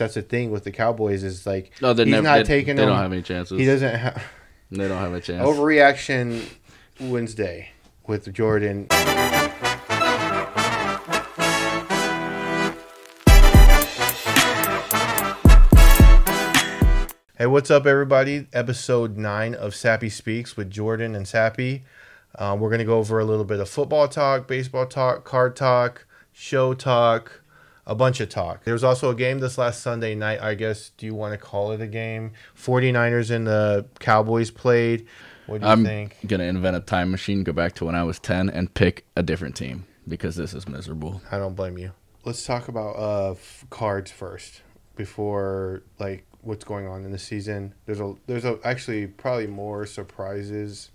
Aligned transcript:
that's 0.00 0.14
the 0.14 0.22
thing 0.22 0.50
with 0.50 0.64
the 0.64 0.72
Cowboys 0.72 1.22
is 1.22 1.46
like 1.46 1.72
No, 1.82 1.92
he's 1.94 2.06
never. 2.06 2.22
not 2.22 2.38
they, 2.38 2.42
taking 2.44 2.74
They 2.76 2.82
them. 2.82 2.88
don't 2.88 2.98
have 3.02 3.12
any 3.12 3.20
chances. 3.22 3.58
he 3.58 3.66
doesn't 3.66 3.94
have 3.94 4.24
They 4.72 4.88
don't 4.88 4.98
have 4.98 5.12
a 5.12 5.20
chance. 5.20 5.46
overreaction 5.46 6.42
Wednesday 7.00 7.70
with 8.06 8.32
Jordan. 8.32 8.86
Hey, 17.36 17.46
what's 17.46 17.70
up, 17.70 17.86
everybody? 17.86 18.46
Episode 18.52 19.16
nine 19.16 19.54
of 19.54 19.74
Sappy 19.74 20.10
Speaks 20.10 20.58
with 20.58 20.70
Jordan 20.70 21.14
and 21.14 21.26
Sappy. 21.26 21.84
Um, 22.38 22.60
we're 22.60 22.68
going 22.68 22.80
to 22.80 22.84
go 22.84 22.98
over 22.98 23.18
a 23.18 23.24
little 23.24 23.46
bit 23.46 23.60
of 23.60 23.68
football 23.68 24.08
talk, 24.08 24.46
baseball 24.46 24.84
talk, 24.84 25.24
card 25.24 25.56
talk, 25.56 26.06
show 26.32 26.74
talk, 26.74 27.40
a 27.86 27.94
bunch 27.94 28.20
of 28.20 28.28
talk. 28.28 28.64
There 28.64 28.74
was 28.74 28.84
also 28.84 29.10
a 29.10 29.14
game 29.14 29.38
this 29.40 29.58
last 29.58 29.82
Sunday 29.82 30.14
night. 30.14 30.40
I 30.40 30.54
guess, 30.54 30.90
do 30.96 31.06
you 31.06 31.14
want 31.14 31.32
to 31.32 31.38
call 31.38 31.72
it 31.72 31.80
a 31.80 31.86
game? 31.86 32.32
49ers 32.56 33.30
and 33.30 33.46
the 33.46 33.86
Cowboys 33.98 34.50
played. 34.50 35.06
What 35.46 35.60
do 35.60 35.66
you 35.66 35.72
I'm 35.72 35.84
think? 35.84 36.16
gonna 36.26 36.44
invent 36.44 36.76
a 36.76 36.80
time 36.80 37.10
machine, 37.10 37.42
go 37.42 37.52
back 37.52 37.74
to 37.76 37.84
when 37.84 37.94
I 37.96 38.04
was 38.04 38.20
ten, 38.20 38.48
and 38.48 38.72
pick 38.72 39.04
a 39.16 39.22
different 39.22 39.56
team 39.56 39.84
because 40.06 40.36
this 40.36 40.54
is 40.54 40.68
miserable. 40.68 41.20
I 41.32 41.38
don't 41.38 41.54
blame 41.56 41.76
you. 41.76 41.90
Let's 42.24 42.44
talk 42.46 42.68
about 42.68 42.94
uh, 42.96 43.30
f- 43.32 43.64
cards 43.70 44.10
first 44.12 44.62
before 44.94 45.82
like 45.98 46.24
what's 46.42 46.64
going 46.64 46.86
on 46.86 47.04
in 47.04 47.10
the 47.10 47.18
season. 47.18 47.74
There's 47.86 47.98
a 48.00 48.14
there's 48.26 48.44
a 48.44 48.58
actually 48.62 49.08
probably 49.08 49.48
more 49.48 49.86
surprises 49.86 50.90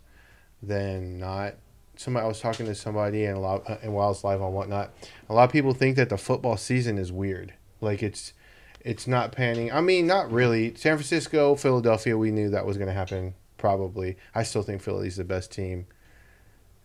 than 0.64 1.20
not. 1.20 1.56
Somebody 1.98 2.24
I 2.26 2.28
was 2.28 2.40
talking 2.40 2.66
to 2.66 2.76
somebody 2.76 3.26
and 3.26 3.38
a 3.38 3.40
lot 3.40 3.64
and 3.82 3.94
while 3.94 4.12
it's 4.12 4.24
live 4.24 4.42
on 4.42 4.54
whatnot, 4.54 4.92
a 5.30 5.34
lot 5.34 5.46
of 5.46 5.52
people 5.52 5.74
think 5.74 5.96
that 5.96 6.10
the 6.10 6.18
football 6.18 6.58
season 6.58 6.98
is 6.98 7.12
weird. 7.12 7.54
Like 7.82 8.04
it's 8.04 8.34
it's 8.82 9.08
not 9.08 9.32
panning. 9.32 9.72
I 9.72 9.82
mean, 9.82 10.06
not 10.06 10.32
really. 10.32 10.76
San 10.76 10.96
Francisco, 10.96 11.56
Philadelphia, 11.56 12.18
we 12.18 12.30
knew 12.32 12.50
that 12.52 12.66
was 12.66 12.78
going 12.78 12.88
to 12.88 12.94
happen. 12.94 13.34
Probably, 13.58 14.16
I 14.36 14.44
still 14.44 14.62
think 14.62 14.82
Philly's 14.82 15.16
the 15.16 15.24
best 15.24 15.52
team 15.52 15.88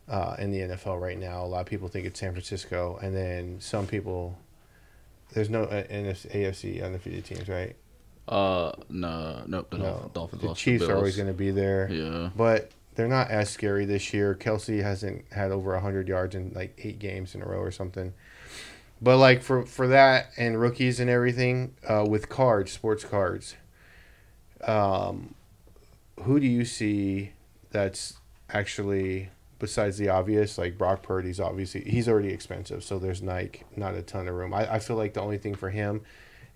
uh, 0.08 0.34
in 0.38 0.50
the 0.50 0.60
NFL 0.60 0.98
right 0.98 1.18
now. 1.18 1.44
A 1.44 1.46
lot 1.46 1.60
of 1.60 1.66
people 1.66 1.88
think 1.88 2.06
it's 2.06 2.18
San 2.18 2.32
Francisco, 2.32 2.98
and 3.02 3.14
then 3.14 3.60
some 3.60 3.86
people. 3.86 4.38
There's 5.32 5.50
no 5.50 5.64
uh, 5.64 5.84
NFC, 5.84 6.34
AFC 6.34 6.84
undefeated 6.84 7.24
teams, 7.24 7.48
right? 7.48 7.76
Uh, 8.26 8.72
no, 8.88 9.42
nope. 9.46 9.70
The 9.70 9.78
No, 9.78 10.10
Dolphins, 10.14 10.42
the 10.42 10.54
Chiefs 10.54 10.84
are 10.84 10.96
always 10.96 11.16
going 11.16 11.28
to 11.28 11.34
be 11.34 11.50
there, 11.50 11.88
Yeah, 11.90 12.30
but 12.34 12.70
they're 12.94 13.08
not 13.08 13.30
as 13.30 13.50
scary 13.50 13.84
this 13.84 14.12
year. 14.12 14.34
Kelsey 14.34 14.82
hasn't 14.82 15.24
had 15.32 15.50
over 15.50 15.78
hundred 15.78 16.08
yards 16.08 16.34
in 16.34 16.52
like 16.54 16.78
eight 16.82 16.98
games 16.98 17.34
in 17.34 17.42
a 17.42 17.46
row 17.46 17.60
or 17.60 17.70
something. 17.70 18.12
But 19.00 19.16
like 19.18 19.42
for 19.42 19.64
for 19.64 19.88
that 19.88 20.30
and 20.36 20.60
rookies 20.60 21.00
and 21.00 21.08
everything 21.08 21.74
uh, 21.88 22.04
with 22.08 22.28
cards, 22.28 22.72
sports 22.72 23.04
cards. 23.04 23.56
Um, 24.62 25.34
who 26.22 26.38
do 26.38 26.46
you 26.46 26.64
see 26.64 27.32
that's 27.70 28.18
actually 28.50 29.30
besides 29.58 29.96
the 29.96 30.08
obvious 30.08 30.58
like 30.58 30.76
Brock 30.76 31.02
Purdy's 31.02 31.40
obviously 31.40 31.82
he's 31.82 32.08
already 32.08 32.28
expensive, 32.28 32.84
so 32.84 32.98
there's 32.98 33.22
like 33.22 33.64
not 33.76 33.94
a 33.94 34.02
ton 34.02 34.28
of 34.28 34.34
room. 34.34 34.52
I, 34.52 34.74
I 34.74 34.78
feel 34.80 34.96
like 34.96 35.14
the 35.14 35.22
only 35.22 35.38
thing 35.38 35.54
for 35.54 35.70
him 35.70 36.02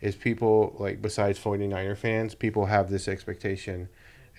is 0.01 0.15
people 0.17 0.77
like 0.79 1.01
besides 1.01 1.39
49er 1.39 1.97
fans, 1.97 2.35
people 2.35 2.67
have 2.67 2.91
this 2.91 3.09
expectation. 3.09 3.89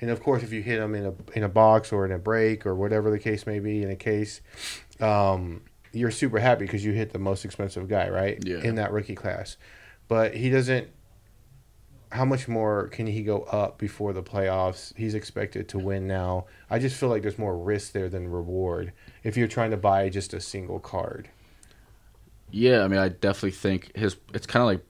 And 0.02 0.10
of 0.10 0.22
course, 0.22 0.44
if 0.44 0.52
you 0.52 0.62
hit 0.62 0.80
them 0.80 0.94
in 0.96 1.06
a 1.06 1.14
in 1.38 1.44
a 1.44 1.50
box 1.50 1.92
or 1.92 2.06
in 2.06 2.12
a 2.12 2.18
break 2.20 2.66
or 2.66 2.76
whatever 2.76 3.10
the 3.10 3.20
case 3.20 3.48
may 3.48 3.60
be 3.60 3.82
in 3.82 3.90
a 3.90 3.96
case, 3.96 4.42
um, 5.00 5.62
you're 5.94 6.12
super 6.12 6.40
happy 6.40 6.66
because 6.66 6.84
you 6.84 6.92
hit 6.92 7.14
the 7.14 7.20
most 7.20 7.46
expensive 7.46 7.88
guy, 7.88 8.10
right? 8.10 8.38
Yeah. 8.46 8.62
In 8.62 8.76
that 8.76 8.92
rookie 8.92 9.16
class, 9.16 9.58
but 10.08 10.36
he 10.36 10.50
doesn't. 10.50 10.90
How 12.12 12.24
much 12.24 12.48
more 12.48 12.88
can 12.90 13.08
he 13.08 13.24
go 13.24 13.42
up 13.44 13.78
before 13.78 14.14
the 14.14 14.24
playoffs? 14.24 14.96
He's 14.96 15.16
expected 15.16 15.68
to 15.70 15.80
win 15.80 16.08
now. 16.08 16.46
I 16.70 16.80
just 16.80 16.96
feel 16.98 17.10
like 17.10 17.24
there's 17.24 17.38
more 17.40 17.58
risk 17.58 17.92
there 17.94 18.08
than 18.10 18.28
reward 18.30 18.94
if 19.24 19.36
you're 19.36 19.48
trying 19.50 19.72
to 19.72 19.78
buy 19.78 20.08
just 20.10 20.34
a 20.34 20.40
single 20.40 20.80
card. 20.80 21.30
yeah. 22.52 22.84
I 22.84 22.88
mean, 22.88 23.00
I 23.00 23.10
definitely 23.10 23.52
think 23.52 23.96
his. 23.96 24.18
It's 24.34 24.46
kind 24.46 24.62
of 24.62 24.68
like 24.68 24.86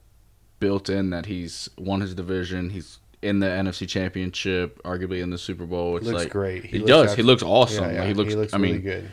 built 0.60 0.88
in 0.88 1.10
that 1.10 1.26
he's 1.26 1.68
won 1.78 2.00
his 2.00 2.14
division. 2.14 2.70
He's 2.70 2.98
in 3.26 3.40
the 3.40 3.46
NFC 3.46 3.88
Championship, 3.88 4.82
arguably 4.82 5.22
in 5.22 5.30
the 5.30 5.38
Super 5.38 5.66
Bowl. 5.66 5.96
It's 5.96 6.06
looks 6.06 6.24
like 6.24 6.32
great. 6.32 6.64
He, 6.64 6.78
looks 6.78 6.88
does. 6.88 7.14
He 7.16 7.22
looks 7.22 7.42
awesome. 7.42 7.84
Yeah, 7.84 7.92
yeah, 7.92 7.98
Like, 8.00 8.08
he 8.08 8.14
looks. 8.14 8.54
I 8.54 8.56
really 8.58 8.72
mean, 8.72 8.82
good. 8.82 9.10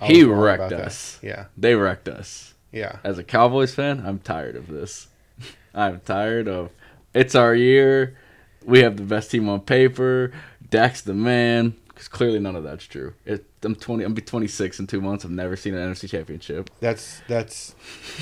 I 0.00 0.06
he 0.06 0.24
wrecked 0.24 0.60
about 0.60 0.70
that. 0.70 0.86
us. 0.86 1.18
Yeah, 1.22 1.46
they 1.56 1.74
wrecked 1.74 2.08
us. 2.08 2.54
yeah. 2.72 2.98
As 3.04 3.18
a 3.18 3.24
Cowboys 3.24 3.74
fan, 3.74 4.02
I'm 4.06 4.18
tired 4.18 4.56
of 4.56 4.68
this. 4.68 5.08
I'm 5.74 6.00
tired 6.00 6.48
of 6.48 6.70
it's 7.14 7.34
our 7.34 7.54
year. 7.54 8.16
We 8.64 8.80
have 8.80 8.96
the 8.96 9.02
best 9.02 9.30
team 9.30 9.48
on 9.48 9.60
paper. 9.60 10.32
Dak's 10.68 11.02
the 11.02 11.14
man. 11.14 11.74
Because 12.00 12.08
clearly 12.08 12.38
none 12.38 12.56
of 12.56 12.64
that's 12.64 12.86
true. 12.86 13.12
It, 13.26 13.44
I'm 13.62 13.74
20. 13.74 14.04
I'm 14.04 14.14
be 14.14 14.22
26 14.22 14.80
in 14.80 14.86
two 14.86 15.02
months. 15.02 15.22
I've 15.22 15.30
never 15.30 15.54
seen 15.54 15.74
an 15.74 15.92
NFC 15.92 16.08
Championship. 16.08 16.70
That's 16.80 17.20
that's 17.28 17.74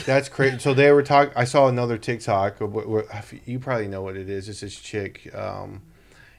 that's 0.05 0.28
crazy. 0.28 0.59
So 0.59 0.75
they 0.75 0.91
were 0.91 1.05
talking. 1.05 1.33
I 1.37 1.44
saw 1.44 1.69
another 1.69 1.97
TikTok. 1.97 2.61
Of 2.61 2.75
what, 2.75 2.88
what, 2.88 3.06
you 3.44 3.61
probably 3.61 3.87
know 3.87 4.03
what 4.03 4.17
it 4.17 4.28
is. 4.28 4.49
It's 4.49 4.62
this 4.62 4.75
chick, 4.75 5.33
um, 5.33 5.83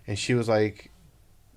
and 0.06 0.20
she 0.20 0.34
was 0.34 0.50
like, 0.50 0.92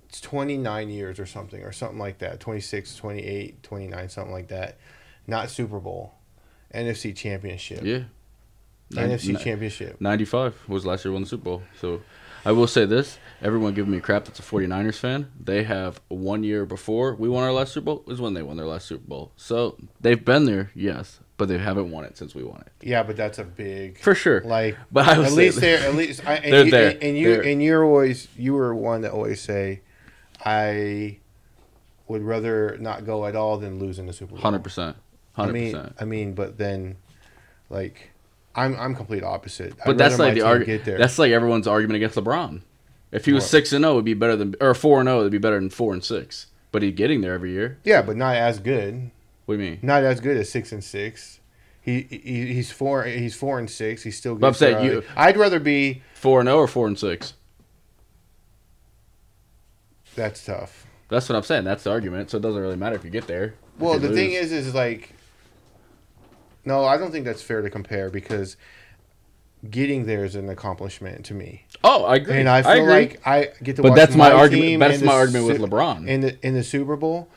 it's 0.07 0.21
29 0.21 0.89
years 0.89 1.19
or 1.19 1.25
something, 1.25 1.61
or 1.61 1.73
something 1.73 1.99
like 1.99 2.19
that. 2.19 2.39
26, 2.39 2.95
28, 2.95 3.61
29, 3.61 4.07
something 4.07 4.31
like 4.31 4.47
that. 4.47 4.77
Not 5.27 5.49
Super 5.49 5.81
Bowl, 5.81 6.13
NFC 6.73 7.13
Championship. 7.13 7.83
Yeah. 7.83 8.03
NFC 8.89 9.37
Championship. 9.37 9.99
95 9.99 10.69
was 10.69 10.85
last 10.85 11.03
year 11.03 11.11
won 11.11 11.23
the 11.23 11.27
Super 11.27 11.43
Bowl. 11.43 11.63
So 11.81 12.01
I 12.45 12.53
will 12.53 12.67
say 12.67 12.85
this. 12.85 13.17
Everyone 13.43 13.73
giving 13.73 13.91
me 13.91 13.99
crap 13.99 14.23
that's 14.25 14.39
a 14.39 14.41
49ers 14.41 14.97
fan. 14.97 15.29
They 15.37 15.63
have 15.63 15.99
one 16.07 16.43
year 16.45 16.65
before 16.65 17.13
we 17.15 17.27
won 17.27 17.43
our 17.43 17.51
last 17.51 17.73
Super 17.73 17.85
Bowl 17.85 18.03
is 18.07 18.21
when 18.21 18.33
they 18.33 18.41
won 18.41 18.55
their 18.55 18.65
last 18.65 18.87
Super 18.87 19.05
Bowl. 19.05 19.33
So 19.35 19.77
they've 19.99 20.23
been 20.23 20.45
there, 20.45 20.71
yes, 20.73 21.19
but 21.35 21.49
they 21.49 21.57
haven't 21.57 21.91
won 21.91 22.05
it 22.05 22.17
since 22.17 22.33
we 22.33 22.43
won 22.43 22.61
it. 22.61 22.71
Yeah, 22.87 23.03
but 23.03 23.17
that's 23.17 23.39
a 23.39 23.43
big 23.43 23.97
For 23.99 24.15
sure. 24.15 24.41
like. 24.45 24.77
But 24.93 25.07
I 25.09 25.21
at 25.25 25.33
least 25.33 25.59
they're 25.59 25.85
at 25.85 25.93
least 25.95 26.25
I, 26.25 26.35
and 26.35 26.53
They're 26.53 26.65
you, 26.65 26.71
there. 26.71 26.97
And 27.01 27.17
you 27.17 27.27
They're- 27.35 27.41
and 27.43 27.61
you're 27.61 27.83
always 27.83 28.29
you 28.37 28.53
were 28.53 28.73
one 28.73 29.01
that 29.01 29.11
always 29.11 29.41
say, 29.41 29.81
I 30.45 31.19
would 32.07 32.21
rather 32.21 32.77
not 32.79 33.05
go 33.05 33.25
at 33.25 33.35
all 33.35 33.57
than 33.57 33.77
lose 33.79 33.99
in 33.99 34.05
the 34.07 34.13
Super 34.13 34.35
Bowl. 34.35 34.41
Hundred 34.41 34.63
percent, 34.63 34.95
I 35.35 35.41
hundred 35.41 35.53
mean, 35.53 35.71
percent. 35.73 35.95
I 35.99 36.05
mean, 36.05 36.33
but 36.33 36.57
then, 36.57 36.95
like, 37.69 38.11
I'm 38.55 38.75
I'm 38.79 38.95
complete 38.95 39.23
opposite. 39.23 39.75
But 39.77 39.91
I'd 39.91 39.97
that's 39.97 40.19
like 40.19 40.33
the 40.35 40.41
argument. 40.43 40.85
That's 40.85 41.19
like 41.19 41.31
everyone's 41.31 41.67
argument 41.67 41.97
against 41.97 42.15
LeBron. 42.15 42.61
If 43.13 43.25
he 43.25 43.31
was 43.33 43.43
What? 43.43 43.49
six 43.51 43.71
and 43.71 43.83
zero, 43.83 43.93
it'd 43.93 44.05
be 44.05 44.13
better 44.15 44.35
than 44.35 44.55
or 44.59 44.73
four 44.73 44.99
and 44.99 45.07
zero, 45.07 45.19
it'd 45.21 45.31
be 45.31 45.37
better 45.37 45.59
than 45.59 45.69
four 45.69 45.93
and 45.93 46.03
six. 46.03 46.47
But 46.71 46.81
he's 46.81 46.93
getting 46.95 47.21
there 47.21 47.33
every 47.33 47.51
year. 47.51 47.77
yeah, 47.83 48.01
but 48.01 48.17
not 48.17 48.35
as 48.35 48.59
good. 48.59 49.11
What 49.45 49.57
do 49.57 49.63
you 49.63 49.69
mean? 49.71 49.79
Not 49.81 50.03
as 50.03 50.19
good 50.19 50.35
as 50.37 50.49
six 50.49 50.71
and 50.71 50.83
six. 50.83 51.39
He, 51.81 52.01
he 52.09 52.47
he's 52.53 52.71
four 52.71 53.03
he's 53.03 53.35
four 53.35 53.59
and 53.59 53.69
six. 53.69 54.03
He's 54.03 54.17
still 54.17 54.33
good. 54.35 54.41
But 54.41 54.47
I'm 54.47 54.53
saying 54.55 54.85
you- 54.85 55.03
I'd 55.15 55.37
rather 55.37 55.59
be. 55.59 56.01
Four 56.15 56.39
and 56.39 56.47
zero 56.47 56.57
or 56.59 56.67
four 56.67 56.87
and 56.87 56.97
six? 56.97 57.33
That's 60.15 60.45
tough. 60.45 60.87
That's 61.09 61.27
what 61.29 61.35
I'm 61.35 61.43
saying. 61.43 61.63
That's 61.65 61.83
the 61.83 61.91
argument. 61.91 62.29
So 62.31 62.37
it 62.37 62.41
doesn't 62.41 62.61
really 62.61 62.75
matter 62.75 62.95
if 62.95 63.03
you 63.03 63.09
get 63.09 63.27
there. 63.27 63.45
If 63.75 63.79
Well, 63.81 63.93
you 63.95 63.99
the 64.07 64.09
thing 64.15 64.31
lose. 64.31 64.51
is, 64.51 64.67
is 64.67 64.73
like, 64.75 65.13
no, 66.65 66.85
I 66.85 66.97
don't 66.97 67.11
think 67.11 67.25
that's 67.25 67.41
fair 67.41 67.61
to 67.61 67.69
compare 67.69 68.09
because 68.09 68.55
getting 69.69 70.05
there 70.05 70.25
is 70.25 70.35
an 70.35 70.49
accomplishment 70.49 71.25
to 71.25 71.33
me, 71.33 71.65
oh, 71.83 72.03
I 72.05 72.15
agree. 72.15 72.39
and 72.39 72.49
I 72.49 72.61
feel 72.63 72.71
agree. 72.83 72.93
like 72.93 73.21
I 73.27 73.49
get 73.63 73.77
to. 73.77 73.81
but 73.81 73.89
watch 73.91 73.97
that's 73.97 74.15
my, 74.15 74.29
team 74.29 74.37
argument. 74.37 74.79
That's 74.79 75.01
my 75.03 75.13
argument 75.13 75.45
with 75.47 75.69
LeBron. 75.71 76.07
in 76.07 76.21
the 76.21 76.45
in 76.47 76.53
the 76.53 76.63
Super 76.63 76.95
Bowl. 76.95 77.29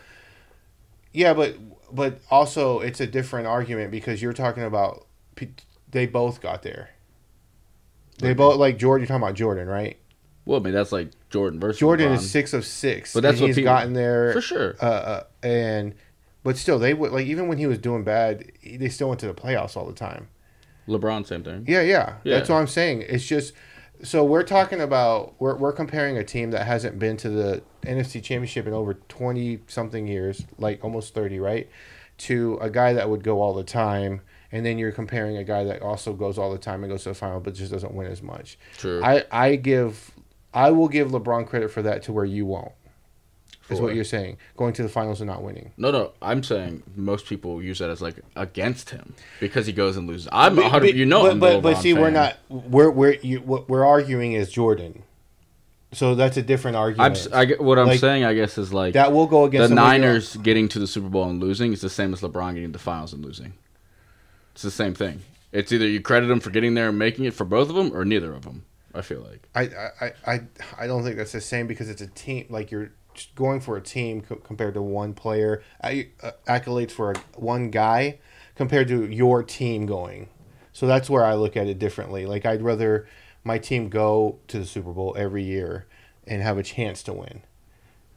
Yeah, 1.12 1.34
but 1.34 1.56
but 1.92 2.20
also 2.31 2.81
it's 2.81 3.00
a 3.00 3.06
different 3.06 3.47
argument 3.47 3.91
because 3.91 4.20
you're 4.20 4.32
talking 4.32 4.62
about 4.65 5.06
they 5.91 6.06
both 6.06 6.41
got 6.41 6.62
there. 6.62 6.91
They 8.19 8.28
Okay. 8.28 8.34
both 8.34 8.56
like 8.59 8.78
Jordan. 8.78 9.03
You're 9.03 9.09
talking 9.09 9.22
about 9.22 9.34
Jordan, 9.36 9.68
right? 9.68 9.97
well, 10.47 10.60
I 10.60 10.62
mean, 10.62 10.74
that's 10.74 10.92
like 10.92 11.10
Jordan 11.28 11.59
versus 11.59 11.80
Jordan 11.80 12.10
LeBron. 12.12 12.16
is 12.16 12.30
six 12.30 12.53
of 12.53 12.65
six, 12.65 13.12
But 13.12 13.22
that's 13.24 13.41
what 13.41 13.48
he's 13.48 13.56
people- 13.56 13.72
gotten 13.72 13.92
there 13.95 14.33
for 14.33 14.41
sure. 14.41 14.77
uh, 14.80 14.84
uh, 14.84 15.22
and 15.42 15.95
but 16.45 16.56
still 16.56 16.78
they 16.78 16.95
would 16.95 17.10
like 17.12 17.27
even 17.27 17.48
when 17.48 17.59
he 17.59 17.66
was 17.66 17.78
doing 17.78 18.04
bad, 18.04 18.50
they 18.65 18.89
still 18.89 19.09
went 19.09 19.21
to 19.21 19.27
the 19.27 19.34
playoffs 19.34 19.77
all 19.77 19.86
the 19.86 19.92
time. 19.92 20.28
LeBron, 20.88 21.27
same 21.27 21.42
thing. 21.42 21.65
Yeah, 21.66 21.80
yeah, 21.83 22.15
Yeah. 22.24 22.36
that's 22.38 22.48
what 22.48 22.56
I'm 22.56 22.66
saying. 22.66 23.03
It's 23.09 23.27
just 23.27 23.53
so 24.03 24.24
we're 24.24 24.42
talking 24.42 24.80
about 24.80 25.34
we're 25.38 25.56
we're 25.56 25.72
comparing 25.72 26.16
a 26.18 26.24
team 26.24 26.50
that 26.50 26.66
hasn't 26.66 26.98
been 26.98 27.16
to 27.18 27.30
the 27.30 27.62
NFC 27.83 28.22
Championship 28.22 28.66
in 28.66 28.72
over 28.72 28.94
twenty 28.94 29.60
something 29.66 30.06
years, 30.06 30.44
like 30.59 30.84
almost 30.84 31.15
thirty, 31.15 31.38
right? 31.41 31.68
To 32.18 32.59
a 32.60 32.71
guy 32.71 32.92
that 32.92 33.09
would 33.10 33.22
go 33.24 33.41
all 33.42 33.53
the 33.54 33.65
time, 33.65 34.21
and 34.53 34.65
then 34.65 34.78
you're 34.78 34.92
comparing 34.92 35.36
a 35.36 35.44
guy 35.44 35.65
that 35.65 35.83
also 35.83 36.12
goes 36.12 36.38
all 36.38 36.50
the 36.53 36.59
time 36.59 36.83
and 36.84 36.91
goes 36.92 37.03
to 37.04 37.10
the 37.10 37.15
final, 37.15 37.41
but 37.41 37.54
just 37.54 37.72
doesn't 37.72 37.92
win 37.94 38.06
as 38.06 38.22
much. 38.22 38.59
True. 38.78 39.03
I 39.03 39.24
I 39.30 39.56
give 39.56 40.10
I 40.54 40.71
will 40.71 40.88
give 40.88 41.09
LeBron 41.09 41.47
credit 41.47 41.71
for 41.71 41.83
that 41.83 42.03
to 42.04 42.12
where 42.12 42.24
you 42.24 42.47
won't. 42.47 42.72
Is 43.68 43.80
what 43.80 43.95
you're 43.97 44.04
saying? 44.04 44.36
Going 44.57 44.72
to 44.74 44.83
the 44.84 44.89
finals 44.89 45.21
and 45.21 45.28
not 45.28 45.42
winning. 45.42 45.72
No, 45.77 45.91
no, 45.91 46.13
I'm 46.22 46.42
saying 46.45 46.84
most 46.95 47.27
people 47.27 47.60
use 47.63 47.80
that 47.80 47.91
as 47.91 48.01
like 48.01 48.16
against 48.36 48.91
him 48.91 49.15
because 49.41 49.66
he 49.66 49.72
goes 49.72 49.97
and 49.97 50.07
loses. 50.07 50.28
I'm 50.30 50.54
But- 50.54 50.63
100. 50.65 50.95
You 50.95 51.04
know, 51.07 51.22
but 51.22 51.33
I'm 51.33 51.41
but, 51.41 51.63
but 51.63 51.77
LeBron 51.77 51.83
see, 51.83 51.92
we're 51.95 52.10
not. 52.10 52.36
We're 52.48 52.91
we're 52.91 53.15
you, 53.22 53.41
what 53.41 53.68
we're 53.68 53.84
arguing 53.84 54.33
is 54.34 54.51
Jordan. 54.53 55.03
So 55.92 56.15
that's 56.15 56.36
a 56.36 56.42
different 56.42 56.77
argument. 56.77 57.27
I'm. 57.33 57.33
argument. 57.33 57.60
s- 57.60 57.60
I 57.60 57.63
what 57.65 57.78
I'm 57.78 57.86
Like, 57.89 58.01
saying. 58.01 58.24
I 58.24 58.34
guess 58.34 58.57
is 58.59 58.72
like 58.72 58.95
that 58.95 59.13
will 59.13 59.27
go 59.27 59.45
against 59.45 59.69
the 59.71 59.74
Niners 59.74 60.36
getting 60.36 60.69
to 60.69 60.78
the 60.78 60.86
Super 60.86 61.09
Bowl 61.09 61.28
and 61.28 61.41
losing 61.41 61.72
is 61.72 61.80
the 61.80 61.91
same 61.91 62.12
as 62.12 62.21
LeBron 62.21 62.54
getting 62.54 62.69
to 62.72 62.72
the 62.72 62.78
finals 62.78 63.12
and 63.12 63.24
losing. 63.24 63.53
It's 64.53 64.62
the 64.62 64.71
same 64.71 64.95
thing. 64.95 65.21
It's 65.53 65.72
either 65.72 65.86
you 65.86 66.01
credit 66.01 66.27
them 66.27 66.41
for 66.41 66.51
getting 66.51 66.74
there 66.74 66.89
and 66.91 66.98
making 66.98 67.24
it 67.24 67.34
for 67.34 67.45
both 67.45 67.69
of 67.69 67.74
them, 67.77 67.97
or 67.97 68.04
neither 68.04 68.33
of 68.34 68.42
them. 68.45 68.65
I 68.95 69.03
feel 69.03 69.21
like. 69.21 69.47
I, 69.54 69.62
I, 70.01 70.12
I, 70.27 70.41
I 70.80 70.86
don't 70.86 71.03
think 71.03 71.16
that's 71.16 71.33
the 71.33 71.41
same 71.41 71.66
because 71.66 71.89
it's 71.91 72.01
a 72.03 72.07
team. 72.09 72.47
Like 72.48 72.71
you're 72.71 72.86
just 72.86 73.05
going 73.34 73.60
for 73.60 73.77
a 73.77 73.80
team 73.80 74.21
co- 74.22 74.36
compared 74.36 74.74
to 74.74 74.83
one 74.83 75.13
player. 75.15 75.63
I, 75.83 76.09
uh, 76.22 76.33
accolades 76.47 76.91
for 76.92 77.13
a, 77.13 77.15
one 77.36 77.71
guy 77.71 78.18
compared 78.54 78.89
to 78.89 79.07
your 79.07 79.42
team 79.42 79.86
going. 79.86 80.28
So 80.72 80.86
that's 80.86 81.09
where 81.09 81.24
I 81.24 81.34
look 81.34 81.57
at 81.57 81.66
it 81.66 81.78
differently. 81.78 82.27
Like 82.27 82.45
I'd 82.47 82.63
rather 82.63 83.09
my 83.45 83.59
team 83.59 83.89
go 83.89 84.39
to 84.48 84.59
the 84.59 84.65
Super 84.66 84.92
Bowl 84.92 85.15
every 85.16 85.42
year 85.45 85.86
and 86.27 86.42
have 86.42 86.59
a 86.59 86.63
chance 86.63 87.03
to 87.04 87.13
win 87.13 87.42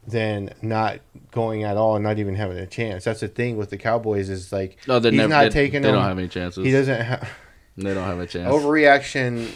than 0.06 0.52
not 0.62 0.98
going 1.30 1.62
at 1.62 1.76
all 1.76 1.94
and 1.94 2.02
not 2.02 2.18
even 2.18 2.34
having 2.34 2.58
a 2.58 2.66
chance. 2.66 3.04
That's 3.04 3.20
the 3.20 3.28
thing 3.28 3.56
with 3.56 3.70
the 3.70 3.76
Cowboys 3.78 4.28
is 4.30 4.52
like 4.52 4.78
No, 4.88 4.98
they 4.98 5.10
he's 5.10 5.18
never. 5.18 5.28
not 5.28 5.42
they, 5.44 5.48
taking 5.50 5.82
they 5.82 5.88
them. 5.88 5.96
don't 5.96 6.04
have 6.04 6.18
any 6.18 6.28
chances. 6.28 6.64
he 6.64 6.72
doesn't 6.72 7.00
have 7.02 7.28
They 7.76 7.94
don't 7.94 8.06
have 8.06 8.18
a 8.18 8.26
chance. 8.26 8.52
overreaction 8.52 9.50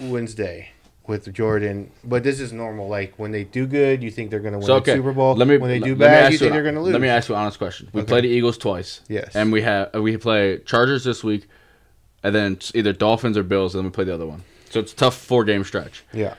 Wednesday 0.00 0.70
with 1.06 1.32
Jordan, 1.34 1.90
but 2.02 2.22
this 2.22 2.40
is 2.40 2.52
normal. 2.52 2.88
Like 2.88 3.14
when 3.18 3.30
they 3.30 3.44
do 3.44 3.66
good, 3.66 4.02
you 4.02 4.10
think 4.10 4.30
they're 4.30 4.40
going 4.40 4.52
to 4.52 4.58
win 4.58 4.66
So 4.66 4.80
the 4.80 4.92
Super 4.94 5.12
Bowl. 5.12 5.34
Let 5.34 5.46
me, 5.48 5.58
when 5.58 5.70
they 5.70 5.78
do 5.78 5.94
bad, 5.94 6.32
you 6.32 6.38
think 6.38 6.48
an- 6.50 6.54
they're 6.54 6.62
going 6.62 6.74
to 6.76 6.80
lose. 6.80 6.92
Let 6.92 7.02
me 7.02 7.08
ask 7.08 7.28
you 7.28 7.34
an 7.34 7.40
honest 7.42 7.58
question. 7.58 7.88
We 7.92 8.00
Okay. 8.02 8.08
play 8.08 8.20
the 8.22 8.28
Eagles 8.28 8.56
twice. 8.58 9.00
Yes. 9.08 9.34
And 9.36 9.52
we 9.52 9.62
have 9.62 9.92
we 9.94 10.16
play 10.16 10.58
Chargers 10.64 11.04
this 11.04 11.22
week, 11.22 11.46
and 12.22 12.34
then 12.34 12.52
it's 12.54 12.72
either 12.74 12.92
Dolphins 12.92 13.36
or 13.36 13.42
Bills, 13.42 13.74
and 13.74 13.80
then 13.80 13.90
we 13.90 13.94
play 13.94 14.04
the 14.04 14.14
other 14.14 14.26
one. 14.26 14.42
So 14.70 14.80
it's 14.80 14.92
a 14.92 14.96
tough 14.96 15.16
four 15.16 15.44
game 15.44 15.62
stretch. 15.62 16.04
yeah, 16.12 16.34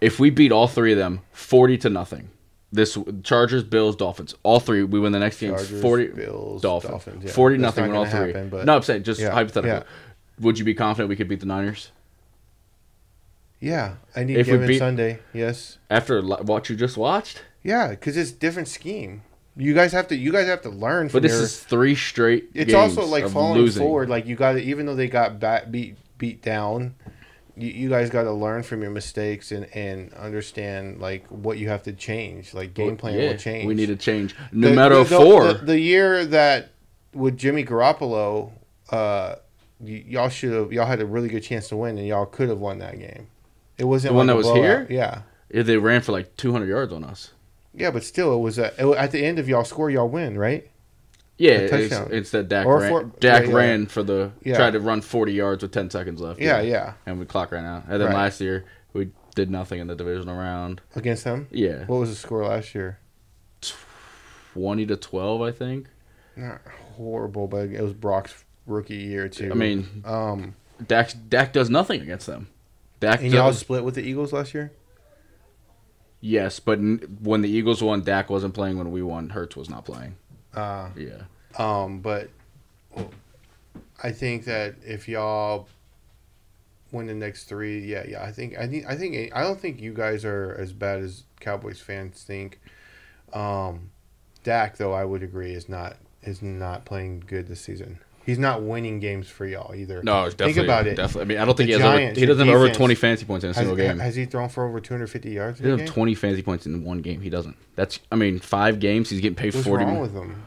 If 0.00 0.20
we 0.20 0.30
beat 0.30 0.52
all 0.52 0.68
three 0.68 0.92
of 0.92 0.98
them, 0.98 1.20
forty 1.32 1.76
to 1.78 1.88
nothing. 1.90 2.28
This 2.72 2.96
Chargers, 3.24 3.64
Bills, 3.64 3.96
Dolphins, 3.96 4.34
all 4.44 4.60
three. 4.60 4.84
We 4.84 5.00
win 5.00 5.10
the 5.10 5.18
next 5.18 5.40
game. 5.40 5.50
Chargers, 5.50 5.80
forty 5.82 6.06
Bills, 6.06 6.62
Dolphins, 6.62 6.90
Dolphins, 6.92 7.24
yeah. 7.24 7.32
forty 7.32 7.56
That's 7.56 7.76
nothing 7.76 7.84
not 7.86 7.88
win 7.90 7.96
all 7.96 8.04
gonna 8.04 8.24
three. 8.24 8.32
happen, 8.32 8.48
but- 8.50 8.66
no, 8.66 8.76
I'm 8.76 8.82
saying 8.82 9.02
just 9.02 9.20
Yeah, 9.20 9.30
hypothetical. 9.30 9.78
yeah. 9.78 9.82
Would 10.44 10.58
you 10.58 10.64
be 10.64 10.74
confident 10.74 11.08
we 11.08 11.16
could 11.16 11.26
beat 11.28 11.40
the 11.40 11.46
Niners 11.46 11.90
yeah. 13.60 13.94
I 14.16 14.24
need 14.24 14.36
If 14.38 14.46
Kevin 14.46 14.66
beat- 14.66 14.78
Sunday. 14.78 15.18
Yes. 15.32 15.78
after 15.90 16.20
what 16.22 16.68
you 16.68 16.76
just 16.76 16.96
watched? 16.96 17.42
Yeah, 17.62 17.88
because 17.90 18.16
it's 18.16 18.30
different 18.32 18.68
scheme. 18.68 19.22
You 19.56 19.74
guys 19.74 19.92
have 19.92 20.08
to. 20.08 20.16
You 20.16 20.32
guys 20.32 20.46
have 20.46 20.62
to 20.62 20.70
learn 20.70 21.08
from 21.08 21.16
But 21.18 21.22
this 21.24 21.32
your. 21.32 21.42
is 21.42 21.60
three 21.60 21.94
straight. 21.94 22.50
it's 22.54 22.72
also 22.72 23.04
like 23.04 23.28
falling 23.28 23.60
losing. 23.60 23.82
forward. 23.82 24.08
Like 24.08 24.24
you 24.26 24.34
got 24.36 24.52
to, 24.52 24.62
even 24.62 24.86
though 24.86 24.94
they 24.94 25.08
got 25.08 25.38
bat, 25.40 25.70
beat 25.70 25.96
beat 26.16 26.40
down, 26.40 26.94
you, 27.56 27.68
you 27.68 27.88
guys 27.90 28.08
got 28.08 28.22
to 28.22 28.32
learn 28.32 28.62
from 28.62 28.80
your 28.80 28.92
mistakes 28.92 29.52
and 29.52 29.66
and 29.74 30.14
understand 30.14 31.00
like 31.00 31.26
what 31.26 31.58
you 31.58 31.68
have 31.68 31.82
to 31.82 31.92
change. 31.92 32.54
Like 32.54 32.72
game 32.72 32.96
plan 32.96 33.18
Yeah, 33.18 33.30
will 33.32 33.36
change. 33.36 33.66
We 33.66 33.74
need 33.74 33.86
to 33.86 33.96
change. 33.96 34.34
Numero 34.52 35.02
the, 35.04 35.10
the, 35.10 35.16
four. 35.16 35.52
The, 35.52 35.64
the 35.66 35.80
year 35.80 36.24
that 36.26 36.70
with 37.12 37.36
Jimmy 37.36 37.64
Garoppolo, 37.64 38.52
uh, 38.90 39.34
y- 39.80 40.04
y'all 40.06 40.28
should 40.30 40.52
have 40.52 40.72
y'all 40.72 40.86
had 40.86 41.00
a 41.02 41.06
really 41.06 41.28
good 41.28 41.42
chance 41.42 41.68
to 41.68 41.76
win, 41.76 41.98
and 41.98 42.06
y'all 42.06 42.24
could 42.24 42.48
have 42.48 42.58
won 42.60 42.78
that 42.78 42.98
game. 42.98 43.26
It 43.80 43.84
wasn't 43.84 44.12
The 44.12 44.16
one 44.16 44.26
like 44.26 44.34
that 44.34 44.36
was 44.36 44.46
blowout. 44.46 44.62
here? 44.62 44.86
Yeah, 44.90 45.22
Yeah, 45.52 45.62
they 45.62 45.76
ran 45.78 46.02
for 46.02 46.12
like 46.12 46.36
200 46.36 46.68
yards 46.68 46.92
on 46.92 47.02
us. 47.02 47.32
yeah, 47.74 47.90
but 47.90 48.04
still, 48.04 48.34
it 48.34 48.38
was 48.40 48.58
a, 48.58 48.66
it, 48.78 48.96
at 48.96 49.10
the 49.10 49.24
end 49.24 49.38
of 49.38 49.48
y'all 49.48 49.64
score, 49.64 49.88
y'all 49.90 50.08
win, 50.08 50.36
right? 50.38 50.68
Yeah, 51.38 51.52
it's, 51.52 51.94
it's 52.12 52.30
that 52.32 52.48
Dak 52.50 52.66
Or 52.66 52.80
ran. 52.80 52.90
for- 52.90 53.04
Dak 53.20 53.44
yeah, 53.44 53.48
yeah. 53.48 53.54
ran 53.56 53.86
for 53.86 54.02
the 54.02 54.32
Yeah. 54.44 54.56
tried 54.56 54.72
to 54.72 54.80
run 54.80 55.00
40 55.00 55.32
yards 55.32 55.62
with 55.62 55.72
10 55.72 55.88
seconds 55.88 56.20
left. 56.20 56.38
Yeah, 56.38 56.60
yeah, 56.60 56.92
and 57.06 57.18
we 57.18 57.24
clock 57.24 57.50
ran 57.52 57.64
out. 57.64 57.84
And 57.88 57.94
then 58.00 58.08
Right. 58.08 58.14
last 58.24 58.40
year 58.42 58.66
we 58.92 59.10
did 59.34 59.50
nothing 59.50 59.80
in 59.80 59.86
the 59.86 59.94
divisional 59.94 60.36
round. 60.36 60.82
against 60.94 61.24
them. 61.24 61.48
Yeah, 61.50 61.86
What 61.86 62.00
was 62.00 62.10
the 62.10 62.16
score 62.16 62.44
last 62.44 62.74
year? 62.74 62.98
20 64.52 64.86
to 64.86 64.96
12, 64.96 65.40
I 65.42 65.52
think. 65.52 65.86
Not 66.36 66.60
horrible, 66.96 67.46
but 67.46 67.70
it 67.70 67.80
was 67.80 67.92
Brock's 67.94 68.44
rookie 68.66 68.96
year 68.96 69.28
too. 69.28 69.50
I 69.50 69.54
mean, 69.54 70.02
um, 70.04 70.54
Dak 70.86 71.12
Dak 71.28 71.52
does 71.52 71.70
nothing 71.70 72.00
against 72.02 72.26
them. 72.26 72.48
Dak 73.00 73.22
and 73.22 73.32
y'all 73.32 73.52
split 73.52 73.82
with 73.84 73.94
the 73.94 74.02
Eagles 74.02 74.32
last 74.32 74.52
year. 74.54 74.72
yes, 76.20 76.60
but 76.60 76.78
n- 76.78 77.18
when 77.22 77.40
the 77.42 77.48
Eagles 77.48 77.82
won, 77.82 78.02
Dak 78.02 78.28
wasn't 78.30 78.54
playing. 78.54 78.76
When 78.78 78.90
we 78.90 79.02
won, 79.02 79.30
Hurts 79.30 79.56
was 79.56 79.70
not 79.70 79.84
playing. 79.84 80.16
Uh, 80.54 80.90
Yeah, 80.96 81.22
Um, 81.58 82.00
but 82.00 82.28
I 84.02 84.12
think 84.12 84.44
that 84.44 84.74
if 84.84 85.08
y'all 85.08 85.68
win 86.92 87.06
the 87.06 87.14
next 87.14 87.44
three, 87.44 87.80
yeah, 87.80 88.04
yeah, 88.06 88.22
I 88.24 88.32
think 88.32 88.58
I 88.58 88.66
think 88.66 88.86
I 88.86 88.96
think 88.96 89.32
I 89.34 89.42
don't 89.42 89.60
think 89.60 89.80
you 89.80 89.92
guys 89.94 90.24
are 90.24 90.54
as 90.58 90.72
bad 90.72 91.00
as 91.00 91.24
Cowboys 91.40 91.80
fans 91.80 92.22
think. 92.22 92.60
Um, 93.32 93.90
Dak, 94.42 94.76
though, 94.76 94.92
I 94.92 95.04
would 95.04 95.22
agree 95.22 95.52
is 95.54 95.68
not 95.68 95.96
is 96.22 96.42
not 96.42 96.84
playing 96.84 97.20
good 97.26 97.46
this 97.46 97.60
season. 97.60 97.98
He's 98.26 98.38
not 98.38 98.62
winning 98.62 99.00
games 99.00 99.28
for 99.28 99.46
y'all 99.46 99.74
either. 99.74 100.02
no, 100.02 100.24
it's 100.24 100.34
Think 100.34 100.56
about 100.58 100.86
it. 100.86 100.94
Definitely, 100.94 101.22
I 101.22 101.24
mean, 101.24 101.38
I 101.38 101.44
don't 101.46 101.56
think 101.56 101.70
The 101.70 101.76
he 101.76 101.82
has. 101.82 102.10
over, 102.10 102.20
he 102.20 102.26
doesn't 102.26 102.46
have 102.46 102.56
over 102.56 102.68
20 102.70 102.94
fantasy 102.94 103.24
points 103.24 103.44
in 103.44 103.50
a 103.50 103.54
Has, 103.54 103.56
single 103.56 103.76
game. 103.76 103.98
has 103.98 104.14
he 104.14 104.26
thrown 104.26 104.48
for 104.48 104.68
over 104.68 104.78
250 104.80 105.30
yards 105.30 105.58
He 105.58 105.64
doesn't 105.64 105.80
have 105.86 105.88
20 105.88 106.14
fantasy 106.14 106.42
points 106.42 106.66
in 106.66 106.84
one 106.84 107.00
game. 107.00 107.22
He 107.22 107.30
doesn't. 107.30 107.56
That's, 107.76 107.98
I 108.12 108.16
mean, 108.16 108.38
five 108.38 108.78
games. 108.78 109.10
He's 109.10 109.20
getting 109.20 109.36
paid 109.36 109.54
What's 109.54 109.66
40 109.66 109.84
wrong 109.84 110.00
with 110.00 110.12
him? 110.12 110.44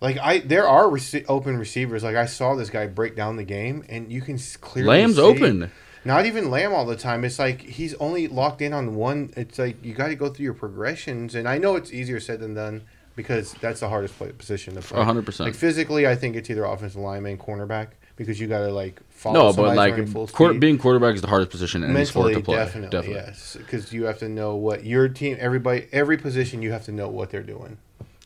Like 0.00 0.18
I, 0.18 0.38
there 0.38 0.66
are 0.66 0.84
rece- 0.84 1.26
open 1.28 1.58
receivers. 1.58 2.02
Like 2.02 2.16
I 2.16 2.24
saw 2.26 2.54
this 2.54 2.70
guy 2.70 2.86
break 2.86 3.14
down 3.16 3.36
the 3.36 3.44
game, 3.44 3.84
and 3.88 4.10
you 4.10 4.22
can 4.22 4.38
clearly 4.60 4.88
Lamb's 4.88 5.16
see- 5.16 5.22
open. 5.22 5.70
Not 6.02 6.24
even 6.24 6.50
Lamb 6.50 6.72
all 6.72 6.86
the 6.86 6.96
time. 6.96 7.24
It's 7.26 7.38
like 7.38 7.60
he's 7.60 7.92
only 7.96 8.26
locked 8.26 8.62
in 8.62 8.72
on 8.72 8.94
one. 8.94 9.34
It's 9.36 9.58
like 9.58 9.84
you 9.84 9.92
got 9.92 10.08
to 10.08 10.14
go 10.14 10.30
through 10.30 10.44
your 10.44 10.54
progressions, 10.54 11.34
and 11.34 11.46
I 11.46 11.58
know 11.58 11.76
it's 11.76 11.92
easier 11.92 12.18
said 12.20 12.40
than 12.40 12.54
done 12.54 12.84
because 13.16 13.52
that's 13.54 13.80
the 13.80 13.88
hardest 13.88 14.16
play, 14.16 14.32
position 14.32 14.74
to 14.74 14.80
play. 14.80 15.00
100%. 15.00 15.40
Like 15.40 15.54
physically, 15.54 16.06
I 16.06 16.14
think 16.16 16.36
it's 16.36 16.50
either 16.50 16.64
offensive 16.64 17.00
lineman, 17.00 17.38
cornerback, 17.38 17.88
because 18.16 18.38
you 18.40 18.46
got 18.46 18.60
to 18.60 18.72
like 18.72 19.00
follow. 19.10 19.50
No, 19.50 19.52
but 19.52 19.76
like 19.76 20.12
quarter, 20.32 20.58
being 20.58 20.78
quarterback 20.78 21.14
is 21.14 21.20
the 21.20 21.28
hardest 21.28 21.50
position 21.50 21.82
in 21.82 21.94
any 21.94 22.04
sport 22.04 22.34
to 22.34 22.40
play. 22.40 22.56
definitely, 22.56 22.90
Definitely. 22.90 23.14
yes, 23.14 23.56
because 23.58 23.92
you 23.92 24.04
have 24.04 24.18
to 24.18 24.28
know 24.28 24.56
what 24.56 24.84
your 24.84 25.08
team, 25.08 25.36
everybody, 25.40 25.86
every 25.92 26.16
position, 26.16 26.62
you 26.62 26.72
have 26.72 26.84
to 26.84 26.92
know 26.92 27.08
what 27.08 27.30
they're 27.30 27.42
doing. 27.42 27.78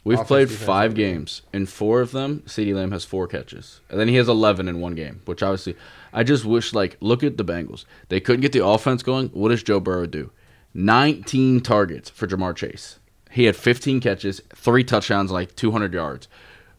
We've 0.04 0.18
Offense, 0.18 0.28
played 0.28 0.48
defense, 0.48 0.66
five 0.66 0.94
games. 0.94 1.42
In 1.54 1.64
four 1.64 2.02
of 2.02 2.10
them, 2.10 2.42
CeeDee 2.46 2.74
Lamb 2.74 2.92
has 2.92 3.06
four 3.06 3.26
catches. 3.26 3.80
And 3.88 3.98
then 3.98 4.06
he 4.06 4.16
has 4.16 4.28
11 4.28 4.68
in 4.68 4.78
one 4.80 4.94
game, 4.94 5.22
which 5.24 5.42
obviously, 5.42 5.76
I 6.12 6.24
just 6.24 6.44
wish, 6.44 6.74
like, 6.74 6.98
look 7.00 7.22
at 7.22 7.38
the 7.38 7.44
Bengals. 7.44 7.86
They 8.10 8.20
couldn't 8.20 8.42
get 8.42 8.52
the 8.52 8.64
offense 8.66 9.02
going. 9.02 9.28
What 9.28 9.48
does 9.48 9.62
Joe 9.62 9.80
Burrow 9.80 10.04
do? 10.04 10.30
19 10.74 11.60
targets 11.60 12.10
for 12.10 12.26
Ja'Marr 12.26 12.54
Chase. 12.54 12.98
He 13.34 13.46
had 13.46 13.56
15 13.56 13.98
catches, 13.98 14.40
three 14.54 14.84
touchdowns, 14.84 15.32
like 15.32 15.56
200 15.56 15.92
yards. 15.92 16.28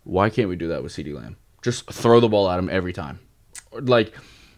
Why 0.06 0.30
can't 0.30 0.48
we 0.48 0.56
do 0.56 0.70
that 0.70 0.84
with 0.84 0.94
CeeDee 0.94 1.14
Lamb? 1.14 1.36
Just 1.62 1.92
throw 1.92 2.22
the 2.22 2.30
ball 2.30 2.50
at 2.50 2.58
him 2.58 2.70
every 2.70 2.94
time. 2.94 3.20
Or, 3.72 3.82
Like, 3.82 4.14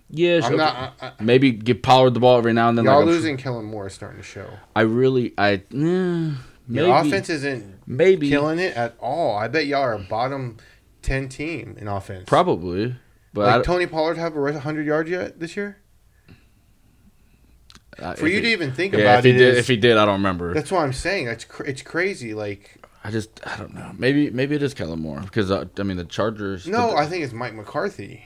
yeah, 0.08 0.36
I'm 0.36 0.42
sure, 0.44 0.58
not. 0.58 0.94
I, 1.02 1.08
I, 1.08 1.12
maybe 1.24 1.52
give 1.52 1.82
Pollard 1.82 2.12
the 2.14 2.20
ball 2.20 2.38
every 2.38 2.54
now 2.54 2.70
and 2.70 2.78
then. 2.78 2.86
y'all 2.86 3.00
like, 3.00 3.08
I'm- 3.08 3.16
losing 3.16 3.36
Kellen 3.36 3.66
Moore 3.66 3.88
is 3.88 3.94
starting 3.94 4.20
to 4.20 4.24
show. 4.24 4.48
I 4.76 4.82
really, 4.82 5.34
I, 5.40 5.54
eh, 5.54 5.60
maybe, 5.72 6.38
Your 6.70 6.96
offense 6.96 7.32
isn't 7.32 7.80
maybe, 7.88 8.30
killing 8.30 8.60
it 8.60 8.78
at 8.78 8.96
all. 9.00 9.36
I 9.36 9.48
bet 9.48 9.66
y'all 9.66 9.82
are 9.82 9.94
a 9.94 10.00
bottom 10.00 10.58
ten 11.02 11.28
team 11.30 11.76
in 11.80 11.88
offense. 11.88 12.26
probably, 12.28 12.96
but 13.34 13.48
like 13.48 13.64
Tony 13.64 13.88
Pollard 13.88 14.18
have 14.18 14.38
a 14.38 14.60
hundred 14.60 14.86
yards 14.86 15.10
yet 15.10 15.40
this 15.40 15.58
year? 15.58 15.80
Uh, 18.00 18.14
For 18.14 18.28
you 18.28 18.42
to 18.42 18.48
even 18.48 18.72
think 18.74 18.94
yeah, 18.94 19.00
about 19.00 19.20
if 19.20 19.26
he 19.26 19.32
it, 19.32 19.38
did, 19.38 19.54
is- 19.54 19.58
if 19.60 19.68
he 19.68 19.76
did, 19.78 19.98
I 19.98 20.06
don't 20.06 20.16
remember. 20.16 20.54
that's 20.54 20.72
what 20.72 20.82
I'm 20.84 20.94
saying. 20.94 21.26
That's 21.26 21.46
cr- 21.46 21.64
it's 21.64 21.82
crazy. 21.82 22.34
Like 22.34 22.76
I 23.04 23.12
just, 23.12 23.30
I 23.48 23.58
don't 23.58 23.74
know. 23.74 23.92
Maybe, 23.98 24.30
maybe 24.30 24.56
it 24.56 24.62
is 24.64 24.74
Kellen 24.74 25.00
Moore 25.00 25.22
because 25.22 25.50
uh, 25.50 25.66
I 25.80 25.84
mean 25.84 25.98
the 25.98 26.04
Chargers. 26.06 26.68
no, 26.68 26.92
the, 26.92 26.98
I 26.98 27.06
think 27.08 27.24
it's 27.24 27.34
Mike 27.34 27.54
McCarthy. 27.56 28.24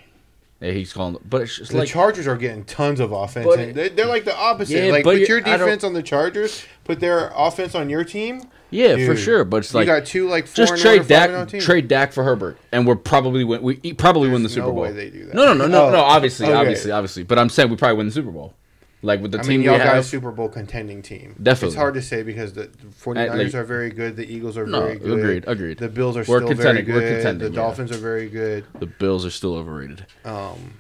yeah, 0.60 0.72
he's 0.72 0.92
calling, 0.92 1.18
but 1.30 1.42
it's 1.42 1.56
just 1.58 1.72
The 1.72 1.78
like 1.78 1.88
Chargers 1.90 2.28
are 2.28 2.36
getting 2.38 2.66
tons 2.66 3.00
of 3.00 3.12
offense. 3.12 3.48
They, 3.56 3.90
they're 3.90 4.06
like 4.08 4.26
the 4.26 4.36
opposite. 4.36 4.84
Yeah, 4.86 4.92
like 4.92 5.04
put 5.04 5.20
your 5.28 5.40
defense 5.42 5.84
on 5.84 5.94
the 5.94 6.04
Chargers, 6.04 6.66
put 6.84 7.00
their 7.00 7.32
offense 7.36 7.76
on 7.76 7.90
your 7.90 8.04
team. 8.04 8.42
yeah, 8.72 8.96
for 9.06 9.16
sure. 9.16 9.44
But 9.46 9.58
it's 9.58 9.74
like 9.74 9.88
you 9.88 9.94
got 9.94 10.06
two 10.06 10.28
like 10.28 10.48
four 10.48 10.66
just 10.66 10.82
trade 10.82 11.02
and 11.12 11.12
oh 11.36 11.46
Dak, 11.46 11.62
trade 11.62 11.88
Dak 11.88 12.12
for 12.12 12.24
Herbert, 12.24 12.58
and 12.72 12.86
we're 12.88 12.96
probably 12.96 13.44
win. 13.44 13.62
We 13.62 13.94
probably 13.94 14.30
win 14.30 14.44
the 14.44 14.50
Super 14.50 14.68
no 14.68 14.74
Bowl. 14.74 14.82
way 14.84 14.92
they 14.92 15.10
do 15.12 15.26
that. 15.28 15.36
No, 15.36 15.46
no, 15.46 15.54
no, 15.54 15.68
no, 15.68 15.86
Oh, 15.88 15.92
no. 15.92 16.00
Obviously, 16.02 16.48
okay. 16.48 16.56
obviously, 16.56 16.92
obviously. 16.92 17.24
But 17.24 17.38
I'm 17.40 17.50
saying 17.50 17.70
we 17.70 17.76
probably 17.78 17.98
win 17.98 18.08
the 18.08 18.14
Super 18.14 18.32
Bowl, 18.32 18.54
like 19.04 19.22
with 19.22 19.32
the 19.32 19.40
I 19.40 19.42
team 19.42 19.50
mean, 19.62 19.62
y'all 19.64 19.78
have. 19.80 19.88
guys 19.94 20.08
Super 20.10 20.32
Bowl 20.32 20.50
contending 20.50 21.02
team. 21.02 21.36
Definitely. 21.42 21.68
It's 21.70 21.76
hard 21.76 21.94
to 21.96 22.02
say 22.02 22.24
because 22.24 22.54
the 22.54 22.68
49ers 23.04 23.38
like- 23.46 23.54
are 23.56 23.64
very 23.64 23.90
good. 23.90 24.16
The 24.16 24.32
Eagles 24.32 24.58
are 24.58 24.66
no, 24.68 24.82
very 24.82 25.00
good. 25.00 25.20
agreed, 25.20 25.44
agreed. 25.48 25.78
The 25.80 25.90
Bills 25.90 26.16
are 26.18 26.20
We're 26.28 26.42
still 26.46 26.54
very 26.54 26.82
good. 26.82 26.96
we're 26.96 27.14
contending, 27.16 27.52
the 27.52 27.56
yeah. 27.56 27.62
Dolphins 27.64 27.92
are 27.92 27.98
very 27.98 28.30
good. 28.30 28.66
the 28.80 28.86
Bills 28.88 29.26
are 29.26 29.32
still 29.32 29.56
overrated. 29.56 30.06
Um, 30.26 30.76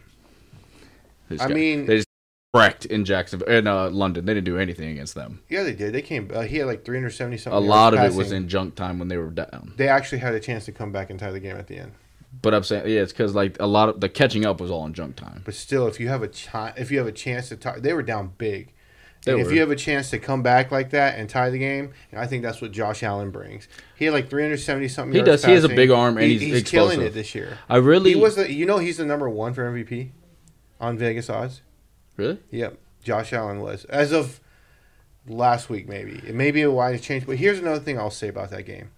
I 1.32 1.36
got- 1.36 1.52
mean- 1.52 1.86
they 1.86 1.98
just 1.98 2.08
wrecked 2.54 2.86
in 2.86 3.06
Jacksonville 3.06 3.48
in 3.48 3.66
uh, 3.66 3.90
London. 3.90 4.26
They 4.26 4.34
didn't 4.34 4.46
do 4.46 4.58
anything 4.58 4.90
against 4.90 5.16
them. 5.16 5.42
Yeah, 5.50 5.64
they 5.64 5.74
did. 5.74 5.94
They 5.94 6.02
came. 6.02 6.30
Uh, 6.34 6.42
he 6.42 6.58
had 6.58 6.68
like 6.68 6.84
370 6.84 7.38
something. 7.38 7.58
A 7.58 7.60
lot 7.66 7.94
of 7.94 8.00
yards 8.02 8.16
it 8.16 8.18
was 8.18 8.32
in 8.34 8.50
junk 8.50 8.76
time 8.76 9.00
when 9.00 9.08
they 9.08 9.18
were 9.18 9.30
down. 9.30 9.74
They 9.78 9.88
actually 9.88 10.18
had 10.20 10.34
a 10.34 10.40
chance 10.40 10.66
to 10.66 10.72
come 10.74 10.92
back 10.92 11.10
and 11.10 11.18
tie 11.20 11.32
the 11.32 11.40
game 11.40 11.56
at 11.56 11.68
the 11.68 11.78
end. 11.78 11.94
But 12.42 12.54
I'm 12.54 12.64
saying, 12.64 12.88
yeah, 12.88 13.02
it's 13.02 13.12
because 13.12 13.36
like 13.36 13.58
a 13.60 13.66
lot 13.68 13.90
of 13.90 14.00
the 14.00 14.08
catching 14.10 14.46
up 14.46 14.62
was 14.62 14.72
all 14.72 14.86
in 14.86 14.94
junk 14.94 15.16
time. 15.16 15.42
But 15.44 15.54
still, 15.54 15.88
if 15.88 16.00
you 16.00 16.08
have 16.08 16.24
a 16.24 16.28
chi- 16.30 16.74
if 16.78 16.90
you 16.92 16.98
have 17.00 17.08
a 17.08 17.12
chance 17.12 17.50
to 17.50 17.58
tie, 17.58 17.80
they 17.80 17.94
were 17.94 18.04
down 18.04 18.34
big. 18.38 18.74
They 19.24 19.34
And 19.34 19.42
if 19.42 19.52
you 19.52 19.60
have 19.60 19.70
a 19.70 19.76
chance 19.76 20.10
to 20.12 20.18
come 20.18 20.42
back 20.42 20.72
like 20.72 20.90
that 20.92 21.20
and 21.20 21.30
tie 21.30 21.52
the 21.52 21.60
game, 21.60 21.92
and 22.12 22.20
I 22.20 22.26
think 22.26 22.42
that's 22.42 22.60
what 22.62 22.72
Josh 22.72 23.04
Allen 23.04 23.30
brings. 23.30 23.68
He 23.96 24.06
had 24.06 24.14
like 24.16 24.30
370 24.32 24.88
something. 24.88 25.14
He 25.14 25.22
does. 25.24 25.46
He 25.46 25.52
has 25.52 25.64
a 25.64 25.70
big 25.70 25.92
arm 25.92 26.18
and 26.18 26.26
He- 26.26 26.40
he's 26.40 26.64
killing 26.64 26.92
explosive. 26.94 27.02
it 27.04 27.14
this 27.14 27.36
year. 27.36 27.58
I 27.70 27.78
really 27.78 28.12
He 28.12 28.16
was 28.16 28.36
the, 28.38 28.52
you 28.52 28.66
know 28.66 28.80
he's 28.80 28.98
the 28.98 29.06
number 29.06 29.30
one 29.30 29.54
for 29.54 29.64
MVP 29.66 30.10
on 30.80 30.98
Vegas 30.98 31.30
odds. 31.30 31.62
really. 32.18 32.40
Yep, 32.50 32.78
Josh 33.04 33.32
Allen 33.34 33.60
was 33.60 33.86
as 33.86 34.12
of 34.12 34.40
last 35.28 35.70
week 35.70 35.88
maybe. 35.88 36.14
It 36.28 36.34
may 36.34 36.50
be 36.50 36.62
a 36.64 36.72
wide 36.72 37.00
change, 37.04 37.26
but 37.28 37.38
here's 37.38 37.60
another 37.60 37.80
thing 37.80 38.00
I'll 38.00 38.10
say 38.10 38.28
about 38.30 38.50
that 38.52 38.64
game. 38.64 38.90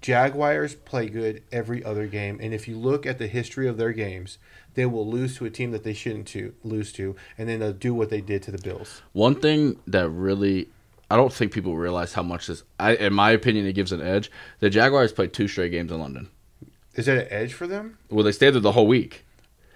Jaguars 0.00 0.74
play 0.74 1.08
good 1.08 1.42
every 1.50 1.82
other 1.84 2.06
game, 2.06 2.38
and 2.40 2.54
if 2.54 2.68
you 2.68 2.76
look 2.76 3.04
at 3.06 3.18
the 3.18 3.26
history 3.26 3.66
of 3.66 3.76
their 3.76 3.92
games, 3.92 4.38
they 4.74 4.86
will 4.86 5.08
lose 5.08 5.36
to 5.36 5.44
a 5.44 5.50
team 5.50 5.72
that 5.72 5.82
they 5.82 5.92
shouldn't 5.92 6.28
to 6.28 6.54
lose 6.62 6.92
to, 6.92 7.16
and 7.36 7.48
then 7.48 7.60
they'll 7.60 7.72
do 7.72 7.92
what 7.92 8.10
they 8.10 8.20
did 8.20 8.42
to 8.44 8.50
the 8.52 8.58
Bills. 8.58 9.02
One 9.12 9.34
thing 9.34 9.78
that 9.88 10.08
really, 10.08 10.68
I 11.10 11.16
don't 11.16 11.32
think 11.32 11.52
people 11.52 11.76
realize 11.76 12.12
how 12.12 12.22
much 12.22 12.46
this. 12.46 12.62
I, 12.78 12.94
in 12.94 13.12
my 13.12 13.32
opinion, 13.32 13.66
it 13.66 13.72
gives 13.72 13.90
an 13.90 14.00
edge. 14.00 14.30
The 14.60 14.70
Jaguars 14.70 15.12
played 15.12 15.32
two 15.32 15.48
straight 15.48 15.70
games 15.70 15.90
in 15.90 15.98
London. 15.98 16.28
Is 16.94 17.06
that 17.06 17.18
an 17.18 17.26
edge 17.30 17.52
for 17.54 17.66
them? 17.66 17.98
Well, 18.10 18.24
they 18.24 18.32
stayed 18.32 18.50
there 18.50 18.60
the 18.60 18.72
whole 18.72 18.86
week. 18.86 19.24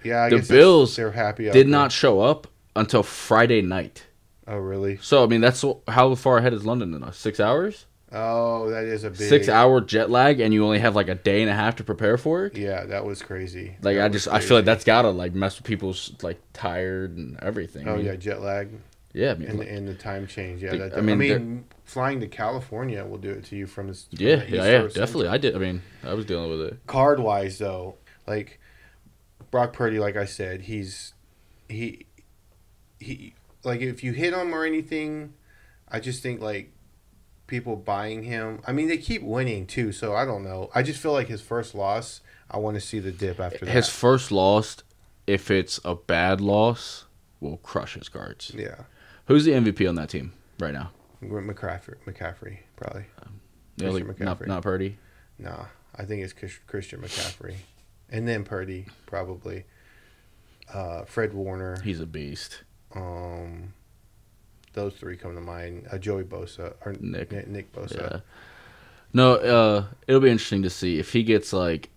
Yeah, 0.04 0.22
I 0.24 0.30
The 0.30 0.36
guess 0.36 0.48
Bills 0.48 0.96
they're 0.96 1.12
happy. 1.12 1.44
Did 1.44 1.54
there. 1.54 1.64
not 1.64 1.92
show 1.92 2.20
up 2.20 2.46
until 2.74 3.02
Friday 3.02 3.62
night. 3.62 4.06
Oh, 4.46 4.56
really? 4.56 4.96
So 4.98 5.22
I 5.22 5.26
mean, 5.26 5.40
that's 5.40 5.64
how 5.88 6.14
far 6.16 6.38
ahead 6.38 6.52
is 6.52 6.64
London 6.66 6.90
than 6.90 7.02
us? 7.04 7.16
Six 7.16 7.38
hours. 7.38 7.86
Oh, 8.14 8.68
that 8.70 8.84
is 8.84 9.04
a 9.04 9.10
big 9.10 9.20
Six 9.28 9.48
hour 9.48 9.80
jet 9.80 10.10
lag, 10.10 10.38
and 10.40 10.52
you 10.52 10.64
only 10.64 10.78
have 10.78 10.94
like 10.94 11.08
a 11.08 11.14
day 11.14 11.40
and 11.40 11.50
a 11.50 11.54
half 11.54 11.76
to 11.76 11.84
prepare 11.84 12.18
for 12.18 12.44
it. 12.46 12.56
Yeah, 12.58 12.84
that 12.84 13.04
was 13.06 13.22
crazy. 13.22 13.76
Like 13.82 13.96
That 13.96 14.04
I 14.04 14.08
just, 14.08 14.28
I 14.28 14.40
feel 14.40 14.58
like 14.58 14.66
that's 14.66 14.84
gotta 14.84 15.10
like 15.10 15.34
mess 15.34 15.56
with 15.58 15.64
people's 15.66 16.12
like 16.22 16.38
tired 16.52 17.16
and 17.16 17.38
everything. 17.40 17.88
I 17.88 17.92
Oh 17.92 17.96
mean, 17.96 18.06
yeah, 18.06 18.16
jet 18.16 18.42
lag 18.42 18.68
yeah. 19.14 19.32
I 19.32 19.34
mean, 19.34 19.48
and, 19.50 19.58
like- 19.58 19.68
and 19.68 19.88
the 19.88 19.94
time 19.94 20.26
change. 20.26 20.62
Yeah, 20.62 20.72
The- 20.72 20.78
that, 20.78 20.94
I 20.94 20.98
I 20.98 21.00
mean, 21.00 21.18
mean, 21.18 21.64
flying 21.84 22.20
to 22.20 22.26
California 22.28 23.04
will 23.04 23.18
do 23.18 23.30
it 23.30 23.44
to 23.46 23.56
you 23.56 23.66
from 23.66 23.88
this. 23.88 24.06
yeah, 24.10 24.36
the 24.36 24.56
yeah, 24.56 24.64
yeah, 24.64 24.82
definitely. 24.88 25.28
I 25.28 25.38
did. 25.38 25.54
I 25.56 25.58
mean, 25.58 25.82
I 26.04 26.12
was 26.14 26.26
dealing 26.26 26.50
with 26.50 26.60
it. 26.60 26.86
card 26.86 27.18
wise 27.18 27.58
though, 27.58 27.96
like 28.26 28.58
Brock 29.50 29.72
Purdy, 29.72 29.98
like 29.98 30.16
I 30.16 30.24
said, 30.26 30.62
he's 30.62 31.14
he 31.68 32.06
he 33.00 33.34
like 33.64 33.80
if 33.80 34.02
you 34.04 34.12
hit 34.12 34.34
him 34.34 34.54
or 34.54 34.64
anything, 34.64 35.34
I 35.88 35.98
just 36.00 36.22
think 36.22 36.40
like 36.40 36.72
people 37.52 37.76
buying 37.76 38.22
him. 38.22 38.60
I 38.66 38.72
mean, 38.72 38.88
they 38.88 38.96
keep 38.96 39.22
winning 39.22 39.66
too, 39.66 39.92
so 39.92 40.14
I 40.16 40.24
don't 40.24 40.42
know. 40.42 40.70
I 40.74 40.82
just 40.82 40.98
feel 40.98 41.12
like 41.12 41.28
his 41.28 41.42
first 41.42 41.74
loss. 41.74 42.22
I 42.50 42.56
want 42.56 42.76
to 42.76 42.80
see 42.80 42.98
the 42.98 43.12
dip 43.12 43.38
after 43.38 43.66
that. 43.66 43.70
His 43.70 43.90
first 43.90 44.32
loss, 44.32 44.78
if 45.26 45.50
it's 45.50 45.78
a 45.84 45.94
bad 45.94 46.40
loss, 46.40 47.04
will 47.40 47.58
crush 47.58 47.92
his 47.92 48.08
cards. 48.08 48.52
yeah, 48.56 48.84
Who's 49.26 49.44
the 49.44 49.52
MVP 49.52 49.86
on 49.86 49.96
that 49.96 50.08
team 50.08 50.32
right 50.58 50.72
now? 50.72 50.92
McCaffrey, 51.22 51.96
McCaffrey 52.06 52.60
probably. 52.74 53.04
Yeah, 53.76 53.90
Christian 53.90 54.08
like, 54.08 54.20
not, 54.20 54.38
McCaffrey. 54.38 54.46
not 54.46 54.62
Purdy. 54.62 54.96
Nah, 55.38 55.66
I 55.94 56.04
think 56.04 56.22
it's 56.22 56.32
Christian 56.66 57.02
McCaffrey, 57.02 57.56
and 58.08 58.26
then 58.26 58.44
Purdy 58.44 58.86
probably. 59.04 59.64
Uh, 60.72 61.04
Fred 61.04 61.34
Warner. 61.34 61.82
He's 61.82 62.00
a 62.00 62.06
beast. 62.06 62.62
Um, 62.94 63.74
those 64.72 64.94
three 64.94 65.16
come 65.16 65.34
to 65.34 65.40
mind. 65.40 65.86
Uh, 65.90 65.98
Joey 65.98 66.24
Bosa 66.24 66.74
or 66.84 66.94
Nick. 67.00 67.32
Nick, 67.32 67.48
Nick 67.48 67.72
Bosa. 67.72 68.12
Yeah. 68.12 68.20
No, 69.12 69.34
uh, 69.34 69.84
it'll 70.06 70.20
be 70.20 70.30
interesting 70.30 70.62
to 70.62 70.70
see 70.70 70.98
if 70.98 71.12
he 71.12 71.22
gets 71.22 71.52
like, 71.52 71.90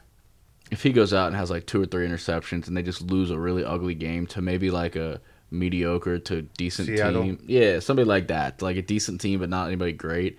if 0.72 0.84
he 0.84 0.92
goes 0.92 1.14
out 1.14 1.28
and 1.28 1.36
has 1.36 1.50
like 1.50 1.66
two 1.66 1.82
or 1.82 1.86
three 1.86 2.08
interceptions 2.08 2.68
and 2.68 2.76
they 2.76 2.84
just 2.84 3.02
lose 3.02 3.32
a 3.32 3.40
really 3.40 3.64
ugly 3.64 3.96
game 3.96 4.28
to 4.28 4.42
maybe 4.42 4.70
like 4.72 4.96
a 4.96 5.22
mediocre 5.52 6.20
to 6.20 6.42
decent 6.42 6.88
Seattle? 6.88 7.24
team. 7.24 7.44
Yeah, 7.48 7.80
somebody 7.80 8.08
like 8.08 8.28
that, 8.28 8.62
like 8.62 8.78
a 8.78 8.82
decent 8.82 9.22
team 9.22 9.40
but 9.40 9.50
not 9.50 9.68
anybody 9.68 9.94
great. 9.94 10.38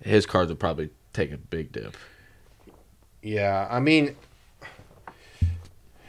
His 0.00 0.26
cards 0.26 0.48
would 0.48 0.60
probably 0.60 0.90
take 1.12 1.32
a 1.32 1.36
big 1.36 1.72
dip. 1.72 1.96
Yeah, 3.20 3.66
I 3.68 3.80
mean, 3.80 4.14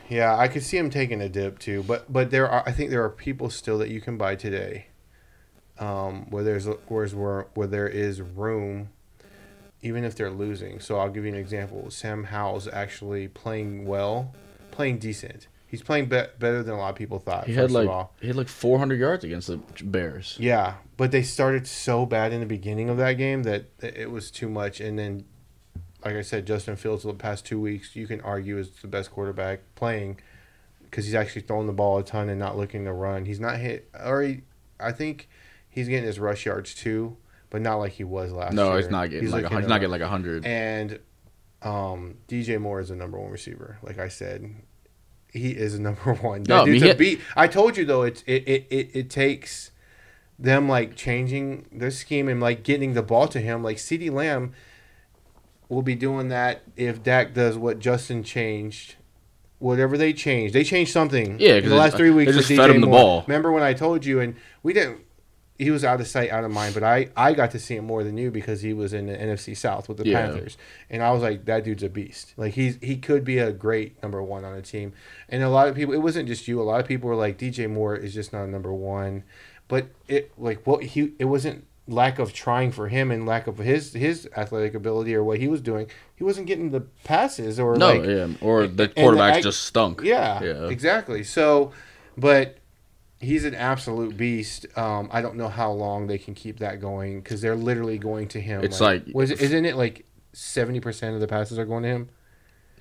yeah, 0.07 0.37
I 0.37 0.47
could 0.47 0.63
see 0.63 0.77
him 0.77 0.91
taking 0.91 1.21
a 1.21 1.27
dip 1.27 1.57
too. 1.57 1.83
But 1.83 2.11
but 2.11 2.29
there 2.29 2.47
are, 2.47 2.63
I 2.67 2.71
think 2.71 2.91
there 2.91 3.03
are 3.03 3.09
people 3.09 3.49
still 3.49 3.79
that 3.79 3.89
you 3.89 3.99
can 3.99 4.15
buy 4.15 4.35
today, 4.35 4.87
um, 5.79 6.29
where 6.29 6.43
there's 6.43 6.65
where's 6.87 7.15
where 7.15 7.47
where 7.53 7.67
there 7.67 7.87
is 7.87 8.21
room, 8.21 8.89
even 9.81 10.03
if 10.03 10.15
they're 10.15 10.29
losing. 10.29 10.79
So 10.79 10.99
I'll 10.99 11.09
give 11.09 11.23
you 11.23 11.33
an 11.33 11.39
example. 11.39 11.89
Sam 11.89 12.25
Howell's 12.25 12.67
actually 12.67 13.27
playing 13.27 13.85
well, 13.85 14.33
playing 14.71 14.99
decent. 14.99 15.47
He's 15.67 15.83
playing 15.83 16.05
be- 16.05 16.23
better 16.39 16.63
than 16.63 16.73
a 16.73 16.77
lot 16.77 16.89
of 16.89 16.95
people 16.95 17.19
thought. 17.19 17.45
He 17.45 17.53
had 17.53 17.71
like 17.71 17.89
he 18.19 18.27
had 18.27 18.35
like 18.35 18.47
400 18.47 18.99
yards 18.99 19.23
against 19.23 19.47
the 19.47 19.57
Bears. 19.83 20.35
Yeah, 20.39 20.75
but 20.97 21.11
they 21.11 21.21
started 21.21 21.67
so 21.67 22.05
bad 22.05 22.33
in 22.33 22.39
the 22.39 22.45
beginning 22.45 22.89
of 22.89 22.97
that 22.97 23.13
game 23.13 23.43
that 23.43 23.65
it 23.81 24.09
was 24.09 24.31
too 24.31 24.49
much. 24.49 24.81
And 24.81 24.97
then, 24.97 25.25
like 26.03 26.15
I 26.15 26.23
said, 26.23 26.47
Justin 26.47 26.75
Fields 26.75 27.03
the 27.03 27.13
past 27.13 27.45
two 27.45 27.61
weeks, 27.61 27.95
you 27.95 28.07
can 28.07 28.19
argue 28.21 28.57
is 28.57 28.71
the 28.81 28.87
best 28.87 29.11
quarterback 29.11 29.59
playing 29.75 30.19
because 30.81 31.05
he's 31.05 31.13
actually 31.13 31.43
throwing 31.43 31.67
the 31.67 31.73
ball 31.73 31.99
a 31.99 32.03
ton 32.03 32.29
and 32.29 32.39
not 32.39 32.57
looking 32.57 32.83
to 32.85 32.91
run. 32.91 33.25
He's 33.25 33.39
not 33.39 33.57
hit, 33.57 33.89
or 34.03 34.23
he, 34.23 34.41
I 34.79 34.91
think 34.91 35.29
he's 35.79 35.87
getting 35.89 36.05
his 36.05 36.19
rush 36.19 36.45
yards 36.45 36.73
too, 36.75 37.17
but 37.49 37.61
not 37.61 37.75
like 37.77 37.93
he 37.93 38.03
was 38.03 38.31
last 38.31 38.53
year. 38.53 38.63
No, 38.65 38.75
he's 38.77 38.89
not 38.89 39.09
getting 39.09 39.31
like 39.31 39.45
a, 39.45 39.49
he's 39.59 39.67
not 39.67 39.79
getting 39.79 39.91
like 39.91 40.01
a 40.01 40.07
hundred. 40.07 40.45
And 40.45 40.99
um, 41.61 42.17
DJ 42.27 42.59
Moore 42.59 42.79
is 42.79 42.89
the 42.89 42.95
number 42.95 43.19
one 43.19 43.31
receiver. 43.31 43.77
Like 43.81 43.99
I 43.99 44.07
said, 44.07 44.53
he 45.31 45.51
is 45.51 45.75
a 45.75 45.81
number 45.87 46.13
one. 46.15 46.43
No, 46.47 46.61
I 46.61 46.65
mean, 46.65 46.81
he- 46.81 46.93
beat. 46.93 47.21
I 47.35 47.47
told 47.47 47.77
you 47.77 47.85
though, 47.85 48.03
it's 48.03 48.21
it, 48.27 48.47
it, 48.47 48.67
it, 48.69 48.89
it 48.93 49.09
takes 49.09 49.71
them 50.37 50.69
like 50.69 50.95
changing 50.95 51.67
their 51.71 51.91
scheme 51.91 52.27
and 52.29 52.39
like 52.39 52.63
getting 52.63 52.93
the 52.93 53.03
ball 53.03 53.27
to 53.27 53.39
him. 53.41 53.63
Like 53.63 53.77
Ceedee 53.77 54.11
Lamb 54.11 54.53
will 55.67 55.81
be 55.81 55.95
doing 55.95 56.29
that 56.29 56.63
if 56.77 57.03
Dak 57.03 57.33
does 57.33 57.57
what 57.57 57.79
Justin 57.79 58.23
changed. 58.23 58.95
Whatever 59.59 59.97
they 59.97 60.13
changed, 60.13 60.55
they 60.55 60.63
changed 60.63 60.93
something. 60.93 61.37
Yeah, 61.37 61.55
in 61.55 61.61
'cause 61.63 61.69
the 61.71 61.75
last 61.75 61.97
three 61.97 62.11
weeks. 62.11 62.31
they 62.31 62.37
just 62.37 62.47
fed 62.47 62.69
him 62.69 62.79
the 62.79 62.87
Moore. 62.87 62.97
ball. 62.97 63.23
Remember 63.27 63.51
when 63.51 63.61
I 63.61 63.73
told 63.73 64.05
you, 64.05 64.21
and 64.21 64.35
we 64.63 64.71
didn't. 64.71 65.01
He 65.59 65.69
was 65.71 65.83
out 65.83 65.99
of 66.01 66.07
sight, 66.07 66.31
out 66.31 66.43
of 66.45 66.51
mind. 66.51 66.73
But 66.73 66.83
I, 66.83 67.09
I 67.17 67.33
got 67.33 67.51
to 67.51 67.59
see 67.59 67.75
him 67.75 67.85
more 67.85 68.03
than 68.03 68.17
you 68.17 68.31
because 68.31 68.61
he 68.61 68.73
was 68.73 68.93
in 68.93 69.05
the 69.07 69.13
NFC 69.17 69.55
South 69.55 69.87
with 69.89 69.97
the 69.97 70.05
Yeah. 70.07 70.21
Panthers, 70.27 70.57
and 70.89 71.03
I 71.03 71.11
was 71.11 71.21
like, 71.21 71.45
that 71.45 71.63
dude's 71.65 71.83
a 71.83 71.89
beast. 71.89 72.33
Like 72.37 72.53
he's 72.53 72.77
he 72.81 72.95
could 72.97 73.23
be 73.25 73.37
a 73.39 73.51
great 73.51 74.01
number 74.01 74.23
one 74.23 74.45
on 74.45 74.55
a 74.55 74.61
team. 74.61 74.93
And 75.27 75.43
a 75.43 75.49
lot 75.49 75.67
of 75.67 75.75
people, 75.75 75.93
it 75.93 75.97
wasn't 76.01 76.27
just 76.29 76.47
you. 76.47 76.61
A 76.61 76.63
lot 76.63 76.79
of 76.79 76.87
people 76.87 77.09
were 77.09 77.15
like, 77.15 77.37
DJ 77.37 77.69
Moore 77.69 77.95
is 77.95 78.13
just 78.13 78.31
not 78.33 78.43
a 78.43 78.47
number 78.47 78.73
one. 78.73 79.23
But 79.67 79.87
it 80.07 80.31
like 80.37 80.65
what 80.65 80.83
he 80.83 81.11
it 81.19 81.25
wasn't 81.25 81.65
lack 81.87 82.19
of 82.19 82.31
trying 82.31 82.71
for 82.71 82.87
him 82.87 83.09
and 83.11 83.25
lack 83.25 83.47
of 83.47 83.57
his 83.57 83.93
his 83.93 84.29
athletic 84.37 84.75
ability 84.75 85.13
or 85.15 85.23
what 85.23 85.39
he 85.39 85.47
was 85.47 85.59
doing. 85.59 85.87
He 86.15 86.23
wasn't 86.23 86.45
getting 86.47 86.69
the 86.71 86.81
passes 87.03 87.59
or 87.59 87.75
No, 87.75 87.87
like 87.93 88.05
yeah, 88.05 88.27
or 88.41 88.67
the 88.67 88.83
and 88.83 88.93
quarterbacks 88.95 89.33
I- 89.33 89.41
just 89.41 89.63
stunk. 89.63 90.01
yeah, 90.03 90.41
Yeah. 90.41 90.67
exactly. 90.69 91.23
So, 91.23 91.71
but 92.17 92.58
he's 93.19 93.45
an 93.45 93.55
absolute 93.55 94.15
beast. 94.17 94.65
Um, 94.77 95.09
I 95.11 95.21
don't 95.21 95.35
know 95.35 95.49
how 95.49 95.71
long 95.71 96.07
they 96.07 96.17
can 96.17 96.33
keep 96.35 96.59
that 96.59 96.79
going 96.81 97.19
because 97.21 97.41
they're 97.41 97.55
literally 97.55 97.97
going 97.97 98.27
to 98.29 98.41
him. 98.41 98.63
It's 98.63 98.79
like- 98.81 99.03
was 99.13 99.31
it, 99.31 99.41
isn't 99.41 99.65
it 99.65 99.75
like 99.75 100.05
seventy 100.33 100.79
percent 100.79 101.15
of 101.15 101.21
the 101.21 101.27
passes 101.27 101.57
are 101.59 101.65
going 101.65 101.83
to 101.83 101.89
him? 101.89 102.09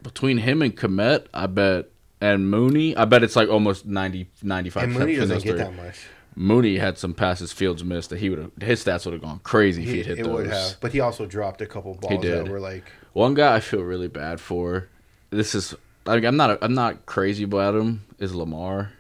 Between 0.03 0.39
him 0.39 0.63
and 0.63 0.77
Kmet, 0.77 1.27
I 1.35 1.47
bet, 1.47 1.87
and 2.21 2.49
Mooney, 2.51 2.97
I 2.97 3.05
bet 3.05 3.25
it's 3.25 3.35
like 3.35 3.49
almost 3.49 3.85
90, 3.85 4.29
95 4.43 4.83
And 4.85 4.93
percent 4.93 5.01
Mooney 5.09 5.19
doesn't 5.19 5.43
get 5.43 5.51
three. 5.51 5.59
that 5.59 5.75
much. 5.75 6.07
Mooney 6.37 6.77
had 6.79 6.97
some 6.99 7.15
passes 7.15 7.53
Fields 7.53 7.83
missed 7.83 8.11
that 8.11 8.21
he 8.21 8.31
would 8.31 8.39
have 8.39 8.51
his 8.61 8.85
stats 8.85 9.05
would 9.07 9.13
have 9.15 9.23
gone 9.23 9.41
crazy 9.43 9.83
if 9.83 9.89
He, 9.89 9.97
he'd 9.97 10.07
hit 10.07 10.19
it 10.21 10.25
those. 10.25 10.33
would 10.35 10.47
have, 10.47 10.77
but 10.81 10.93
he 10.93 11.01
also 11.01 11.27
dropped 11.27 11.61
a 11.63 11.67
couple 11.67 11.95
balls 11.95 12.23
did. 12.23 12.47
that 12.47 12.53
were 12.53 12.61
like, 12.61 12.85
One 13.13 13.35
guy 13.35 13.57
I 13.57 13.61
feel 13.61 13.81
really 13.83 14.07
bad 14.07 14.41
for. 14.41 14.89
This 15.31 15.57
is 15.57 15.75
like 16.07 16.23
I'm 16.23 16.37
not 16.37 16.59
I'm 16.63 16.75
not 16.75 17.07
crazy 17.07 17.43
about 17.43 17.75
him. 17.75 18.05
Is 18.21 18.35
Lamar. 18.37 18.93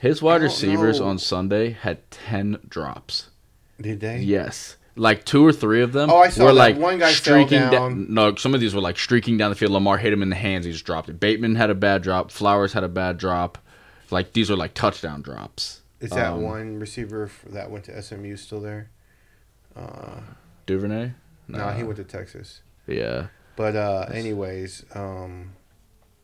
His 0.00 0.20
wide 0.22 0.42
receivers 0.42 0.98
know. 1.00 1.06
on 1.06 1.18
Sunday 1.18 1.70
had 1.70 2.10
ten 2.10 2.58
drops. 2.68 3.28
did 3.80 4.00
they? 4.00 4.18
Yes. 4.20 4.76
Like 4.96 5.24
two 5.24 5.46
or 5.46 5.52
three 5.52 5.82
of 5.82 5.92
them 5.92 6.10
Oh, 6.10 6.18
I 6.18 6.28
saw 6.30 6.44
were 6.44 6.48
that. 6.48 6.54
like 6.54 6.76
One 6.76 6.98
guy 6.98 7.06
fell 7.12 7.14
streaking 7.14 7.60
da- 7.60 7.70
down. 7.70 8.12
no, 8.12 8.34
some 8.34 8.54
of 8.54 8.60
these 8.60 8.74
were 8.74 8.80
like 8.80 8.98
streaking 8.98 9.38
down 9.38 9.50
the 9.50 9.54
field. 9.56 9.72
Lamar 9.72 9.96
hit 9.98 10.12
him 10.12 10.22
in 10.22 10.28
the 10.30 10.36
hands. 10.36 10.66
He 10.66 10.72
just 10.72 10.84
dropped 10.84 11.08
it. 11.08 11.20
Bateman 11.20 11.54
had 11.54 11.70
a 11.70 11.74
bad 11.74 12.02
drop. 12.02 12.30
Flowers 12.30 12.72
had 12.72 12.82
a 12.82 12.88
bad 12.88 13.16
drop. 13.16 13.56
Like 14.10 14.32
these 14.32 14.50
were 14.50 14.56
like 14.56 14.74
touchdown 14.74 15.22
drops. 15.22 15.82
Is 16.00 16.10
that 16.10 16.32
Um, 16.32 16.42
one 16.42 16.78
receiver 16.80 17.30
that 17.50 17.70
went 17.70 17.84
to 17.84 18.02
SMU 18.02 18.36
still 18.36 18.60
there? 18.60 18.90
Uh, 19.76 20.20
Duvernay? 20.66 21.12
no, 21.48 21.68
he 21.70 21.82
went 21.82 21.96
to 21.96 22.04
Texas. 22.04 22.62
Yeah. 22.86 23.26
But 23.56 23.76
uh, 23.76 24.06
anyways, 24.12 24.84
um, 24.94 25.52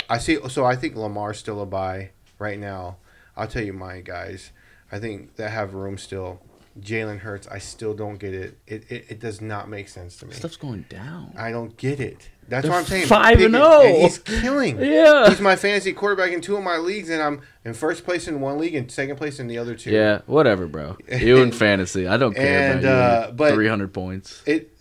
I 0.09 0.19
see. 0.19 0.39
So 0.49 0.65
I 0.65 0.77
think 0.77 0.97
Lamar's 0.97 1.39
still 1.39 1.61
a 1.61 1.67
buy 1.67 2.11
right 2.39 2.59
now. 2.59 2.97
I'll 3.37 3.49
tell 3.49 3.63
you 3.63 3.73
mine, 3.73 4.03
guys. 4.05 4.51
I 4.91 4.99
think 4.99 5.37
that 5.37 5.51
have 5.51 5.75
room 5.75 5.99
still. 5.99 6.41
Jalen 6.79 7.21
Hurts, 7.21 7.49
I 7.49 7.57
still 7.59 7.95
don't 7.95 8.19
get 8.19 8.35
it. 8.35 8.59
It, 8.67 8.91
it. 8.93 9.07
it 9.09 9.19
does 9.19 9.41
not 9.41 9.67
make 9.71 9.89
sense 9.89 10.19
to 10.19 10.27
me. 10.27 10.35
Stuff's 10.35 10.59
going 10.59 10.85
down. 10.91 11.33
I 11.35 11.51
don't 11.51 11.75
get 11.79 12.01
it. 12.01 12.29
That's 12.49 12.65
They're 12.65 12.71
what 12.71 12.81
I'm 12.81 12.85
saying. 12.85 13.07
five 13.07 13.41
and 13.41 13.55
Pickett- 13.55 13.61
oh. 13.63 14.01
He's 14.03 14.19
killing. 14.19 14.79
Yeah. 14.79 15.31
He's 15.31 15.41
my 15.41 15.57
fantasy 15.57 15.95
quarterback 15.95 16.33
in 16.33 16.43
two 16.43 16.55
of 16.55 16.63
my 16.63 16.77
leagues, 16.77 17.09
and 17.09 17.23
I'm 17.23 17.41
in 17.65 17.73
first 17.73 18.05
place 18.05 18.29
in 18.29 18.43
one 18.43 18.59
league 18.59 18.75
and 18.75 18.91
second 18.93 19.17
place 19.17 19.41
in 19.41 19.47
the 19.49 19.57
other 19.57 19.75
two. 19.75 19.91
Yeah, 19.91 20.21
whatever, 20.27 20.67
bro. 20.67 20.99
You 21.11 21.39
in 21.39 21.51
fantasy. 21.65 22.07
I 22.07 22.19
don't 22.19 22.35
care 22.37 22.73
And, 22.73 22.81
about 22.85 22.89
you. 23.29 23.29
uh, 23.29 23.33
but- 23.33 23.55
300 23.55 23.95
points. 23.95 24.43
It 24.45 24.77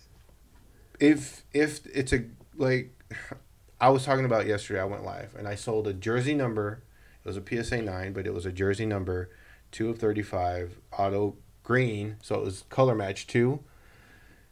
if 1.00 1.44
if 1.54 1.80
it's 1.94 2.12
a 2.14 2.26
like 2.58 2.92
I 3.80 3.90
was 3.90 4.04
talking 4.06 4.26
about 4.26 4.48
yesterday, 4.48 4.82
I 4.82 4.86
went 4.86 5.04
live 5.06 5.34
and 5.38 5.48
I 5.48 5.56
sold 5.56 5.88
a 5.88 5.94
jersey 5.94 6.34
number. 6.34 6.82
It 7.26 7.28
was 7.28 7.38
a 7.38 7.64
PSA 7.64 7.82
nine, 7.82 8.14
but 8.14 8.28
it 8.28 8.34
was 8.34 8.46
a 8.46 8.52
jersey 8.52 8.86
number, 8.86 9.30
two 9.72 9.90
of 9.90 9.98
thirty 9.98 10.22
five, 10.22 10.78
auto 10.98 11.36
green, 11.64 12.18
so 12.22 12.36
it 12.36 12.44
was 12.46 12.64
color 12.70 12.94
match 12.94 13.26
two, 13.26 13.62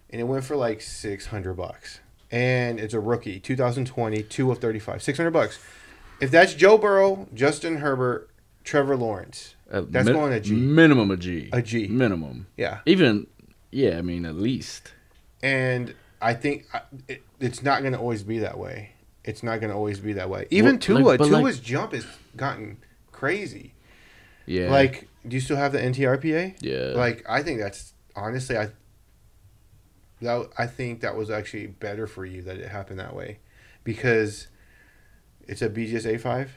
and 0.10 0.20
it 0.20 0.24
went 0.24 0.44
for 0.44 0.56
like 0.56 0.82
six 0.82 1.28
hundred 1.28 1.54
bucks. 1.54 2.00
And 2.32 2.80
it's 2.80 2.96
a 2.96 3.00
rookie, 3.00 3.40
2020, 3.40 4.24
two 4.24 4.52
of 4.52 4.58
35, 4.58 5.04
600 5.04 5.30
bucks. 5.30 5.60
If 6.20 6.32
that's 6.32 6.56
Joe 6.56 6.80
Burrow, 6.80 7.28
Justin 7.32 7.78
Herbert, 7.78 8.28
Trevor 8.64 8.98
Lawrence, 8.98 9.54
Uh, 9.72 9.84
that's 9.88 10.06
min- 10.08 10.16
going 10.16 10.34
a 10.34 10.40
G. 10.40 10.54
Minimum 10.56 11.12
a 11.12 11.18
G. 11.18 11.52
A 11.54 11.62
G. 11.62 11.86
Minimum. 11.90 12.48
yeah. 12.58 12.80
Even, 12.88 13.28
yeah, 13.70 14.00
I 14.00 14.02
mean, 14.02 14.26
at 14.26 14.34
least. 14.34 14.94
and 15.44 15.94
I 16.24 16.34
think 16.34 16.66
it, 17.08 17.22
it's 17.40 17.62
not 17.62 17.82
going 17.82 17.94
to 17.94 18.00
always 18.00 18.24
be 18.24 18.40
that 18.40 18.58
way. 18.58 18.93
It's 19.24 19.42
not 19.44 19.60
going 19.62 19.70
to 19.72 19.76
always 19.76 20.00
be 20.00 20.14
that 20.14 20.30
way. 20.30 20.48
Even 20.50 20.72
Well, 20.74 20.80
Tua, 20.80 20.98
like- 21.00 21.20
but 21.20 21.30
like- 21.30 21.42
Tua's 21.44 21.60
jump 21.60 21.94
has 21.94 22.06
gotten 22.36 22.78
crazy. 23.12 23.74
Yeah. 24.46 24.70
Like, 24.70 25.08
do 25.26 25.36
you 25.36 25.40
still 25.40 25.56
have 25.58 25.72
the 25.72 25.80
NTRPA? 25.80 26.56
yeah. 26.60 26.94
Like, 26.96 27.24
I 27.30 27.42
think 27.42 27.60
that's 27.60 27.94
honestly, 28.16 28.58
I 28.58 28.70
that 30.22 30.50
I 30.58 30.68
think 30.68 31.02
that 31.02 31.16
was 31.16 31.30
actually 31.30 31.68
better 31.68 32.08
for 32.08 32.26
you 32.26 32.42
that 32.44 32.58
it 32.58 32.70
happened 32.70 33.00
that 33.00 33.16
way, 33.16 33.40
because 33.84 34.48
it's 35.48 35.62
a 35.62 35.70
BGS 35.70 36.06
A 36.06 36.18
five, 36.18 36.52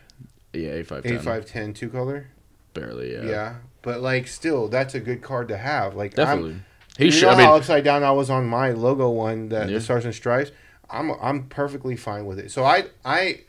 yeah, 0.52 0.70
A 0.70 0.84
five. 0.84 1.04
A 1.06 1.18
five 1.18 1.46
ten 1.46 1.72
two 1.74 1.88
color. 1.88 2.28
Barely, 2.74 3.12
yeah. 3.14 3.22
Yeah. 3.24 3.54
but 3.82 4.00
like 4.00 4.26
still, 4.28 4.68
that's 4.68 4.94
a 4.94 5.00
good 5.00 5.22
card 5.22 5.48
to 5.48 5.56
have. 5.56 5.94
Like, 5.94 6.12
I'm, 6.18 6.24
Definitely. 6.26 6.52
you 6.98 7.04
He 7.06 7.10
should, 7.10 7.22
know 7.22 7.30
I 7.30 7.42
how 7.42 7.56
upside 7.56 7.84
down 7.84 8.02
I 8.04 8.10
was 8.12 8.28
on 8.30 8.46
my 8.46 8.70
logo 8.72 9.08
one, 9.10 9.48
that 9.48 9.68
Yeah. 9.68 9.78
the 9.78 9.80
stars 9.80 10.04
and 10.04 10.14
stripes. 10.14 10.50
I'm 10.90 11.10
I'm 11.20 11.44
perfectly 11.48 11.96
fine 11.96 12.26
with 12.26 12.38
it. 12.38 12.50
So 12.50 12.64
I 12.64 12.84
I 13.04 13.40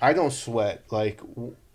I 0.00 0.12
don't 0.12 0.32
sweat 0.32 0.82
like 0.90 1.20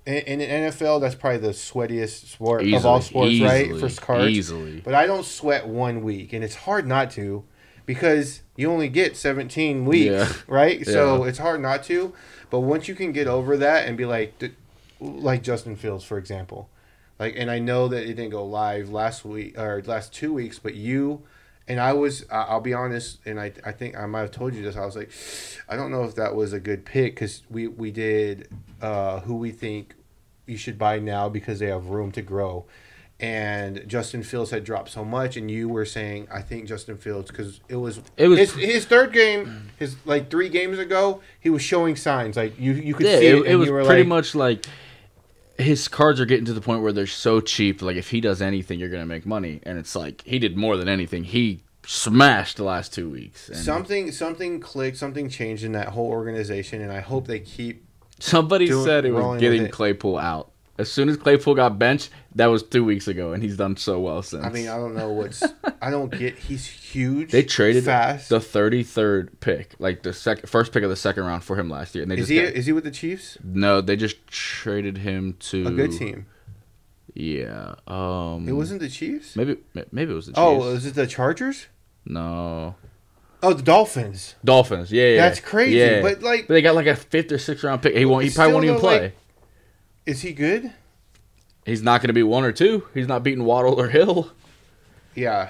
in, 0.06 0.14
in 0.16 0.40
the 0.40 0.46
NFL. 0.46 1.02
That's 1.02 1.16
probably 1.16 1.40
the 1.40 1.50
sweatiest 1.50 2.28
sport 2.28 2.62
of 2.62 2.86
all 2.86 3.02
sports, 3.02 3.40
right? 3.40 3.70
For 3.80 3.90
cards, 4.02 4.32
Easily. 4.32 4.82
but 4.82 4.94
I 4.94 5.06
don't 5.06 5.26
sweat 5.26 5.68
one 5.68 6.04
week, 6.04 6.34
and 6.34 6.44
it's 6.44 6.56
hard 6.56 6.88
not 6.88 7.12
to 7.12 7.44
because 7.86 8.42
you 8.56 8.70
only 8.72 8.88
get 8.88 9.18
17 9.18 9.84
weeks, 9.86 10.06
Yeah. 10.12 10.32
right? 10.48 10.86
So 10.86 11.24
Yeah. 11.24 11.30
it's 11.30 11.40
hard 11.40 11.60
not 11.62 11.84
to. 11.86 12.14
But 12.52 12.60
once 12.60 12.88
you 12.88 12.94
can 12.96 13.12
get 13.12 13.26
over 13.28 13.58
that 13.58 13.88
and 13.88 13.98
be 13.98 14.06
like, 14.06 14.34
like 15.00 15.42
Justin 15.42 15.76
Fields, 15.76 16.04
for 16.04 16.18
example, 16.20 16.70
like, 17.18 17.34
and 17.36 17.50
I 17.50 17.58
know 17.60 17.88
that 17.88 18.04
it 18.04 18.14
didn't 18.14 18.30
go 18.30 18.46
live 18.46 18.90
last 18.90 19.26
week 19.26 19.58
or 19.58 19.82
last 19.86 20.14
two 20.14 20.32
weeks, 20.34 20.60
but 20.60 20.76
you 20.76 21.24
and 21.70 21.80
I 21.80 21.94
was, 21.94 22.26
I'll 22.32 22.60
be 22.62 22.74
honest, 22.74 23.20
and 23.26 23.40
I, 23.40 23.54
I 23.64 23.72
think 23.72 23.96
I 23.96 24.06
might 24.08 24.22
have 24.22 24.32
told 24.32 24.56
you 24.56 24.64
this. 24.64 24.76
I 24.76 24.86
was 24.86 24.96
like, 24.96 25.12
I 25.70 25.76
don't 25.76 25.92
know 25.92 26.04
if 26.04 26.16
that 26.16 26.36
was 26.36 26.52
a 26.52 26.60
good 26.60 26.84
pick 26.84 27.14
because 27.16 27.44
we 27.50 27.68
we 27.68 27.92
did 27.92 28.50
uh, 28.82 29.20
who 29.22 29.36
we 29.36 29.52
think 29.52 29.94
you 30.48 30.58
should 30.58 30.78
buy 30.80 30.98
now 31.00 31.30
because 31.30 31.60
they 31.60 31.68
have 31.68 31.86
room 31.88 32.12
to 32.14 32.22
grow. 32.24 32.66
And 33.22 33.84
Justin 33.86 34.24
Fields 34.24 34.50
had 34.52 34.64
dropped 34.64 34.90
so 34.92 35.04
much, 35.04 35.36
and 35.36 35.52
you 35.52 35.68
were 35.68 35.84
saying, 35.84 36.30
I 36.32 36.42
think 36.42 36.68
Justin 36.70 36.96
Fields 36.98 37.30
because 37.30 37.60
it 37.68 37.76
was 37.76 38.02
It 38.16 38.30
was- 38.30 38.40
his, 38.40 38.54
his 38.54 38.86
third 38.86 39.12
game, 39.12 39.70
his 39.78 39.98
like 40.06 40.30
three 40.32 40.48
games 40.50 40.80
ago, 40.80 41.22
he 41.40 41.50
was 41.50 41.62
showing 41.62 41.96
signs 41.98 42.36
like 42.38 42.58
you 42.60 42.72
you 42.74 42.94
could 42.96 43.06
Yeah, 43.08 43.20
see 43.20 43.28
it, 43.28 43.36
it, 43.40 43.46
it 43.48 43.56
was 43.58 43.70
pretty 43.70 43.86
like, 44.00 44.08
much 44.08 44.36
like 44.36 44.66
his 45.60 45.88
cards 45.88 46.20
are 46.20 46.26
getting 46.26 46.46
to 46.46 46.54
the 46.54 46.62
point 46.62 46.82
where 46.82 46.94
they're 46.94 47.06
so 47.08 47.42
cheap. 47.42 47.82
Like 47.82 47.98
if 47.98 48.10
he 48.10 48.22
does 48.22 48.42
anything, 48.42 48.80
you're 48.80 48.90
gonna 48.90 49.06
make 49.06 49.26
money, 49.26 49.60
and 49.64 49.78
it's 49.78 49.96
like 49.96 50.24
he 50.26 50.40
did 50.40 50.58
more 50.58 50.78
than 50.78 50.88
anything. 50.88 51.24
He 51.26 51.62
smashed 51.86 52.58
the 52.58 52.64
last 52.64 52.94
two 52.94 53.10
weeks. 53.10 53.50
And 53.50 53.58
something 53.58 54.12
something 54.12 54.60
clicked, 54.60 54.98
something 54.98 55.30
changed 55.30 55.64
in 55.64 55.74
that 55.74 55.90
whole 55.90 56.08
organization, 56.08 56.82
and 56.82 56.92
I 56.92 57.00
hope 57.02 57.28
they 57.28 57.40
keep. 57.40 57.84
somebody 58.20 58.68
doing- 58.68 58.86
said 58.86 59.06
it 59.06 59.12
was 59.12 59.40
getting 59.40 59.64
it. 59.64 59.72
Claypool 59.72 60.18
out. 60.18 60.52
As 60.78 60.90
soon 60.92 61.10
as 61.10 61.18
Claypool 61.18 61.56
got 61.56 61.78
benched, 61.78 62.10
that 62.36 62.48
was 62.48 62.64
two 62.64 62.84
weeks 62.86 63.08
ago, 63.08 63.34
and 63.34 63.42
he's 63.42 63.58
done 63.58 63.76
so 63.78 64.00
well 64.00 64.22
since. 64.22 64.46
I 64.46 64.50
mean, 64.50 64.68
I 64.68 64.78
don't 64.78 64.96
know 64.96 65.10
what's. 65.10 65.44
I 65.82 65.90
don't 65.90 66.12
get. 66.12 66.38
He's 66.38 66.66
huge. 66.68 67.32
they 67.32 67.44
traded 67.44 67.86
fast. 67.86 68.30
the 68.30 68.40
33rd 68.40 69.30
pick, 69.40 69.76
like 69.80 70.04
the 70.04 70.14
second 70.14 70.48
first 70.50 70.72
pick 70.72 70.84
of 70.84 70.90
the 70.90 70.96
second 70.96 71.24
round 71.24 71.44
for 71.44 71.56
him 71.56 71.70
last 71.70 71.96
year. 71.96 72.04
And 72.04 72.12
they 72.12 72.16
is 72.16 72.28
just 72.28 72.32
he 72.32 72.42
got- 72.42 72.54
is 72.54 72.66
he 72.68 72.72
with 72.72 72.84
the 72.84 72.92
Chiefs? 72.92 73.38
no, 73.44 73.82
they 73.82 73.96
just 73.96 74.26
traded 74.28 74.98
him 75.00 75.36
to 75.40 75.68
A 75.68 75.72
good 75.72 75.92
team. 75.92 76.26
Yeah, 77.16 77.76
um, 77.88 78.48
It 78.48 78.54
wasn't 78.54 78.82
the 78.82 78.90
Chiefs. 78.90 79.36
maybe 79.36 79.58
maybe 79.92 80.12
it 80.12 80.16
was 80.16 80.28
the 80.28 80.32
Chiefs. 80.34 80.40
Oh, 80.40 80.70
is 80.74 80.86
it 80.86 80.94
the 80.96 81.08
Chargers? 81.08 81.68
no, 82.06 82.76
Oh, 83.42 83.54
the 83.54 83.64
Dolphins. 83.64 84.36
Dolphins. 84.44 84.92
Yeah, 84.92 85.06
yeah. 85.12 85.22
That's 85.22 85.40
crazy. 85.40 85.78
Yeah. 85.78 86.02
But 86.02 86.22
like, 86.22 86.48
But 86.48 86.56
they 86.56 86.62
got 86.62 86.76
like 86.76 86.88
a 86.88 86.96
fifth 86.96 87.32
or 87.32 87.38
sixth 87.38 87.64
round 87.64 87.82
pick. 87.82 87.96
He 87.96 88.04
won't. 88.06 88.26
He 88.26 88.30
probably 88.32 88.54
won't 88.54 88.66
even 88.66 88.80
play. 88.80 89.00
like- 89.02 89.16
is 90.06 90.22
he 90.22 90.34
good? 90.34 90.72
He's 91.70 91.82
not 91.84 92.02
going 92.02 92.08
to 92.10 92.14
be 92.14 92.24
one 92.24 92.44
or 92.44 92.52
two. 92.52 92.88
He's 92.94 93.08
not 93.08 93.24
beating 93.24 93.44
Waddle 93.46 93.80
or 93.80 93.88
Hill. 93.88 94.32
Yeah. 95.16 95.50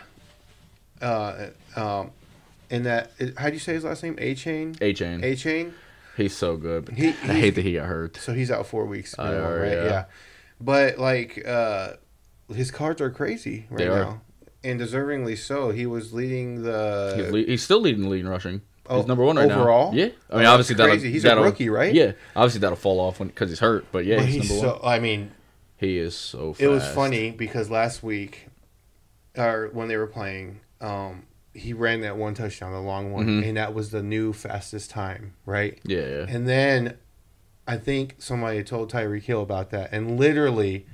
Uh, 1.01 1.47
um, 1.75 2.11
and 2.69 2.85
that 2.85 3.11
how 3.37 3.47
do 3.47 3.53
you 3.53 3.59
say 3.59 3.73
his 3.73 3.83
last 3.83 4.03
name? 4.03 4.15
Achane. 4.17 4.79
A 4.81 4.93
chain. 4.93 5.21
Achane. 5.21 5.73
He's 6.17 6.35
so 6.35 6.57
good. 6.57 6.89
He- 6.89 7.09
I 7.09 7.11
hate 7.39 7.51
that 7.55 7.63
he 7.63 7.73
got 7.73 7.85
hurt. 7.87 8.17
So 8.17 8.33
he's 8.33 8.51
out 8.51 8.67
four 8.67 8.85
weeks. 8.85 9.17
Minimum, 9.17 9.41
know, 9.41 9.57
right? 9.57 9.71
yeah. 9.71 9.83
Yeah. 9.85 10.05
But 10.59 10.97
like, 10.97 11.41
uh, 11.47 11.93
his 12.53 12.71
cards 12.71 12.99
are 13.01 13.09
crazy 13.09 13.65
right 13.69 13.77
They 13.77 13.87
are. 13.87 13.99
now, 14.03 14.21
and 14.63 14.79
deservingly 14.79 15.37
so. 15.37 15.71
He 15.71 15.85
was 15.85 16.11
leading 16.13 16.63
the. 16.63 17.13
he's, 17.15 17.31
le- 17.31 17.43
he's 17.43 17.63
still 17.63 17.79
leading 17.79 18.01
the 18.03 18.09
lead 18.09 18.21
in 18.21 18.27
rushing. 18.27 18.61
Oh, 18.87 18.97
he's 18.97 19.07
number 19.07 19.23
one 19.23 19.37
right 19.37 19.49
overall? 19.49 19.91
now. 19.93 19.97
Yeah. 19.97 20.03
I 20.05 20.07
mean, 20.07 20.13
Oh, 20.31 20.37
that's 20.39 20.47
obviously 20.49 20.75
that'll, 20.75 20.91
crazy. 20.95 21.11
He's 21.11 21.23
a 21.25 21.35
rookie, 21.39 21.69
right? 21.69 21.93
Yeah. 21.93 22.13
Obviously 22.35 22.59
that'll 22.59 22.75
fall 22.75 22.99
off 22.99 23.19
because 23.19 23.49
he's 23.49 23.59
hurt. 23.59 23.85
But 23.91 24.03
yeah, 24.05 24.17
but 24.17 24.25
he's, 24.25 24.41
he's 24.41 24.49
number 24.61 24.77
so. 24.77 24.83
one. 24.83 24.93
I 24.93 24.99
mean, 24.99 25.31
He 25.79 25.97
is 25.97 26.15
so. 26.15 26.53
Fast. 26.53 26.61
it 26.61 26.67
was 26.67 26.87
funny 26.87 27.31
because 27.31 27.69
last 27.69 28.03
week, 28.03 28.47
or 29.37 29.69
when 29.71 29.87
they 29.87 29.97
were 29.97 30.07
playing, 30.07 30.59
um, 30.81 31.23
he 31.53 31.73
ran 31.73 32.01
that 32.01 32.17
one 32.17 32.33
touchdown, 32.33 32.71
the 32.73 32.79
long 32.81 33.11
one, 33.11 33.27
Mhm. 33.27 33.47
and 33.47 33.57
that 33.57 33.73
was 33.73 33.91
the 33.91 34.03
new 34.03 34.33
fastest 34.33 34.89
time, 34.91 35.33
right? 35.45 35.79
Yeah. 35.83 35.99
yeah. 35.99 36.25
And 36.27 36.47
then 36.47 36.95
I 37.67 37.77
think 37.77 38.15
somebody 38.19 38.63
told 38.63 38.91
Tyreek 38.91 39.23
Hill 39.23 39.41
about 39.41 39.69
that. 39.71 39.89
And 39.93 40.19
literally 40.19 40.85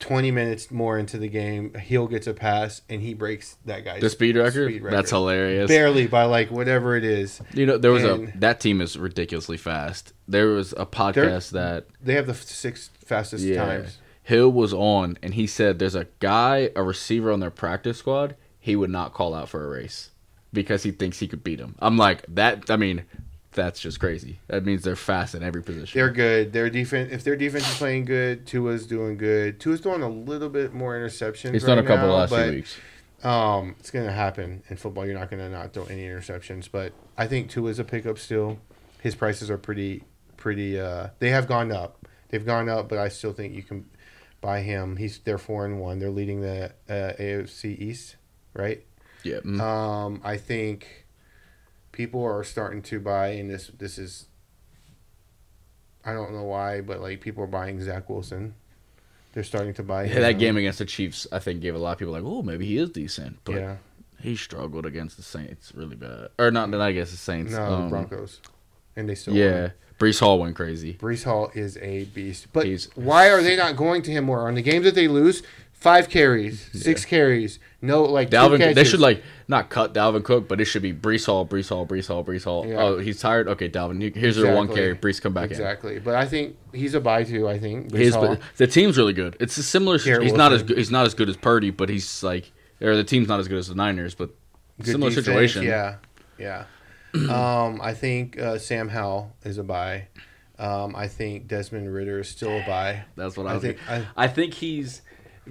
20 0.00 0.30
minutes 0.30 0.70
more 0.70 0.96
into 0.98 1.18
the 1.18 1.28
game, 1.28 1.74
Hill 1.74 2.06
gets 2.06 2.26
a 2.26 2.34
pass 2.34 2.82
and 2.88 3.02
he 3.02 3.14
breaks 3.14 3.56
that 3.64 3.84
guy's 3.84 4.00
The 4.00 4.10
speed 4.10 4.36
record. 4.36 4.70
speed 4.70 4.84
That's 4.84 5.10
hilarious. 5.10 5.68
Barely 5.68 6.06
by 6.06 6.24
like 6.24 6.50
whatever 6.50 6.96
it 6.96 7.04
is. 7.04 7.40
You 7.52 7.66
know, 7.66 7.78
there 7.78 7.90
was 7.90 8.04
And- 8.04 8.28
a 8.28 8.38
that 8.38 8.60
team 8.60 8.80
is 8.80 8.96
ridiculously 8.96 9.56
fast. 9.56 10.12
There 10.28 10.46
was 10.48 10.72
a 10.76 10.86
podcast 10.86 11.50
that 11.50 11.86
They 12.02 12.14
have 12.14 12.26
the 12.26 12.34
sixth 12.34 12.90
fastest 13.04 13.44
Yeah. 13.44 13.64
times. 13.64 13.98
Hill 14.22 14.52
was 14.52 14.72
on, 14.74 15.16
and 15.22 15.34
he 15.34 15.46
said 15.46 15.78
there's 15.78 15.94
a 15.94 16.06
guy, 16.20 16.70
a 16.76 16.82
receiver 16.82 17.32
on 17.32 17.40
their 17.40 17.50
practice 17.50 17.96
squad, 17.98 18.36
he 18.60 18.76
would 18.76 18.90
not 18.90 19.14
call 19.14 19.34
out 19.34 19.48
for 19.48 19.64
a 19.64 19.68
race 19.68 20.10
because 20.52 20.82
he 20.82 20.90
thinks 20.90 21.18
he 21.20 21.26
could 21.26 21.42
beat 21.42 21.58
him. 21.58 21.74
I'm 21.78 21.96
like 21.96 22.24
that. 22.28 22.70
I 22.70 22.76
mean, 22.76 23.04
that's 23.52 23.80
just 23.80 23.98
crazy. 23.98 24.40
That 24.48 24.64
means 24.64 24.82
they're 24.82 24.96
fast 24.96 25.34
in 25.34 25.42
every 25.42 25.62
position. 25.62 25.98
They're 25.98 26.10
good. 26.10 26.52
Their 26.52 26.70
defense, 26.70 27.12
if 27.12 27.24
their 27.24 27.36
defense 27.36 27.68
is 27.68 27.78
playing 27.78 28.04
good, 28.04 28.46
Tua's 28.46 28.86
doing 28.86 29.16
good. 29.16 29.60
Tua's 29.60 29.80
throwing 29.80 30.02
a 30.02 30.08
little 30.08 30.48
bit 30.48 30.72
more 30.74 30.96
interceptions. 30.98 31.52
He's 31.52 31.64
right 31.64 31.76
done 31.76 31.84
a 31.84 31.86
couple 31.86 32.08
now, 32.08 32.14
last 32.14 32.30
but, 32.30 32.44
few 32.44 32.56
weeks. 32.56 32.76
Um, 33.24 33.74
it's 33.80 33.90
gonna 33.90 34.12
happen 34.12 34.62
in 34.68 34.76
football. 34.76 35.04
You're 35.04 35.18
not 35.18 35.30
gonna 35.30 35.48
not 35.48 35.72
throw 35.72 35.84
any 35.84 36.02
interceptions, 36.02 36.68
but 36.70 36.92
I 37.16 37.26
think 37.26 37.50
Tua's 37.50 37.78
a 37.78 37.84
pickup 37.84 38.18
still. 38.18 38.58
His 39.00 39.14
prices 39.14 39.50
are 39.50 39.58
pretty, 39.58 40.04
pretty. 40.36 40.78
Uh, 40.78 41.08
they 41.18 41.30
have 41.30 41.48
gone 41.48 41.72
up. 41.72 42.06
They've 42.28 42.44
gone 42.44 42.68
up, 42.68 42.88
but 42.88 42.98
I 42.98 43.08
still 43.08 43.32
think 43.32 43.54
you 43.54 43.62
can 43.62 43.86
buy 44.40 44.60
him. 44.60 44.96
He's 44.96 45.18
they're 45.18 45.38
four 45.38 45.64
and 45.64 45.80
one. 45.80 45.98
They're 45.98 46.10
leading 46.10 46.42
the 46.42 46.72
uh, 46.88 47.12
AFC 47.18 47.78
East, 47.80 48.16
right? 48.54 48.84
Yeah. 49.24 49.38
mm. 49.38 49.60
Um, 49.60 50.20
I 50.22 50.36
think 50.36 51.06
people 51.98 52.24
are 52.24 52.44
starting 52.44 52.80
to 52.80 53.00
buy, 53.00 53.28
and 53.30 53.50
this 53.50 53.66
this 53.76 53.98
is. 53.98 54.28
I 56.04 56.14
don't 56.14 56.32
know 56.32 56.44
why, 56.44 56.80
but 56.80 57.00
like 57.00 57.20
people 57.20 57.44
are 57.44 57.48
buying 57.48 57.82
Zach 57.82 58.08
Wilson. 58.08 58.54
They're 59.34 59.42
starting 59.42 59.74
to 59.74 59.82
buy. 59.82 60.04
Yeah, 60.04 60.20
that 60.20 60.38
game 60.38 60.56
against 60.56 60.78
the 60.78 60.86
Chiefs, 60.86 61.26
I 61.30 61.40
think, 61.40 61.60
gave 61.60 61.74
a 61.74 61.78
lot 61.78 61.92
of 61.92 61.98
people 61.98 62.14
like, 62.14 62.22
oh, 62.24 62.40
maybe 62.40 62.64
he 62.64 62.78
is 62.78 62.90
decent, 62.90 63.40
but 63.44 63.56
yeah. 63.56 63.76
he 64.20 64.36
struggled 64.36 64.86
against 64.86 65.18
the 65.18 65.22
Saints 65.22 65.72
really 65.74 65.96
bad, 65.96 66.28
or 66.38 66.50
not? 66.50 66.70
Not 66.70 66.88
against 66.88 67.12
the 67.12 67.18
Saints. 67.18 67.52
No, 67.52 67.62
um, 67.62 67.82
the 67.84 67.88
Broncos. 67.90 68.40
and 68.96 69.08
they 69.08 69.14
still 69.14 69.34
yeah, 69.34 69.60
won. 69.60 69.72
Breece 69.98 70.20
Hall 70.20 70.38
went 70.38 70.56
crazy. 70.56 70.94
Breece 70.94 71.24
Hall 71.24 71.50
is 71.54 71.76
a 71.78 72.04
beast. 72.04 72.46
But 72.52 72.66
He's- 72.66 72.88
why 72.94 73.28
are 73.28 73.42
they 73.42 73.56
not 73.56 73.76
going 73.76 74.02
to 74.02 74.12
him 74.12 74.24
more 74.24 74.46
on 74.48 74.54
the 74.54 74.62
games 74.62 74.84
that 74.84 74.94
they 74.94 75.08
lose? 75.08 75.42
Five 75.80 76.08
carries, 76.08 76.68
six 76.72 77.04
carries, 77.04 77.60
no 77.80 78.02
like 78.02 78.30
Dalvin, 78.30 78.74
they 78.74 78.82
should 78.82 78.98
like 78.98 79.22
not 79.46 79.70
cut 79.70 79.94
Dalvin 79.94 80.24
Cook, 80.24 80.48
but 80.48 80.60
it 80.60 80.64
should 80.64 80.82
be 80.82 80.92
Breece 80.92 81.26
Hall, 81.26 81.46
Breece 81.46 81.68
Hall, 81.68 81.86
Breece 81.86 82.08
Hall, 82.08 82.24
Breece 82.24 82.44
Hall. 82.44 82.66
Yeah. 82.66 82.82
Oh, 82.82 82.98
he's 82.98 83.20
tired. 83.20 83.46
Okay, 83.46 83.68
Dalvin, 83.68 84.02
here- 84.02 84.10
here's 84.12 84.36
your 84.36 84.56
one 84.56 84.66
carry. 84.66 84.96
Breece, 84.96 85.22
come 85.22 85.32
back 85.32 85.44
in. 85.44 85.50
exactly. 85.52 86.00
But 86.00 86.16
I 86.16 86.26
think 86.26 86.56
he's 86.74 86.94
a 86.94 87.00
buy 87.00 87.22
too. 87.22 87.46
I 87.48 87.60
think 87.60 87.92
in. 87.92 87.98
Breece 87.98 88.14
Hall. 88.14 88.36
the 88.56 88.66
team's 88.66 88.98
really 88.98 89.12
good. 89.12 89.36
It's 89.38 89.56
a 89.56 89.62
similar. 89.62 89.98
Garrett 89.98 90.24
he's 90.24 90.32
not 90.32 90.52
as 90.52 90.64
good. 90.64 90.78
He's 90.78 90.90
not 90.90 91.06
as 91.06 91.14
good 91.14 91.28
as 91.28 91.36
Purdy, 91.36 91.70
but 91.70 91.88
he's 91.88 92.24
like, 92.24 92.50
or 92.80 92.96
the 92.96 93.04
team's 93.04 93.28
not 93.28 93.38
as 93.38 93.46
good 93.46 93.58
as 93.58 93.68
the 93.68 93.76
Niners, 93.76 94.16
but 94.16 94.30
Good 94.78 94.92
similar 94.92 95.10
defense, 95.10 95.26
situation. 95.26 95.62
Yeah, 95.62 95.96
yeah. 96.38 96.64
um, 97.14 97.80
I 97.80 97.94
think 97.94 98.36
uh, 98.40 98.58
Sam 98.58 98.88
Howell 98.88 99.32
is 99.44 99.58
a 99.58 99.64
buy. 99.64 100.08
Um, 100.58 100.96
I 100.96 101.06
think 101.06 101.46
Desmond 101.46 101.92
Ridder 101.92 102.18
is 102.18 102.28
still 102.28 102.50
a 102.58 102.64
buy. 102.66 103.04
That's 103.14 103.36
what 103.36 103.46
I, 103.46 103.54
I 103.54 103.58
think. 103.60 103.78
I, 103.88 104.06
I 104.16 104.26
think 104.26 104.54
he's 104.54 105.02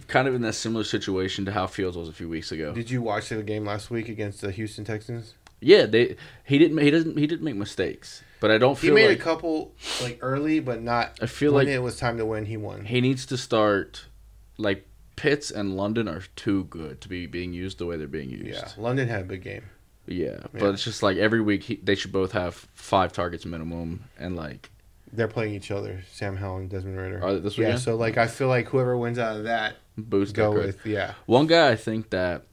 kind 0.07 0.27
of 0.27 0.35
in 0.35 0.41
that 0.43 0.53
similar 0.53 0.83
situation 0.83 1.45
to 1.45 1.51
how 1.51 1.67
Fields 1.67 1.97
was 1.97 2.09
a 2.09 2.13
few 2.13 2.29
weeks 2.29 2.51
ago. 2.51 2.73
did 2.73 2.89
you 2.91 3.01
watch 3.01 3.29
the 3.29 3.41
game 3.43 3.65
last 3.65 3.89
week 3.89 4.09
against 4.09 4.41
the 4.41 4.51
Houston 4.51 4.83
Texans? 4.85 5.33
Yeah, 5.59 5.85
they 5.87 6.15
he 6.45 6.57
didn't 6.59 6.77
he 6.77 6.91
doesn't 6.91 7.17
he 7.17 7.25
didn't 7.25 7.43
make 7.43 7.55
mistakes, 7.55 8.21
but 8.39 8.51
I 8.51 8.57
don't 8.59 8.77
feel 8.77 8.95
He 8.95 9.01
made 9.03 9.09
like 9.09 9.19
a 9.19 9.23
couple 9.23 9.73
like 10.03 10.19
early, 10.21 10.59
but 10.59 10.81
not. 10.83 11.17
I 11.21 11.25
feel 11.25 11.53
when 11.53 11.65
like 11.65 11.73
it 11.73 11.79
was 11.79 11.97
time 11.97 12.17
to 12.17 12.25
win, 12.25 12.45
he 12.45 12.57
won. 12.57 12.85
he 12.85 13.01
needs 13.01 13.25
to 13.27 13.37
start 13.37 14.05
like 14.57 14.85
Pitts 15.15 15.49
and 15.49 15.75
London 15.75 16.07
are 16.07 16.21
too 16.35 16.65
good 16.65 17.01
to 17.01 17.09
be 17.09 17.25
being 17.25 17.53
used 17.53 17.79
the 17.79 17.87
way 17.87 17.97
they're 17.97 18.07
being 18.07 18.29
used. 18.29 18.45
Yeah, 18.49 18.69
London 18.77 19.07
had 19.07 19.21
a 19.21 19.25
big 19.25 19.41
game. 19.41 19.63
Yeah, 20.05 20.25
Yeah. 20.25 20.37
but 20.53 20.73
it's 20.75 20.83
just 20.83 21.01
like 21.01 21.17
every 21.17 21.41
week 21.41 21.63
he, 21.63 21.77
they 21.77 21.95
should 21.95 22.11
both 22.11 22.33
have 22.33 22.53
five 22.75 23.11
targets 23.11 23.43
minimum, 23.43 24.03
and 24.19 24.35
like 24.35 24.69
They're 25.13 25.27
playing 25.27 25.53
each 25.53 25.71
other, 25.71 26.03
Sam 26.11 26.35
Howell 26.35 26.57
and 26.57 26.69
Desmond 26.69 26.97
Ridder. 26.97 27.23
are 27.23 27.33
they 27.33 27.39
this 27.39 27.57
yeah, 27.57 27.75
so 27.77 27.95
like 27.95 28.17
I 28.17 28.27
feel 28.27 28.47
like 28.49 28.67
whoever 28.67 28.97
wins 28.97 29.17
out 29.19 29.37
of 29.37 29.43
that, 29.45 29.75
boost 29.97 30.35
go 30.35 30.51
with 30.51 30.85
yeah. 30.85 31.13
One 31.25 31.47
guy 31.47 31.69
I 31.71 31.75
think 31.75 32.09
that 32.09 32.43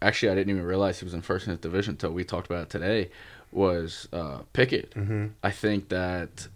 actually 0.00 0.32
I 0.32 0.34
didn't 0.34 0.50
even 0.50 0.64
realize 0.64 0.98
he 0.98 1.04
was 1.04 1.14
in 1.14 1.22
first 1.22 1.46
in 1.46 1.50
his 1.52 1.60
division 1.60 1.92
until 1.92 2.10
we 2.10 2.24
talked 2.24 2.46
about 2.46 2.62
it 2.64 2.70
today 2.70 3.10
was 3.52 4.08
uh, 4.12 4.38
Pickett. 4.52 4.92
hmm 4.94 5.26
I 5.42 5.50
think 5.50 5.90
that 5.90 6.48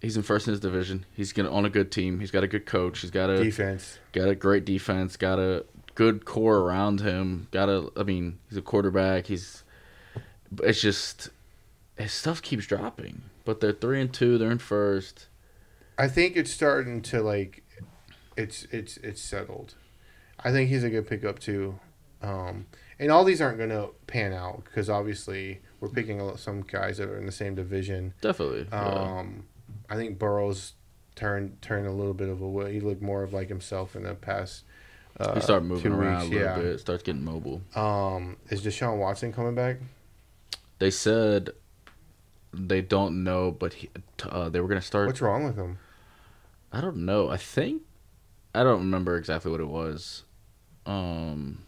he's 0.00 0.16
in 0.16 0.22
first 0.24 0.46
in 0.48 0.52
his 0.52 0.60
division. 0.60 1.06
He's 1.14 1.32
gonna 1.32 1.52
on 1.52 1.64
a 1.64 1.70
good 1.70 1.92
team. 1.92 2.18
He's 2.20 2.30
got 2.30 2.42
a 2.42 2.48
good 2.48 2.66
coach. 2.66 3.00
He's 3.00 3.10
got 3.10 3.30
a 3.30 3.42
Defense. 3.44 3.98
got 4.12 4.28
a 4.28 4.34
great 4.34 4.64
defense. 4.64 5.16
Got 5.16 5.38
a 5.38 5.64
good 5.94 6.24
core 6.24 6.58
around 6.58 7.00
him. 7.02 7.48
Got 7.52 7.68
a 7.68 7.90
I 7.96 8.02
mean 8.02 8.38
he's 8.48 8.58
a 8.58 8.62
quarterback. 8.62 9.26
He's 9.26 9.62
it's 10.62 10.80
just 10.80 11.28
his 11.96 12.12
stuff 12.12 12.40
keeps 12.42 12.66
dropping. 12.66 13.22
But 13.48 13.60
they're 13.60 13.72
three 13.72 14.02
and 14.02 14.12
two. 14.12 14.36
They're 14.36 14.50
in 14.50 14.58
first. 14.58 15.28
I 15.96 16.06
think 16.06 16.36
it's 16.36 16.52
starting 16.52 17.00
to 17.00 17.22
like, 17.22 17.64
it's 18.36 18.64
it's 18.70 18.98
it's 18.98 19.22
settled. 19.22 19.74
I 20.38 20.52
think 20.52 20.68
he's 20.68 20.84
a 20.84 20.90
good 20.90 21.08
pickup 21.08 21.38
too, 21.38 21.80
um, 22.20 22.66
and 22.98 23.10
all 23.10 23.24
these 23.24 23.40
aren't 23.40 23.56
going 23.56 23.70
to 23.70 23.88
pan 24.06 24.34
out 24.34 24.64
because 24.64 24.90
obviously 24.90 25.62
we're 25.80 25.88
picking 25.88 26.36
some 26.36 26.60
guys 26.60 26.98
that 26.98 27.08
are 27.08 27.16
in 27.16 27.24
the 27.24 27.32
same 27.32 27.54
division. 27.54 28.12
Definitely. 28.20 28.66
yeah. 28.70 28.84
Um, 28.84 29.46
I 29.88 29.96
think 29.96 30.18
Burrows 30.18 30.74
turned 31.14 31.62
turned 31.62 31.86
a 31.86 31.92
little 31.92 32.12
bit 32.12 32.28
of 32.28 32.42
a 32.42 32.46
way. 32.46 32.74
He 32.74 32.80
looked 32.80 33.00
more 33.00 33.22
of 33.22 33.32
like 33.32 33.48
himself 33.48 33.96
in 33.96 34.02
the 34.02 34.14
past. 34.14 34.64
Uh, 35.18 35.36
he 35.36 35.40
started 35.40 35.64
moving 35.64 35.92
around 35.92 36.24
weeks, 36.24 36.32
a 36.32 36.38
little 36.38 36.58
yeah. 36.58 36.70
bit. 36.72 36.80
Starts 36.80 37.02
getting 37.02 37.24
mobile. 37.24 37.62
Um, 37.74 38.36
is 38.50 38.60
Deshaun 38.60 38.98
Watson 38.98 39.32
coming 39.32 39.54
back? 39.54 39.78
They 40.80 40.90
said 40.90 41.50
they 42.52 42.80
don't 42.80 43.22
know, 43.24 43.50
but 43.50 43.74
he, 43.74 43.90
uh, 44.24 44.48
they 44.48 44.60
were 44.60 44.68
gonna 44.68 44.80
start. 44.80 45.06
What's 45.06 45.20
wrong 45.20 45.44
with 45.44 45.56
him? 45.56 45.78
I 46.72 46.80
don't 46.80 46.98
know. 46.98 47.28
I 47.28 47.36
think 47.36 47.82
I 48.54 48.62
don't 48.62 48.80
remember 48.80 49.16
exactly 49.16 49.50
what 49.50 49.60
it 49.60 49.68
was. 49.68 50.24
Um, 50.86 51.58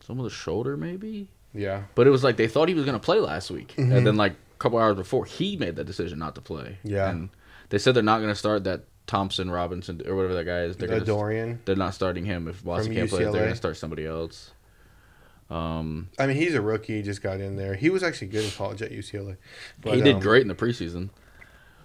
some 0.00 0.18
of 0.18 0.24
the 0.24 0.30
shoulder 0.30 0.76
maybe, 0.76 1.28
Yeah, 1.52 1.82
but 1.94 2.06
it 2.06 2.10
was 2.10 2.24
like 2.24 2.36
they 2.36 2.48
thought 2.48 2.68
he 2.68 2.74
was 2.74 2.84
gonna 2.84 2.98
play 2.98 3.18
last 3.20 3.50
week, 3.50 3.74
Mhm. 3.76 3.92
and 3.96 4.06
then 4.06 4.16
like 4.16 4.32
a 4.32 4.58
couple 4.58 4.78
hours 4.78 4.96
before 4.96 5.24
he 5.26 5.56
made 5.56 5.76
that 5.76 5.84
decision 5.84 6.18
not 6.18 6.34
to 6.36 6.40
play. 6.40 6.78
Yeah. 6.82 7.10
and 7.10 7.28
they 7.70 7.76
said 7.78 7.94
they're 7.94 8.02
not 8.02 8.20
gonna 8.20 8.34
start 8.34 8.64
that 8.64 8.84
Thompson 9.06 9.50
Robinson 9.50 10.00
or 10.06 10.14
whatever 10.16 10.34
that 10.34 10.44
guy 10.44 10.60
is. 10.62 10.76
They're 10.76 10.88
uh, 10.88 10.92
gonna, 10.94 11.04
Dorian. 11.04 11.60
they're 11.66 11.76
not 11.76 11.94
starting 11.94 12.24
him 12.24 12.48
if 12.48 12.64
Watson 12.64 12.86
From 12.88 12.96
can't 12.96 13.10
play. 13.10 13.24
They're 13.24 13.32
gonna 13.44 13.54
start 13.56 13.76
somebody 13.76 14.06
else. 14.06 14.52
Um, 15.50 16.10
I 16.18 16.26
mean, 16.26 16.36
he's 16.36 16.54
a 16.54 16.60
rookie. 16.60 16.96
He 16.96 17.02
just 17.02 17.22
got 17.22 17.40
in 17.40 17.56
there. 17.56 17.74
He 17.74 17.88
was 17.90 18.02
actually 18.02 18.28
good 18.28 18.44
in 18.44 18.50
college 18.50 18.82
at 18.82 18.90
UCLA. 18.92 19.36
But, 19.80 19.94
he 19.94 20.02
did 20.02 20.16
um, 20.16 20.20
great 20.20 20.42
in 20.42 20.48
the 20.48 20.54
preseason. 20.54 21.08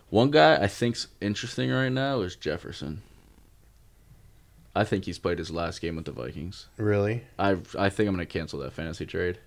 One 0.09 0.31
guy 0.31 0.55
I 0.57 0.67
think's 0.67 1.07
interesting 1.21 1.71
right 1.71 1.89
now 1.89 2.21
is 2.21 2.35
Jefferson. 2.35 3.01
I 4.75 4.83
think 4.83 5.05
he's 5.05 5.19
played 5.19 5.37
his 5.39 5.51
last 5.51 5.81
game 5.81 5.95
with 5.95 6.05
the 6.05 6.11
Vikings. 6.11 6.67
Really, 6.77 7.23
I 7.37 7.57
I 7.77 7.89
think 7.89 8.07
I'm 8.09 8.15
gonna 8.15 8.25
cancel 8.25 8.59
that 8.59 8.73
fantasy 8.73 9.05
trade. 9.05 9.37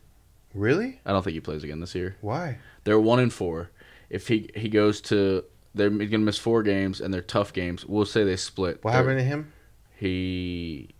really? 0.54 1.00
I 1.04 1.12
don't 1.12 1.22
think 1.22 1.34
he 1.34 1.40
plays 1.40 1.62
again 1.64 1.80
this 1.80 1.94
year. 1.94 2.16
Why? 2.20 2.58
They're 2.84 2.98
one 3.00 3.18
and 3.18 3.32
four. 3.32 3.70
If 4.08 4.28
he 4.28 4.50
he 4.54 4.68
goes 4.68 5.00
to 5.02 5.44
they're 5.74 5.90
gonna 5.90 6.18
miss 6.18 6.38
four 6.38 6.62
games 6.62 7.00
and 7.00 7.12
they're 7.12 7.22
tough 7.22 7.52
games. 7.52 7.84
We'll 7.84 8.06
say 8.06 8.22
they 8.24 8.36
split. 8.36 8.82
What 8.82 8.92
They're- 8.92 9.00
happened 9.02 9.18
to 9.18 9.24
him? 9.24 9.52
He 9.96 10.90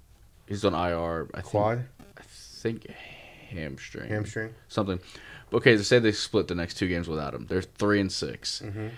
he's 0.46 0.64
on 0.64 0.74
IR. 0.74 1.28
I 1.32 1.40
think, 1.40 1.46
Quad, 1.50 1.86
I 2.18 2.22
think 2.24 2.86
hamstring. 3.46 4.08
hamstring. 4.08 4.54
Something. 4.68 5.00
Okay, 5.52 5.76
they 5.76 5.82
say 5.82 5.98
they 5.98 6.12
split 6.12 6.48
the 6.48 6.54
next 6.54 6.74
two 6.74 6.88
games 6.88 7.08
without 7.08 7.32
him. 7.34 7.46
They're 7.46 7.62
three 7.62 8.00
and 8.00 8.10
6 8.12 8.58
hmm 8.60 8.88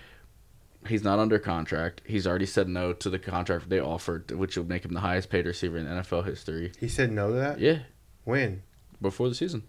He's 0.87 1.03
not 1.03 1.19
under 1.19 1.39
contract. 1.41 2.03
He's 2.07 2.27
already 2.27 2.47
said 2.47 2.69
no 2.69 2.93
to 2.95 3.11
the 3.11 3.19
contract 3.19 3.69
they 3.69 3.81
offered, 3.81 4.31
which 4.31 4.57
would 4.57 4.69
make 4.69 4.85
him 4.85 4.93
the 4.95 5.01
highest 5.01 5.29
paid 5.29 5.45
receiver 5.45 5.77
in 5.77 5.87
NFL 5.87 6.25
history. 6.25 6.73
He 6.79 6.89
said 6.89 7.11
no 7.11 7.29
to 7.31 7.35
that. 7.35 7.59
Yeah, 7.61 7.81
When? 8.25 8.63
before 9.03 9.29
the 9.29 9.35
season. 9.35 9.65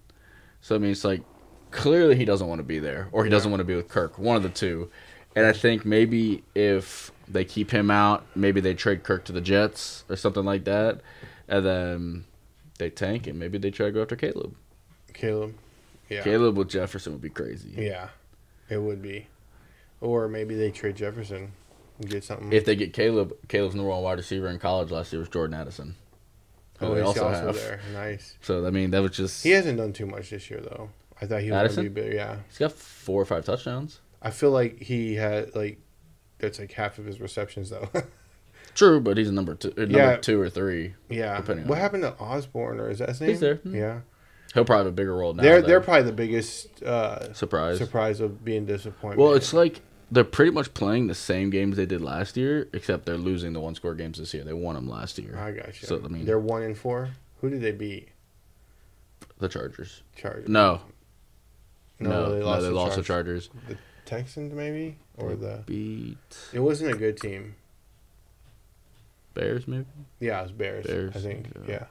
So 0.62 0.76
I 0.76 0.78
mean, 0.78 0.92
it's 0.92 1.04
like 1.04 1.22
clearly 1.72 2.16
he 2.16 2.26
doesn't 2.26 2.48
want 2.48 2.60
to 2.60 2.64
be 2.64 2.78
there, 2.80 3.10
or 3.12 3.24
he 3.26 3.30
Yeah. 3.30 3.36
doesn't 3.36 3.52
want 3.52 3.60
to 3.60 3.66
be 3.66 3.76
with 3.76 3.88
Kirk. 3.90 4.18
One 4.20 4.38
of 4.38 4.44
the 4.44 4.50
two. 4.50 4.90
And 5.36 5.46
I 5.46 5.52
think 5.52 5.84
maybe 5.84 6.44
if 6.56 7.12
they 7.28 7.44
keep 7.44 7.72
him 7.72 7.90
out, 7.92 8.26
maybe 8.36 8.62
they 8.62 8.74
trade 8.76 9.04
Kirk 9.04 9.26
to 9.26 9.32
the 9.32 9.42
Jets 9.42 10.04
or 10.10 10.16
something 10.16 10.46
like 10.46 10.64
that, 10.66 11.02
and 11.48 11.66
then 11.66 12.26
they 12.78 12.90
tank 12.92 13.26
and 13.28 13.38
maybe 13.38 13.58
they 13.58 13.72
try 13.72 13.88
to 13.88 13.92
go 13.92 14.02
after 14.04 14.16
Caleb. 14.16 14.56
Caleb. 15.20 15.56
Yeah. 16.10 16.24
Caleb 16.24 16.58
with 16.58 16.70
Jefferson 16.70 17.14
would 17.14 17.22
be 17.22 17.30
crazy. 17.30 17.74
Yeah, 17.78 18.10
it 18.70 18.78
would 18.82 19.02
be. 19.02 19.28
Or 20.02 20.28
maybe 20.28 20.56
they 20.56 20.72
trade 20.72 20.96
Jefferson 20.96 21.52
and 22.00 22.10
get 22.10 22.24
something. 22.24 22.52
If 22.54 22.66
they 22.66 22.76
get 22.76 22.94
Caleb, 22.94 23.34
Caleb's 23.48 23.76
number 23.76 23.90
one 23.92 24.02
wide 24.02 24.18
receiver 24.18 24.48
in 24.48 24.58
college 24.60 24.92
last 24.92 25.12
year 25.14 25.20
was 25.20 25.30
Jordan 25.30 25.60
Addison. 25.60 25.96
oh, 26.82 26.96
he's 26.96 27.04
also 27.04 27.28
also, 27.28 27.52
there. 27.52 27.82
Nice. 27.94 28.36
So 28.42 28.66
I 28.66 28.70
mean, 28.72 28.92
that 28.92 29.02
was 29.02 29.12
just 29.12 29.44
He 29.44 29.52
hasn't 29.52 29.78
done 29.78 29.94
too 29.94 30.06
much 30.06 30.30
this 30.30 30.50
year 30.50 30.62
though. 30.62 30.90
I 31.22 31.26
thought 31.26 31.42
he 31.42 31.52
was 31.52 31.58
Addison? 31.60 31.84
gonna 31.84 31.90
be 31.94 32.02
big. 32.02 32.14
Yeah. 32.14 32.38
he's 32.48 32.58
got 32.58 32.72
four 32.72 33.22
or 33.22 33.26
five 33.26 33.44
touchdowns. 33.46 34.00
I 34.22 34.32
feel 34.32 34.52
like 34.52 34.80
he 34.82 35.16
had 35.16 35.54
like 35.54 35.80
that's 36.40 36.58
like 36.60 36.72
half 36.72 36.98
of 36.98 37.06
his 37.06 37.20
receptions 37.20 37.70
though. 37.70 37.90
True, 38.76 39.02
but 39.02 39.18
he's 39.18 39.28
a 39.28 39.34
number 39.34 39.56
two, 39.56 39.74
number 39.76 39.98
Yeah. 39.98 40.16
two 40.18 40.40
or 40.40 40.50
three. 40.50 40.94
yeah. 41.10 41.36
Depending 41.38 41.68
What 41.68 41.78
happened 41.80 42.04
to 42.04 42.16
Osborn 42.18 42.80
or 42.80 42.90
is 42.90 43.00
that 43.00 43.10
his 43.10 43.20
name? 43.20 43.30
He's 43.32 43.40
there. 43.42 43.60
Yeah. 43.66 44.00
He'll 44.54 44.66
probably 44.66 44.86
have 44.86 44.94
a 44.94 44.96
bigger 44.96 45.16
role 45.16 45.34
now. 45.34 45.44
they're 45.44 45.62
though. 45.62 45.68
they're 45.68 45.82
probably 45.82 46.04
the 46.04 46.12
biggest 46.12 46.82
uh, 46.84 47.34
surprise. 47.34 47.78
surprise 47.78 48.20
of 48.20 48.44
being 48.44 48.66
disappointed. 48.66 49.20
Well, 49.20 49.34
it's 49.34 49.54
like 49.54 49.82
they're 50.12 50.24
pretty 50.24 50.52
much 50.52 50.74
playing 50.74 51.06
the 51.08 51.14
same 51.16 51.50
games 51.52 51.78
they 51.78 51.86
did 51.86 52.02
last 52.02 52.36
year, 52.36 52.68
except 52.74 53.06
they're 53.06 53.18
losing 53.18 53.54
the 53.54 53.60
one 53.60 53.76
score 53.76 53.94
games 53.94 54.18
this 54.18 54.34
year. 54.34 54.44
They 54.44 54.54
won 54.54 54.74
them 54.76 54.90
last 54.90 55.20
year. 55.20 55.38
I 55.38 55.52
got 55.52 55.68
you. 55.82 55.88
so, 55.88 56.02
I 56.04 56.08
mean- 56.08 56.26
they're 56.26 56.40
one 56.40 56.64
in 56.64 56.74
four. 56.74 57.10
Who 57.42 57.50
did 57.50 57.62
they 57.62 57.72
beat? 57.72 58.10
The 59.38 59.48
Chargers. 59.48 60.02
Chargers. 60.16 60.50
No, 60.50 60.82
no, 62.00 62.10
no, 62.10 62.32
they 62.34 62.40
no, 62.40 62.46
lost. 62.46 62.62
they 62.64 62.68
the 62.70 62.74
lost 62.74 62.96
the 62.98 63.04
Chargers. 63.04 63.48
Chargers. 63.48 63.78
Texans 64.06 64.54
maybe 64.54 64.98
or 65.18 65.36
They 65.36 65.46
the. 65.48 65.64
beat 65.68 66.18
It 66.52 66.60
wasn't 66.60 66.92
a 66.94 66.98
good 66.98 67.18
team. 67.22 67.56
Bears, 69.36 69.68
maybe. 69.68 69.86
Yeah, 70.20 70.40
it 70.40 70.44
was 70.44 70.52
Bears. 70.52 70.86
Bears, 70.88 71.16
I 71.16 71.20
think. 71.20 71.48
yeah. 71.68 71.72
Yeah. 71.74 71.86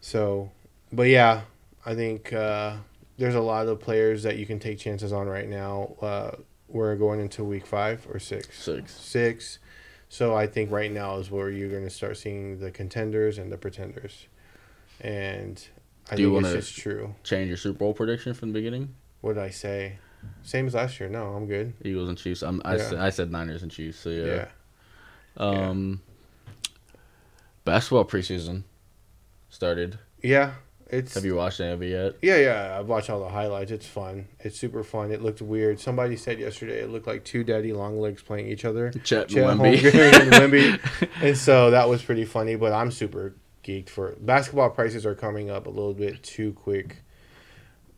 So, 0.00 0.52
but 0.92 1.08
yeah, 1.08 1.42
I 1.84 1.94
think 1.94 2.32
uh, 2.32 2.76
there's 3.16 3.34
a 3.34 3.40
lot 3.40 3.66
of 3.66 3.80
players 3.80 4.22
that 4.22 4.36
you 4.36 4.46
can 4.46 4.58
take 4.58 4.78
chances 4.78 5.12
on 5.12 5.26
right 5.26 5.48
now. 5.48 5.94
Uh, 6.00 6.30
we're 6.68 6.96
going 6.96 7.20
into 7.20 7.44
week 7.44 7.66
five 7.66 8.06
or 8.10 8.18
six. 8.18 8.62
Six. 8.62 8.94
Six. 8.94 9.58
So 10.10 10.34
I 10.34 10.46
think 10.46 10.70
right 10.70 10.90
now 10.90 11.18
is 11.18 11.30
where 11.30 11.50
you're 11.50 11.70
going 11.70 11.84
to 11.84 11.90
start 11.90 12.16
seeing 12.16 12.60
the 12.60 12.70
contenders 12.70 13.38
and 13.38 13.52
the 13.52 13.58
pretenders, 13.58 14.26
and 15.00 15.62
I 16.10 16.16
Do 16.16 16.32
think 16.40 16.54
it's 16.56 16.70
true. 16.70 17.14
Change 17.24 17.48
your 17.48 17.56
Super 17.58 17.78
Bowl 17.78 17.92
prediction 17.92 18.32
from 18.32 18.52
the 18.52 18.58
beginning. 18.58 18.94
What 19.20 19.34
did 19.34 19.42
I 19.42 19.50
say? 19.50 19.98
Same 20.42 20.66
as 20.66 20.74
last 20.74 20.98
year. 20.98 21.08
No, 21.08 21.34
I'm 21.34 21.46
good. 21.46 21.74
Eagles 21.84 22.08
and 22.08 22.16
Chiefs. 22.16 22.42
I'm, 22.42 22.62
I, 22.64 22.76
Yeah. 22.76 22.88
said, 22.88 22.98
I 22.98 23.10
said 23.10 23.30
Niners 23.30 23.62
and 23.62 23.70
Chiefs. 23.70 23.98
So 23.98 24.10
yeah. 24.10 24.24
Yeah. 24.24 24.48
Um, 25.36 26.00
basketball 27.64 28.04
preseason 28.04 28.62
started. 29.50 29.98
Yeah. 30.22 30.52
It's 30.90 31.14
Have 31.14 31.24
you 31.24 31.34
watched 31.34 31.60
any 31.60 31.72
of 31.72 31.82
it 31.82 31.90
yet? 31.90 32.14
yeah, 32.22 32.36
yeah. 32.38 32.78
I've 32.78 32.86
watched 32.88 33.10
all 33.10 33.20
the 33.20 33.28
highlights. 33.28 33.70
It's 33.70 33.86
fun. 33.86 34.28
It's 34.40 34.58
super 34.58 34.82
fun. 34.82 35.10
It 35.12 35.22
looked 35.22 35.42
weird. 35.42 35.78
Somebody 35.80 36.16
said 36.16 36.38
yesterday 36.38 36.80
it 36.80 36.90
looked 36.90 37.06
like 37.06 37.24
two 37.24 37.44
daddy 37.44 37.72
long 37.72 38.00
legs 38.00 38.22
playing 38.22 38.48
each 38.48 38.64
other. 38.64 38.90
Chet, 39.04 39.28
Chet 39.28 39.44
Wemby. 39.44 39.84
And 39.84 40.32
Wemby. 40.52 41.08
And 41.22 41.36
so 41.36 41.70
that 41.70 41.88
was 41.88 42.02
pretty 42.02 42.24
funny. 42.24 42.56
But 42.56 42.72
I'm 42.72 42.90
super 42.90 43.34
geeked 43.64 43.88
for 43.90 44.16
basketball. 44.20 44.70
Prices 44.70 45.04
are 45.04 45.14
coming 45.14 45.50
up 45.50 45.66
a 45.66 45.70
little 45.70 45.94
bit 45.94 46.22
too 46.22 46.52
quick. 46.54 47.02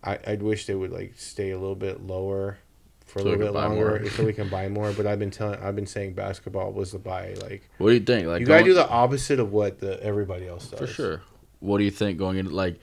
I 0.02 0.18
I'd 0.26 0.42
wish 0.42 0.66
they 0.66 0.74
would 0.74 0.90
like 0.90 1.14
stay 1.16 1.50
a 1.50 1.58
little 1.58 1.76
bit 1.76 2.02
lower 2.04 2.58
for 3.06 3.18
a 3.18 3.22
So 3.22 3.30
we 3.30 3.36
little 3.36 3.52
bit 3.52 3.60
longer 3.60 4.08
so 4.10 4.24
we 4.24 4.32
can 4.32 4.48
buy 4.48 4.68
more. 4.68 4.92
But 4.92 5.06
I've 5.06 5.18
been 5.18 5.30
telling 5.30 5.60
I've 5.60 5.76
been 5.76 5.86
saying 5.86 6.14
basketball 6.14 6.72
was 6.72 6.92
the 6.92 6.98
buy. 6.98 7.34
Like 7.42 7.68
What 7.78 7.88
do 7.90 7.94
you 7.94 8.00
think? 8.00 8.26
Like 8.26 8.40
you 8.40 8.46
gotta 8.46 8.64
do 8.64 8.74
the 8.74 8.88
opposite 8.88 9.38
of 9.38 9.52
what 9.52 9.78
the 9.78 10.02
everybody 10.02 10.48
else 10.48 10.68
does. 10.68 10.80
for 10.80 10.86
sure. 10.86 11.22
What 11.60 11.78
do 11.78 11.84
you 11.84 11.90
think 11.90 12.18
going 12.18 12.38
into 12.38 12.54
like 12.54 12.80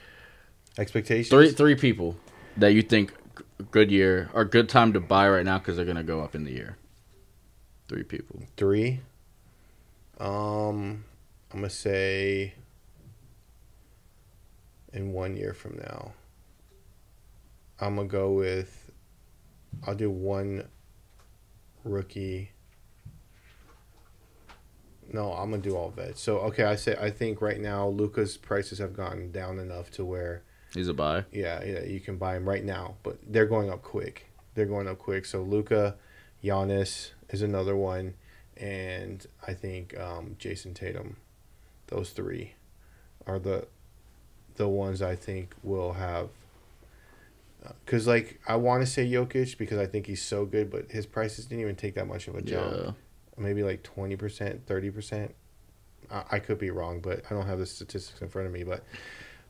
Expectations. 0.78 1.30
three 1.30 1.52
three 1.52 1.76
people 1.76 2.16
that 2.58 2.74
you 2.74 2.82
think 2.82 3.14
good 3.72 3.92
year 3.92 4.30
or 4.34 4.46
good 4.46 4.70
time 4.70 4.94
to 4.94 5.00
buy 5.00 5.28
right 5.28 5.46
now 5.46 5.58
because 5.58 5.76
they're 5.76 5.86
gonna 5.86 6.04
go 6.04 6.22
up 6.22 6.36
in 6.36 6.44
the 6.44 6.52
year? 6.52 6.78
Three 7.88 8.04
people. 8.04 8.42
Three. 8.56 9.00
Um, 10.20 11.04
I'm 11.52 11.60
gonna 11.60 11.70
say 11.70 12.54
in 14.94 15.14
one 15.14 15.36
year 15.36 15.54
from 15.54 15.78
now. 15.78 16.14
I'm 17.80 17.96
gonna 17.96 18.08
go 18.08 18.32
with. 18.32 18.92
I'll 19.86 19.96
do 19.96 20.10
one 20.10 20.68
rookie. 21.84 22.52
No, 25.12 25.32
I'm 25.34 25.50
gonna 25.52 25.62
do 25.62 25.76
all 25.76 25.90
vets. 25.90 26.22
So 26.22 26.40
okay, 26.40 26.64
I 26.64 26.76
say 26.76 26.96
I 27.00 27.10
think 27.10 27.42
right 27.42 27.60
now 27.60 27.88
Luka's 27.88 28.38
prices 28.38 28.80
have 28.80 28.94
gone 28.96 29.32
down 29.32 29.60
enough 29.60 29.90
to 29.92 30.06
where 30.06 30.44
He's 30.74 30.88
a 30.90 30.94
buy. 30.94 31.26
yeah, 31.32 31.64
yeah, 31.64 31.84
you 31.84 32.00
can 32.00 32.18
buy 32.18 32.34
them 32.34 32.48
right 32.48 32.64
now, 32.64 32.96
but 33.04 33.18
they're 33.26 33.46
going 33.46 33.70
up 33.70 33.82
quick. 33.84 34.28
They're 34.54 34.66
going 34.66 34.88
up 34.88 34.98
quick. 35.00 35.26
So 35.26 35.42
Luka, 35.42 35.96
Giannis 36.44 37.12
is 37.30 37.42
another 37.42 37.76
one, 37.76 38.16
and 38.58 39.26
I 39.48 39.54
think 39.54 39.98
um, 40.00 40.36
Jayson 40.40 40.74
Tatum. 40.74 41.18
Those 41.88 42.10
three 42.10 42.56
are 43.26 43.40
the 43.40 43.68
the 44.58 44.68
ones 44.68 45.02
I 45.02 45.16
think 45.16 45.56
will 45.64 45.94
have. 45.94 46.30
Because 47.86 48.08
like 48.08 48.40
I 48.48 48.56
want 48.56 48.82
to 48.82 48.86
say 48.88 49.10
Jokic 49.10 49.58
because 49.58 49.78
I 49.78 49.86
think 49.86 50.06
he's 50.08 50.22
so 50.22 50.46
good, 50.46 50.70
but 50.70 50.92
his 50.92 51.06
prices 51.06 51.46
didn't 51.46 51.62
even 51.62 51.76
take 51.76 51.96
that 51.96 52.08
much 52.08 52.28
of 52.28 52.36
a 52.36 52.42
jump. 52.42 52.76
Yeah. 52.76 52.92
Maybe 53.38 53.64
like 53.64 53.84
twenty 53.84 54.16
percent, 54.16 54.66
thirty 54.66 54.90
percent. 54.90 55.36
I 56.32 56.40
could 56.40 56.58
be 56.58 56.70
wrong, 56.72 57.02
but 57.02 57.24
I 57.30 57.34
don't 57.34 57.48
have 57.48 57.60
the 57.60 57.66
statistics 57.66 58.22
in 58.22 58.30
front 58.30 58.48
of 58.48 58.54
me. 58.54 58.64
But 58.64 58.84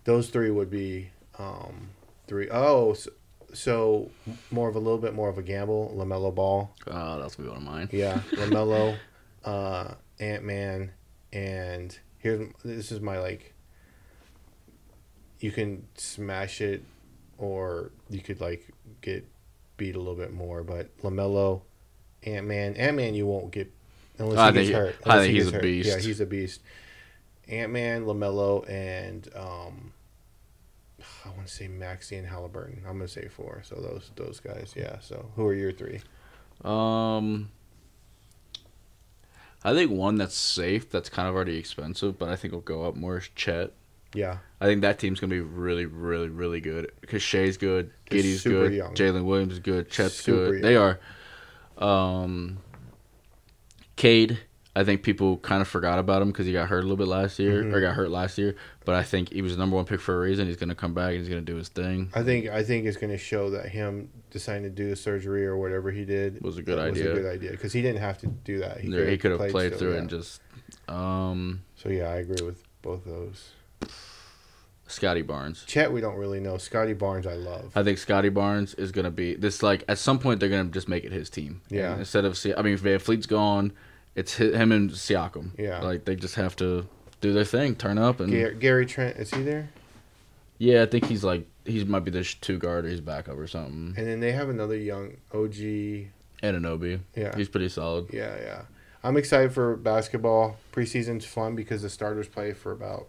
those 0.05 0.29
three 0.29 0.49
would 0.49 0.71
be 0.71 1.09
um, 1.37 1.89
three. 2.27 2.49
Oh, 2.49 2.93
so, 2.93 3.11
so 3.53 4.09
more 4.49 4.67
of 4.67 4.75
a 4.75 4.79
little 4.79 4.97
bit 4.97 5.13
more 5.13 5.29
of 5.29 5.37
a 5.37 5.43
gamble. 5.43 5.93
Lamelo 5.95 6.33
Ball, 6.33 6.71
Oh, 6.87 7.19
that's 7.19 7.35
gonna 7.35 7.49
be 7.49 7.53
one 7.55 7.61
of 7.65 7.71
mine. 7.71 7.89
yeah, 7.91 8.19
Lamelo, 8.31 8.97
uh, 9.45 9.93
Ant 10.19 10.43
Man, 10.45 10.91
and 11.31 11.97
here's 12.17 12.47
this 12.65 12.91
is 12.91 12.99
my 13.01 13.19
like. 13.19 13.53
You 15.39 15.51
can 15.51 15.85
smash 15.95 16.61
it, 16.61 16.83
or 17.37 17.91
you 18.09 18.21
could 18.21 18.41
like 18.41 18.67
get 19.01 19.27
beat 19.77 19.95
a 19.95 19.99
little 19.99 20.15
bit 20.15 20.33
more. 20.33 20.63
But 20.63 20.97
Lamelo, 21.03 21.61
Ant 22.23 22.47
Man, 22.47 22.73
Ant 22.75 22.97
Man, 22.97 23.13
you 23.13 23.27
won't 23.27 23.51
get 23.51 23.71
unless 24.19 24.37
I 24.37 24.47
he 24.47 24.53
gets 24.53 24.67
think- 24.69 24.77
hurt. 24.77 24.95
I 25.05 25.09
Unless 25.13 25.23
think 25.25 25.31
he 25.31 25.37
he's 25.39 25.47
a 25.47 25.51
hurt. 25.51 25.61
beast. 25.61 25.89
Yeah, 25.89 25.97
he's 25.99 26.19
a 26.21 26.25
beast. 26.25 26.61
Ant 27.49 27.71
Man, 27.71 28.05
Lamelo, 28.05 28.69
and 28.69 29.27
um, 29.35 29.93
I 31.25 31.29
want 31.29 31.47
to 31.47 31.53
say 31.53 31.67
Maxey 31.67 32.17
and 32.17 32.27
Halliburton. 32.27 32.81
I'm 32.85 32.93
gonna 32.97 33.07
say 33.07 33.27
four. 33.29 33.61
So 33.63 33.75
those 33.75 34.11
those 34.15 34.39
guys, 34.39 34.73
yeah. 34.75 34.99
So 34.99 35.29
who 35.35 35.45
are 35.45 35.53
your 35.53 35.71
three? 35.71 36.01
Um, 36.65 37.49
I 39.63 39.73
think 39.73 39.91
one 39.91 40.15
that's 40.17 40.35
safe, 40.35 40.89
that's 40.89 41.09
kind 41.09 41.27
of 41.27 41.35
already 41.35 41.57
expensive, 41.57 42.17
but 42.19 42.29
I 42.29 42.35
think 42.35 42.53
will 42.53 42.61
go 42.61 42.83
up 42.85 42.95
more 42.95 43.17
is 43.17 43.29
Chet. 43.35 43.71
Yeah, 44.13 44.37
I 44.59 44.65
think 44.65 44.81
that 44.81 44.99
team's 44.99 45.19
gonna 45.19 45.33
be 45.33 45.41
really, 45.41 45.85
really, 45.85 46.29
really 46.29 46.59
good 46.61 46.91
because 47.01 47.21
Shai's 47.21 47.57
good, 47.57 47.91
Giddey's 48.09 48.43
good. 48.43 48.71
Jalen 48.93 49.25
Williams 49.25 49.53
is 49.53 49.59
good, 49.59 49.89
Chet's 49.89 50.15
Super 50.15 50.53
good. 50.53 50.63
They 50.63 50.75
are. 50.75 50.99
Um, 51.77 52.57
Cade, 53.97 54.39
I 54.75 54.83
think 54.83 55.01
people 55.03 55.37
kind 55.37 55.61
of 55.61 55.67
forgot 55.67 55.97
about 55.99 56.21
him 56.21 56.27
because 56.29 56.45
he 56.45 56.53
got 56.53 56.69
hurt 56.69 56.79
a 56.79 56.81
little 56.83 56.97
bit 56.97 57.07
last 57.07 57.39
year, 57.39 57.63
Mhm. 57.63 57.73
or 57.73 57.81
got 57.81 57.95
hurt 57.95 58.09
last 58.11 58.37
year. 58.37 58.55
But 58.85 58.93
I 58.95 59.01
think 59.03 59.33
he 59.33 59.41
was 59.41 59.53
the 59.53 59.57
number 59.57 59.75
one 59.75 59.85
pick 59.85 59.99
for 59.99 60.15
a 60.15 60.19
reason. 60.19 60.47
He's 60.47 60.55
gonna 60.55 60.75
come 60.75 60.93
back 60.93 61.09
and 61.09 61.17
he's 61.19 61.27
gonna 61.29 61.41
do 61.41 61.55
his 61.55 61.67
thing. 61.67 62.09
I 62.13 62.23
think 62.23 62.47
I 62.47 62.63
think 62.63 62.85
it's 62.85 62.95
gonna 62.97 63.17
show 63.17 63.49
that 63.49 63.69
him 63.69 64.09
deciding 64.29 64.63
to 64.63 64.69
do 64.69 64.87
the 64.89 64.95
surgery 64.95 65.45
or 65.47 65.57
whatever 65.57 65.89
he 65.91 66.05
did 66.05 66.41
Was 66.41 66.57
a 66.57 66.61
good 66.61 66.77
was 66.77 66.97
idea. 66.99 67.11
a 67.11 67.15
good 67.15 67.25
idea 67.25 67.51
because 67.51 67.73
he 67.73 67.81
didn't 67.81 68.01
have 68.01 68.19
to 68.19 68.27
do 68.27 68.59
that. 68.59 68.79
He, 68.79 68.87
he 69.09 69.17
could 69.17 69.31
have 69.31 69.49
played, 69.49 69.73
still, 69.73 69.79
through 69.79 69.93
yeah. 69.93 69.99
and 69.99 70.09
just. 70.09 70.41
Um, 70.87 71.63
So 71.75 71.89
yeah, 71.89 72.09
I 72.09 72.17
agree 72.17 72.45
with 72.45 72.63
both 72.81 73.05
of 73.07 73.11
those. 73.11 73.51
Scotty 74.89 75.21
Barnes. 75.21 75.65
Chet, 75.67 75.91
we 75.91 75.99
don't 75.99 76.15
really 76.15 76.39
know. 76.39 76.57
Scotty 76.57 76.93
Barnes, 76.93 77.27
I 77.27 77.33
love. 77.33 77.71
I 77.75 77.83
think 77.83 77.97
Scotty 77.97 78.29
Barnes 78.29 78.73
is 78.75 78.91
gonna 78.93 79.11
be 79.11 79.33
this. 79.35 79.61
Like 79.61 79.83
at 79.89 79.97
some 79.97 80.17
point, 80.19 80.39
they're 80.39 80.49
gonna 80.49 80.69
just 80.69 80.87
make 80.87 81.03
it 81.03 81.11
his 81.11 81.29
team. 81.29 81.61
Yeah. 81.69 81.91
And 81.91 81.99
instead 82.01 82.23
of, 82.25 82.37
see, 82.37 82.53
I 82.53 82.61
mean, 82.61 82.73
if 82.75 82.83
VanVleet's 82.83 83.25
gone, 83.25 83.73
it's 84.17 84.35
him 84.35 84.71
and 84.73 84.89
Siakam. 84.89 85.51
Yeah. 85.57 85.79
Like 85.79 86.03
they 86.03 86.15
just 86.17 86.35
have 86.35 86.55
to 86.57 86.85
do 87.21 87.31
their 87.31 87.45
thing, 87.45 87.75
turn 87.75 87.97
up, 87.97 88.19
and 88.19 88.31
Gar- 88.31 88.51
Gary 88.51 88.85
Trent, 88.85 89.15
is 89.17 89.31
he 89.33 89.41
there? 89.43 89.69
yeah, 90.59 90.81
I 90.83 90.85
think 90.87 91.05
he's 91.05 91.23
like 91.23 91.47
he 91.65 91.83
might 91.85 92.03
be 92.03 92.11
the 92.11 92.23
two 92.23 92.57
guard 92.57 92.85
or 92.85 92.89
he's 92.89 92.99
backup 93.01 93.37
or 93.37 93.47
something. 93.47 93.93
And 93.97 94.07
then 94.07 94.19
they 94.19 94.31
have 94.33 94.49
another 94.49 94.75
young 94.77 95.17
OG. 95.33 96.09
Anunoby, 96.43 96.99
Yeah, 97.15 97.35
he's 97.35 97.49
pretty 97.49 97.69
solid. 97.69 98.07
yeah, 98.13 98.35
yeah. 98.39 98.61
I'm 99.03 99.17
excited 99.17 99.51
for 99.53 99.75
basketball. 99.75 100.57
Preseason's 100.71 101.25
fun 101.25 101.55
because 101.55 101.81
the 101.81 101.89
starters 101.89 102.27
play 102.27 102.53
for 102.53 102.71
about 102.71 103.07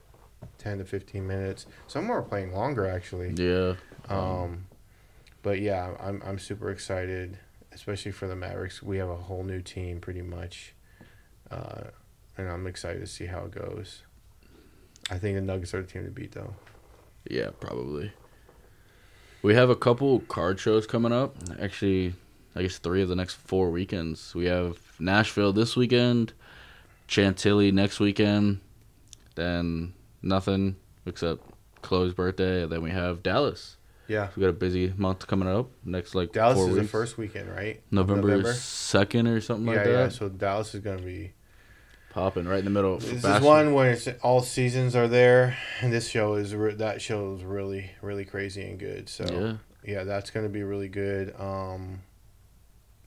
ten 0.58 0.78
to 0.78 0.84
fifteen 0.84 1.26
minutes. 1.26 1.66
Some 1.88 2.10
are 2.10 2.22
playing 2.22 2.52
longer 2.54 2.86
actually. 2.86 3.32
Yeah. 3.36 3.74
Um, 4.08 4.66
but 5.42 5.60
yeah, 5.60 5.94
I'm 6.00 6.22
I'm 6.24 6.38
super 6.38 6.70
excited, 6.70 7.38
especially 7.72 8.12
for 8.12 8.26
the 8.26 8.36
Mavericks. 8.36 8.82
We 8.82 8.96
have 8.98 9.08
a 9.10 9.16
whole 9.16 9.44
new 9.44 9.60
team 9.60 10.00
pretty 10.00 10.22
much, 10.22 10.74
uh, 11.50 11.84
and 12.36 12.48
I'm 12.48 12.66
excited 12.66 13.00
to 13.00 13.06
see 13.06 13.26
how 13.26 13.44
it 13.44 13.50
goes. 13.52 14.02
I 15.10 15.18
think 15.18 15.36
the 15.36 15.40
Nuggets 15.42 15.72
are 15.74 15.82
the 15.82 15.88
team 15.88 16.04
to 16.04 16.10
beat, 16.10 16.32
though. 16.32 16.54
Yeah, 17.28 17.50
probably. 17.60 18.12
We 19.42 19.54
have 19.54 19.70
a 19.70 19.76
couple 19.76 20.20
card 20.20 20.58
shows 20.60 20.86
coming 20.86 21.12
up. 21.12 21.36
Actually, 21.60 22.14
I 22.54 22.62
guess 22.62 22.78
three 22.78 23.02
of 23.02 23.08
the 23.08 23.16
next 23.16 23.34
four 23.34 23.70
weekends. 23.70 24.34
We 24.34 24.46
have 24.46 24.78
Nashville 24.98 25.52
this 25.52 25.76
weekend, 25.76 26.32
Chantilly 27.06 27.70
next 27.72 28.00
weekend, 28.00 28.60
then 29.36 29.94
nothing 30.22 30.76
except 31.06 31.42
Chloe's 31.82 32.12
birthday, 32.14 32.64
and 32.64 32.72
then 32.72 32.82
we 32.82 32.90
have 32.90 33.22
Dallas. 33.22 33.76
Yeah, 34.08 34.28
We 34.36 34.40
got 34.40 34.48
a 34.48 34.52
busy 34.54 34.92
month 34.96 35.26
coming 35.26 35.48
up. 35.48 35.68
Next 35.84 36.14
like 36.14 36.32
Dallas 36.32 36.58
is 36.58 36.74
the 36.76 36.84
first 36.84 37.18
weekend, 37.18 37.50
right? 37.50 37.82
November 37.90 38.52
second 38.54 39.26
or 39.28 39.40
something 39.42 39.66
Yeah, 39.68 39.74
like 39.74 39.84
that. 39.84 39.90
yeah. 39.92 40.08
So 40.08 40.28
Dallas 40.30 40.74
is 40.74 40.80
gonna 40.80 41.02
be. 41.02 41.32
Popping 42.18 42.46
right 42.48 42.58
in 42.58 42.64
the 42.64 42.70
middle. 42.72 42.94
of 42.94 43.02
This 43.02 43.24
is 43.24 43.40
one 43.40 43.74
where 43.74 43.92
it's 43.92 44.08
all 44.22 44.40
seasons 44.42 44.96
are 44.96 45.06
there, 45.06 45.56
and 45.80 45.92
this 45.92 46.08
show 46.08 46.34
is 46.34 46.52
re- 46.52 46.74
that 46.74 47.00
show 47.00 47.34
is 47.34 47.44
really 47.44 47.92
really 48.02 48.24
crazy 48.24 48.62
and 48.68 48.76
good. 48.76 49.08
So 49.08 49.24
Yeah, 49.84 49.92
yeah, 49.98 50.04
that's 50.04 50.30
gonna 50.30 50.48
be 50.48 50.64
really 50.64 50.88
good. 50.88 51.32
Um, 51.38 52.00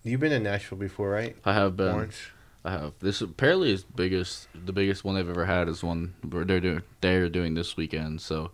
you've 0.04 0.22
been 0.22 0.32
in 0.32 0.44
Nashville 0.44 0.78
before, 0.78 1.10
right? 1.10 1.36
I 1.44 1.54
have 1.54 1.76
been. 1.76 1.94
Orange. 1.94 2.32
I 2.64 2.72
have. 2.72 2.94
This 3.00 3.20
apparently 3.22 3.74
is 3.74 3.84
biggest, 3.84 4.48
the 4.54 4.72
biggest 4.72 5.04
one 5.04 5.16
they've 5.16 5.30
ever 5.30 5.46
had 5.46 5.68
is 5.68 5.84
one 5.84 6.14
where 6.30 6.46
they're 6.46 6.62
doing 6.62 6.82
they're 7.02 7.28
doing 7.28 7.54
this 7.56 7.76
weekend. 7.76 8.22
So 8.22 8.52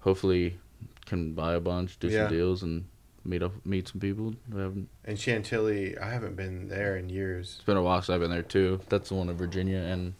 hopefully 0.00 0.58
can 1.04 1.34
buy 1.34 1.52
a 1.52 1.60
bunch, 1.60 1.98
do 1.98 2.08
Yeah. 2.08 2.28
some 2.28 2.34
deals, 2.34 2.62
and 2.62 2.86
meet 3.28 3.42
up 3.42 3.52
meet 3.64 3.88
some 3.88 4.00
people. 4.00 4.34
Haven't, 4.50 4.88
And 5.04 5.18
Chantilly, 5.18 5.96
I 5.98 6.10
haven't 6.10 6.36
been 6.36 6.68
there 6.68 6.96
in 6.96 7.08
years. 7.08 7.54
it's 7.56 7.64
been 7.64 7.76
a 7.76 7.82
while 7.82 8.00
since 8.00 8.10
I've 8.14 8.20
been 8.20 8.30
there 8.30 8.42
too. 8.42 8.80
That's 8.88 9.10
the 9.10 9.14
one 9.16 9.28
in 9.28 9.36
Virginia, 9.36 9.78
and 9.78 10.14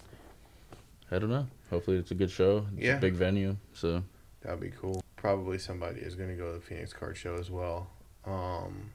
I 1.10 1.18
don't 1.18 1.30
know. 1.30 1.46
Hopefully 1.70 1.96
it's 1.96 2.10
a 2.10 2.14
good 2.14 2.30
show. 2.30 2.66
It's 2.76 2.86
Yeah. 2.86 2.96
a 2.96 3.00
big 3.00 3.14
venue. 3.14 3.56
So 3.72 4.02
That'd 4.42 4.60
be 4.60 4.70
cool. 4.70 5.02
Probably 5.16 5.58
somebody 5.58 6.00
is 6.00 6.14
going 6.14 6.30
to 6.30 6.36
go 6.36 6.52
to 6.52 6.58
the 6.58 6.64
Phoenix 6.64 6.92
Card 6.92 7.16
Show 7.16 7.34
as 7.34 7.50
well. 7.50 7.90
Um, 8.24 8.90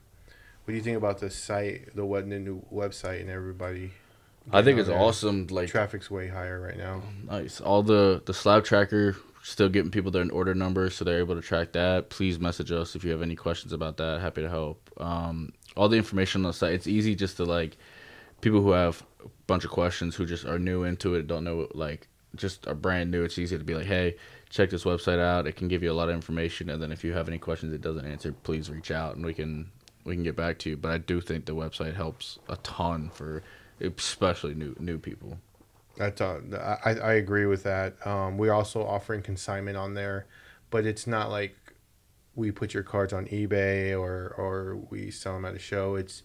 what 0.64 0.72
do 0.72 0.74
you 0.74 0.80
think 0.80 0.96
about 0.96 1.18
the 1.18 1.28
site, 1.28 1.94
the 1.94 2.04
what 2.06 2.26
new 2.26 2.64
website, 2.72 3.20
and 3.20 3.28
everybody? 3.28 3.90
I 4.50 4.62
think 4.62 4.78
it's 4.78 4.88
there? 4.88 4.98
awesome. 4.98 5.46
Like 5.48 5.68
Traffic's 5.68 6.10
way 6.10 6.28
higher 6.28 6.60
right 6.60 6.78
now. 6.78 7.02
Nice. 7.28 7.60
All 7.60 7.82
the 7.82 8.22
the 8.24 8.32
slab 8.34 8.64
tracker 8.64 9.16
still 9.44 9.68
getting 9.68 9.90
people 9.90 10.10
their 10.10 10.26
order 10.32 10.54
numbers, 10.54 10.94
so 10.94 11.04
they're 11.04 11.18
able 11.18 11.34
to 11.34 11.42
track 11.42 11.72
that. 11.72 12.08
Please 12.08 12.40
message 12.40 12.72
us 12.72 12.96
if 12.96 13.04
you 13.04 13.10
have 13.10 13.20
any 13.20 13.36
questions 13.36 13.74
about 13.74 13.98
that. 13.98 14.22
Happy 14.22 14.40
to 14.40 14.48
help. 14.48 14.90
Um, 14.96 15.52
all 15.76 15.90
the 15.90 15.98
information 15.98 16.40
on 16.44 16.48
the 16.48 16.54
site. 16.54 16.72
It's 16.72 16.86
easy 16.86 17.14
just 17.14 17.36
to 17.36 17.44
like 17.44 17.76
people 18.40 18.62
who 18.62 18.70
have 18.70 19.04
a 19.22 19.28
bunch 19.46 19.66
of 19.66 19.70
questions 19.70 20.16
who 20.16 20.24
just 20.24 20.46
are 20.46 20.58
new 20.58 20.84
into 20.84 21.14
it, 21.14 21.26
don't 21.26 21.44
know 21.44 21.68
like 21.74 22.08
just 22.34 22.66
are 22.66 22.74
brand 22.74 23.10
new, 23.10 23.22
it's 23.22 23.38
easy 23.38 23.58
to 23.58 23.64
be 23.64 23.74
like, 23.74 23.86
hey, 23.86 24.16
check 24.48 24.70
this 24.70 24.84
website 24.84 25.18
out. 25.18 25.46
It 25.46 25.56
can 25.56 25.68
give 25.68 25.82
you 25.82 25.92
a 25.92 25.94
lot 25.94 26.08
of 26.08 26.14
information, 26.14 26.70
and 26.70 26.82
then 26.82 26.90
if 26.90 27.04
you 27.04 27.12
have 27.12 27.28
any 27.28 27.38
questions 27.38 27.74
it 27.74 27.82
doesn't 27.82 28.06
answer, 28.06 28.32
please 28.32 28.70
reach 28.70 28.90
out 28.90 29.14
and 29.14 29.26
we 29.26 29.34
can 29.34 29.70
we 30.04 30.14
can 30.14 30.24
get 30.24 30.36
back 30.36 30.58
to 30.60 30.70
you. 30.70 30.78
But 30.78 30.90
I 30.90 30.98
do 30.98 31.20
think 31.20 31.44
the 31.44 31.54
website 31.54 31.96
helps 31.96 32.38
a 32.48 32.56
ton 32.56 33.10
for 33.12 33.42
especially 33.78 34.54
new 34.54 34.74
new 34.78 34.96
people. 34.96 35.38
That's 35.96 36.20
uh, 36.20 36.78
I 36.84 36.90
I 36.94 37.12
agree 37.14 37.46
with 37.46 37.62
that. 37.64 38.04
Um, 38.06 38.36
we're 38.38 38.52
also 38.52 38.84
offering 38.84 39.22
consignment 39.22 39.76
on 39.76 39.94
there, 39.94 40.26
but 40.70 40.86
it's 40.86 41.06
not 41.06 41.30
like 41.30 41.56
we 42.34 42.50
put 42.50 42.74
your 42.74 42.82
cards 42.82 43.12
on 43.12 43.26
eBay 43.26 43.98
or 43.98 44.34
or 44.36 44.76
we 44.90 45.10
sell 45.10 45.34
them 45.34 45.44
at 45.44 45.54
a 45.54 45.58
show. 45.58 45.94
It's 45.94 46.22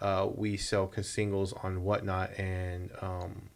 uh, 0.00 0.28
we 0.34 0.56
sell 0.56 0.90
singles 1.02 1.52
on 1.62 1.84
whatnot 1.84 2.38
and 2.38 2.90
um, 3.02 3.50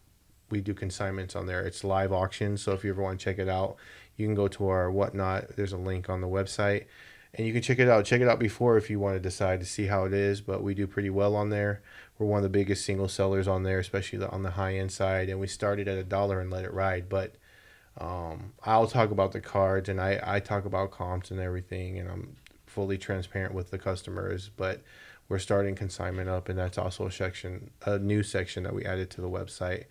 we 0.51 0.61
do 0.61 0.75
consignments 0.75 1.35
on 1.35 1.47
there. 1.47 1.63
It's 1.63 1.83
live 1.83 2.13
auction, 2.13 2.57
so 2.59 2.73
if 2.73 2.85
you 2.85 2.91
ever 2.91 3.03
want 3.03 3.19
to 3.19 3.25
check 3.25 3.39
it 3.39 3.49
out, 3.49 3.77
you 4.17 4.27
can 4.27 4.35
go 4.35 4.49
to 4.49 4.69
our 4.69 4.91
whatnot. 4.91 5.57
There's 5.57 5.73
a 5.73 5.79
link 5.79 6.11
on 6.11 6.21
the 6.21 6.29
website, 6.29 6.85
and 7.35 7.47
you 7.47 7.53
can 7.53 7.63
check 7.63 7.79
it 7.79 7.89
out. 7.89 8.05
Check 8.05 8.21
it 8.21 8.29
out 8.29 8.39
before 8.39 8.77
if 8.77 8.89
you 8.89 8.99
want 8.99 9.17
to 9.17 9.21
decide 9.21 9.61
to 9.61 9.67
see 9.67 9.87
how 9.87 10.05
it 10.05 10.13
is. 10.13 10.41
But 10.41 10.63
we 10.63 10.75
do 10.75 10.87
pretty 10.87 11.11
well 11.11 11.35
on 11.35 11.51
there. 11.51 11.83
We're 12.19 12.27
one 12.27 12.39
of 12.39 12.43
the 12.45 12.49
biggest 12.49 12.85
single 12.85 13.09
sellers 13.09 13.49
on 13.49 13.65
there, 13.65 13.79
especially 13.79 14.25
on 14.25 14.43
the 14.43 14.53
high 14.53 14.77
end 14.77 14.93
side. 14.93 15.29
And 15.29 15.41
we 15.41 15.47
started 15.47 15.89
at 15.89 15.99
a 15.99 16.05
dollar 16.05 16.41
and 16.41 16.51
let 16.51 16.65
it 16.65 16.73
ride. 16.73 17.09
But 17.09 17.35
um, 17.99 18.53
I'll 18.65 18.87
talk 18.87 19.11
about 19.11 19.33
the 19.33 19.41
cards, 19.41 19.89
and 19.89 20.01
I 20.01 20.21
I 20.23 20.41
talk 20.41 20.65
about 20.65 20.91
comps 20.91 21.31
and 21.31 21.41
everything, 21.41 21.99
and 21.99 22.11
I'm 22.11 22.37
fully 22.67 22.99
transparent 22.99 23.55
with 23.55 23.71
the 23.71 23.79
customers. 23.79 24.51
But 24.57 24.83
we're 25.29 25.39
starting 25.39 25.75
consignment 25.75 26.29
up, 26.29 26.49
and 26.49 26.59
that's 26.59 26.79
also 26.79 27.07
a 27.07 27.13
section, 27.13 27.71
a 27.87 27.99
new 27.99 28.23
section 28.23 28.63
that 28.65 28.75
we 28.75 28.85
added 28.85 29.11
to 29.11 29.21
the 29.21 29.31
website. 29.31 29.85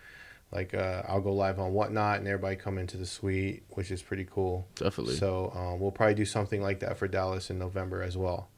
like 0.51 0.73
uh, 0.73 1.03
I'll 1.07 1.21
go 1.21 1.33
live 1.33 1.59
on 1.59 1.73
whatnot, 1.73 2.19
and 2.19 2.27
everybody 2.27 2.57
come 2.57 2.77
into 2.77 2.97
the 2.97 3.05
suite, 3.05 3.63
which 3.69 3.91
is 3.91 4.01
pretty 4.01 4.27
cool. 4.29 4.67
Definitely. 4.75 5.15
So 5.15 5.51
um, 5.55 5.79
we'll 5.79 5.91
probably 5.91 6.15
do 6.15 6.25
something 6.25 6.61
like 6.61 6.81
that 6.81 6.97
for 6.97 7.07
Dallas 7.07 7.49
in 7.49 7.57
November 7.57 8.03
as 8.03 8.15
well. 8.17 8.49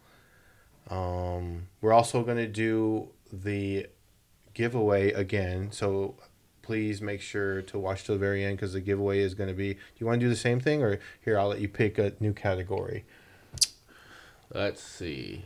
Um, 0.89 1.67
we're 1.81 1.93
also 1.93 2.23
going 2.23 2.37
to 2.37 2.47
do 2.47 3.09
the 3.31 3.87
giveaway 4.53 5.11
again. 5.11 5.71
So 5.71 6.15
please 6.61 7.01
make 7.01 7.21
sure 7.21 7.61
to 7.63 7.79
watch 7.79 8.03
till 8.05 8.15
the 8.15 8.19
very 8.19 8.43
end 8.43 8.57
because 8.57 8.73
the 8.73 8.81
giveaway 8.81 9.19
is 9.19 9.33
going 9.33 9.49
to 9.49 9.55
be. 9.55 9.73
Do 9.73 9.79
you 9.97 10.05
want 10.07 10.19
to 10.19 10.25
do 10.25 10.29
the 10.29 10.35
same 10.35 10.59
thing, 10.59 10.81
or 10.83 10.99
here 11.23 11.37
I'll 11.39 11.47
let 11.49 11.61
you 11.61 11.67
pick 11.69 11.97
a 11.97 12.13
new 12.19 12.33
category, 12.33 13.05
Let's 14.53 14.81
see. 14.81 15.45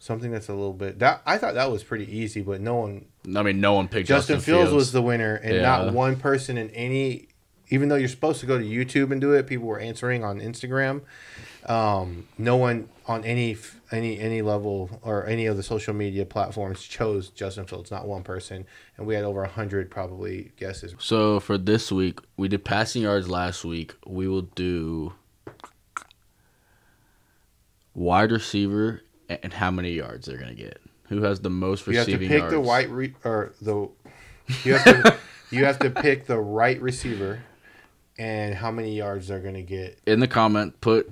something 0.00 0.30
that's 0.32 0.48
a 0.48 0.52
little 0.54 0.72
bit. 0.72 0.98
That 0.98 1.22
I 1.26 1.38
thought 1.38 1.54
that 1.54 1.70
was 1.70 1.84
pretty 1.84 2.16
easy, 2.16 2.40
but 2.40 2.60
no 2.60 2.74
one. 2.76 3.06
I 3.36 3.42
mean, 3.42 3.60
no 3.60 3.74
one 3.74 3.86
picked 3.88 4.08
Justin, 4.08 4.36
Justin, 4.36 4.54
Fields, 4.54 4.72
was 4.72 4.92
the 4.92 5.02
winner, 5.02 5.34
and 5.36 5.56
Yeah. 5.56 5.62
not 5.62 5.92
one 5.92 6.16
person 6.16 6.56
in 6.58 6.70
any. 6.70 7.28
Even 7.70 7.88
though 7.88 7.96
you're 7.96 8.08
supposed 8.08 8.40
to 8.40 8.46
go 8.46 8.58
to 8.58 8.64
YouTube 8.64 9.10
and 9.10 9.20
do 9.20 9.32
it, 9.32 9.46
people 9.46 9.66
were 9.66 9.78
answering 9.78 10.24
on 10.24 10.40
Instagram. 10.40 11.02
Um, 11.66 12.26
no 12.38 12.56
one 12.56 12.88
on 13.06 13.24
any 13.24 13.56
any 13.90 14.18
any 14.18 14.42
level 14.42 15.00
or 15.02 15.26
any 15.26 15.46
of 15.46 15.56
the 15.56 15.62
social 15.62 15.92
media 15.92 16.24
platforms 16.24 16.82
chose 16.82 17.28
Justin 17.28 17.66
Fields. 17.66 17.90
Not 17.90 18.06
one 18.06 18.22
person, 18.22 18.66
and 18.96 19.06
we 19.06 19.14
had 19.14 19.24
over 19.24 19.44
hundred 19.44 19.90
probably 19.90 20.52
guesses. 20.56 20.94
So 20.98 21.40
for 21.40 21.58
this 21.58 21.92
week, 21.92 22.20
we 22.36 22.48
did 22.48 22.64
passing 22.64 23.02
yards 23.02 23.28
last 23.28 23.64
week. 23.64 23.94
We 24.06 24.28
will 24.28 24.42
do 24.42 25.12
wide 27.94 28.30
receiver 28.30 29.02
and 29.28 29.52
how 29.52 29.70
many 29.70 29.92
yards 29.92 30.26
they're 30.26 30.38
gonna 30.38 30.54
get. 30.54 30.80
Who 31.08 31.22
has 31.22 31.40
the 31.40 31.50
most 31.50 31.86
receiving 31.86 31.96
yards? 31.96 32.08
You 32.08 32.12
have 32.12 32.20
to 32.20 32.28
pick 32.28 32.38
yards? 32.38 32.52
the 32.52 32.60
white 32.60 32.90
re- 32.90 33.14
or 33.24 33.52
the 33.60 33.88
you 34.64 34.74
have 34.74 34.84
to 34.84 35.16
you 35.50 35.64
have 35.64 35.78
to 35.80 35.90
pick 35.90 36.26
the 36.26 36.38
right 36.38 36.80
receiver 36.80 37.40
and 38.18 38.54
how 38.54 38.70
many 38.70 38.96
yards 38.96 39.28
they're 39.28 39.40
gonna 39.40 39.62
get. 39.62 39.98
In 40.06 40.20
the 40.20 40.28
comment, 40.28 40.80
put 40.80 41.10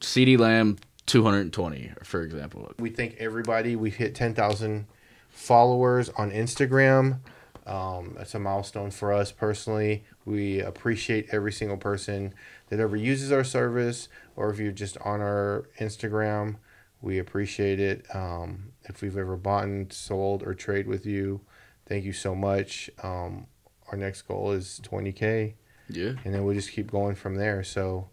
CeeDee 0.00 0.38
Lamb 0.38 0.78
220, 1.06 1.92
for 2.02 2.22
example. 2.22 2.72
We 2.78 2.90
thank 2.90 3.16
everybody. 3.18 3.76
We've 3.76 3.94
hit 3.94 4.14
10,000 4.14 4.86
followers 5.28 6.08
on 6.10 6.30
Instagram. 6.30 7.20
Um, 7.66 8.14
that's 8.16 8.34
a 8.34 8.38
milestone 8.38 8.90
for 8.90 9.12
us 9.12 9.32
personally. 9.32 10.04
We 10.24 10.60
appreciate 10.60 11.28
every 11.30 11.52
single 11.52 11.76
person 11.76 12.34
that 12.68 12.80
ever 12.80 12.96
uses 12.96 13.32
our 13.32 13.44
service, 13.44 14.08
or 14.36 14.50
if 14.50 14.58
you're 14.58 14.72
just 14.72 14.96
on 14.98 15.20
our 15.20 15.68
Instagram, 15.78 16.56
we 17.00 17.18
appreciate 17.18 17.80
it. 17.80 18.06
Um, 18.14 18.72
if 18.84 19.02
we've 19.02 19.16
ever 19.16 19.36
bought, 19.36 19.64
and 19.64 19.92
sold, 19.92 20.42
or 20.42 20.54
trade 20.54 20.86
with 20.86 21.06
you, 21.06 21.40
thank 21.86 22.04
you 22.04 22.12
so 22.12 22.34
much. 22.34 22.90
Um, 23.02 23.46
our 23.90 23.98
next 23.98 24.22
goal 24.22 24.52
is 24.52 24.80
20K 24.82 25.54
Yeah, 25.88 26.12
and 26.24 26.34
then 26.34 26.44
we'll 26.44 26.54
just 26.54 26.72
keep 26.72 26.90
going 26.90 27.14
from 27.14 27.36
there. 27.36 27.62
So, 27.62 28.08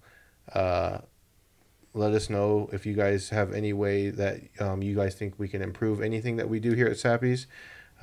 uh, 0.53 0.99
let 1.93 2.13
us 2.13 2.29
know 2.29 2.69
if 2.71 2.85
you 2.85 2.93
guys 2.93 3.29
have 3.29 3.53
any 3.53 3.73
way 3.73 4.09
that 4.09 4.41
um, 4.59 4.81
you 4.81 4.95
guys 4.95 5.15
think 5.15 5.35
we 5.37 5.47
can 5.47 5.61
improve 5.61 6.01
anything 6.01 6.37
that 6.37 6.49
we 6.49 6.59
do 6.59 6.73
here 6.73 6.87
at 6.87 6.97
Sappy's. 6.97 7.47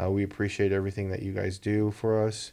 Uh, 0.00 0.10
we 0.10 0.22
appreciate 0.22 0.72
everything 0.72 1.10
that 1.10 1.22
you 1.22 1.32
guys 1.32 1.58
do 1.58 1.90
for 1.90 2.26
us, 2.26 2.52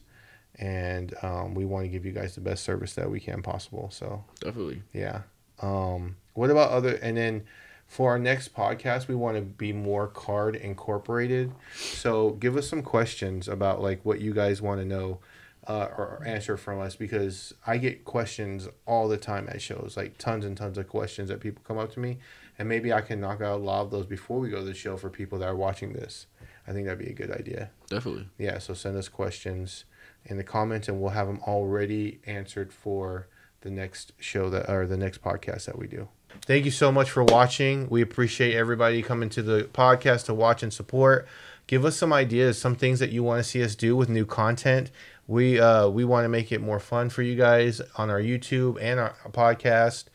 and 0.55 1.13
um, 1.21 1.53
we 1.53 1.65
want 1.65 1.85
to 1.85 1.89
give 1.89 2.05
you 2.05 2.11
guys 2.11 2.35
the 2.35 2.41
best 2.41 2.63
service 2.63 2.93
that 2.95 3.09
we 3.09 3.19
can 3.19 3.41
possible. 3.41 3.89
So, 3.91 4.23
definitely. 4.39 4.81
yeah. 4.93 5.21
Um, 5.61 6.17
what 6.33 6.49
about 6.49 6.71
other? 6.71 6.95
And 6.95 7.17
then 7.17 7.43
for 7.87 8.11
our 8.11 8.19
next 8.19 8.53
podcast, 8.53 9.07
we 9.07 9.15
want 9.15 9.37
to 9.37 9.41
be 9.41 9.71
more 9.71 10.07
card 10.07 10.55
incorporated. 10.55 11.53
So 11.75 12.31
give 12.31 12.57
us 12.57 12.67
some 12.67 12.81
questions 12.81 13.47
about 13.47 13.81
like 13.81 14.03
what 14.03 14.19
you 14.19 14.33
guys 14.33 14.61
want 14.61 14.81
to 14.81 14.85
know 14.85 15.19
uh, 15.67 15.89
or 15.97 16.23
answer 16.25 16.57
from 16.57 16.79
us 16.79 16.95
because 16.95 17.53
I 17.65 17.77
get 17.77 18.05
questions 18.05 18.67
all 18.85 19.07
the 19.07 19.17
time 19.17 19.47
at 19.49 19.61
shows, 19.61 19.95
like 19.97 20.17
tons 20.17 20.45
and 20.45 20.55
tons 20.55 20.77
of 20.77 20.87
questions 20.87 21.29
that 21.29 21.39
people 21.39 21.63
come 21.67 21.77
up 21.77 21.91
to 21.93 21.99
me, 21.99 22.19
and 22.57 22.69
maybe 22.69 22.93
I 22.93 23.01
can 23.01 23.19
knock 23.19 23.41
out 23.41 23.59
a 23.59 23.63
lot 23.63 23.81
of 23.81 23.91
those 23.91 24.05
before 24.05 24.39
we 24.39 24.49
go 24.49 24.59
to 24.59 24.63
the 24.63 24.73
show 24.73 24.97
for 24.97 25.09
people 25.09 25.39
that 25.39 25.47
are 25.47 25.55
watching 25.55 25.93
this. 25.93 26.27
I 26.67 26.71
think 26.71 26.85
that'd 26.85 26.99
be 26.99 27.11
a 27.11 27.13
good 27.13 27.31
idea. 27.31 27.69
Definitely. 27.89 28.27
Yeah, 28.37 28.57
so 28.59 28.73
send 28.73 28.97
us 28.97 29.07
questions 29.07 29.85
in 30.25 30.37
the 30.37 30.43
comments, 30.43 30.87
and 30.87 30.99
we'll 30.99 31.11
have 31.11 31.27
them 31.27 31.39
already 31.45 32.19
answered 32.25 32.73
for 32.73 33.27
the 33.61 33.69
next 33.69 34.13
show 34.19 34.49
that 34.49 34.69
or 34.69 34.85
the 34.85 34.97
next 34.97 35.23
podcast 35.23 35.65
that 35.65 35.77
we 35.77 35.87
do. 35.87 36.07
Thank 36.41 36.65
you 36.65 36.71
so 36.71 36.91
much 36.91 37.09
for 37.09 37.23
watching. 37.23 37.89
We 37.89 38.01
appreciate 38.01 38.55
everybody 38.55 39.01
coming 39.01 39.29
to 39.29 39.41
the 39.41 39.63
podcast 39.73 40.25
to 40.25 40.33
watch 40.33 40.63
and 40.63 40.73
support. 40.73 41.27
Give 41.67 41.83
us 41.85 41.97
some 41.97 42.13
ideas, 42.13 42.59
some 42.59 42.75
things 42.75 42.99
that 42.99 43.11
you 43.11 43.23
want 43.23 43.43
to 43.43 43.49
see 43.49 43.63
us 43.63 43.73
do 43.73 43.95
with 43.95 44.09
new 44.09 44.25
content. 44.25 44.91
We 45.27 45.59
uh, 45.59 45.89
we 45.89 46.05
want 46.05 46.25
to 46.25 46.29
make 46.29 46.51
it 46.51 46.61
more 46.61 46.79
fun 46.79 47.09
for 47.09 47.21
you 47.21 47.35
guys 47.35 47.81
on 47.97 48.09
our 48.09 48.21
YouTube 48.21 48.77
and 48.79 48.99
our 48.99 49.15
podcast, 49.31 50.05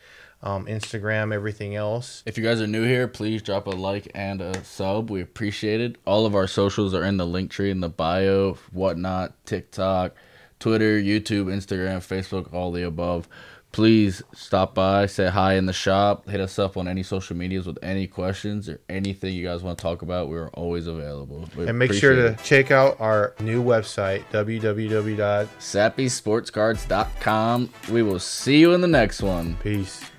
um, 0.41 0.67
Instagram, 0.67 1.33
everything 1.33 1.75
else. 1.75 2.23
If 2.25 2.37
you 2.37 2.43
guys 2.43 2.61
are 2.61 2.67
new 2.67 2.83
here, 2.83 3.07
please 3.07 3.41
drop 3.41 3.67
a 3.67 3.71
like 3.71 4.09
and 4.15 4.41
a 4.41 4.63
sub. 4.63 5.09
We 5.09 5.21
appreciate 5.21 5.81
it. 5.81 5.97
All 6.05 6.25
of 6.25 6.33
our 6.33 6.47
socials 6.47 6.93
are 6.93 7.03
in 7.03 7.17
the 7.17 7.25
link 7.25 7.51
tree 7.51 7.71
in 7.71 7.81
the 7.81 7.89
bio, 7.89 8.57
whatnot, 8.71 9.33
TikTok, 9.45 10.15
Twitter, 10.59 10.99
YouTube, 10.99 11.45
Instagram, 11.45 11.97
Facebook, 11.97 12.53
all 12.53 12.71
the 12.71 12.83
above. 12.83 13.27
Please 13.71 14.21
stop 14.33 14.75
by, 14.75 15.05
say 15.05 15.29
hi 15.29 15.53
in 15.53 15.65
the 15.65 15.71
shop, 15.73 16.27
hit 16.29 16.41
us 16.41 16.59
up 16.59 16.75
on 16.75 16.89
any 16.89 17.03
social 17.03 17.37
medias 17.37 17.65
with 17.65 17.77
any 17.81 18.05
questions 18.05 18.67
or 18.67 18.81
anything 18.89 19.33
you 19.33 19.45
guys 19.45 19.63
want 19.63 19.77
to 19.77 19.81
talk 19.81 20.01
about. 20.01 20.27
We're 20.27 20.49
always 20.49 20.87
available. 20.87 21.47
We 21.55 21.67
And 21.67 21.79
make 21.79 21.93
sure 21.93 22.13
to 22.13 22.33
appreciate 22.33 22.63
check 22.65 22.71
out 22.71 22.99
our 22.99 23.33
new 23.39 23.63
website, 23.63 24.25
www. 24.31 25.43
it. 25.43 25.49
sappysportscards.com. 25.59 27.69
We 27.89 28.03
will 28.03 28.19
see 28.19 28.59
you 28.59 28.73
in 28.73 28.81
the 28.81 28.87
next 28.87 29.21
one. 29.21 29.55
Peace. 29.63 30.10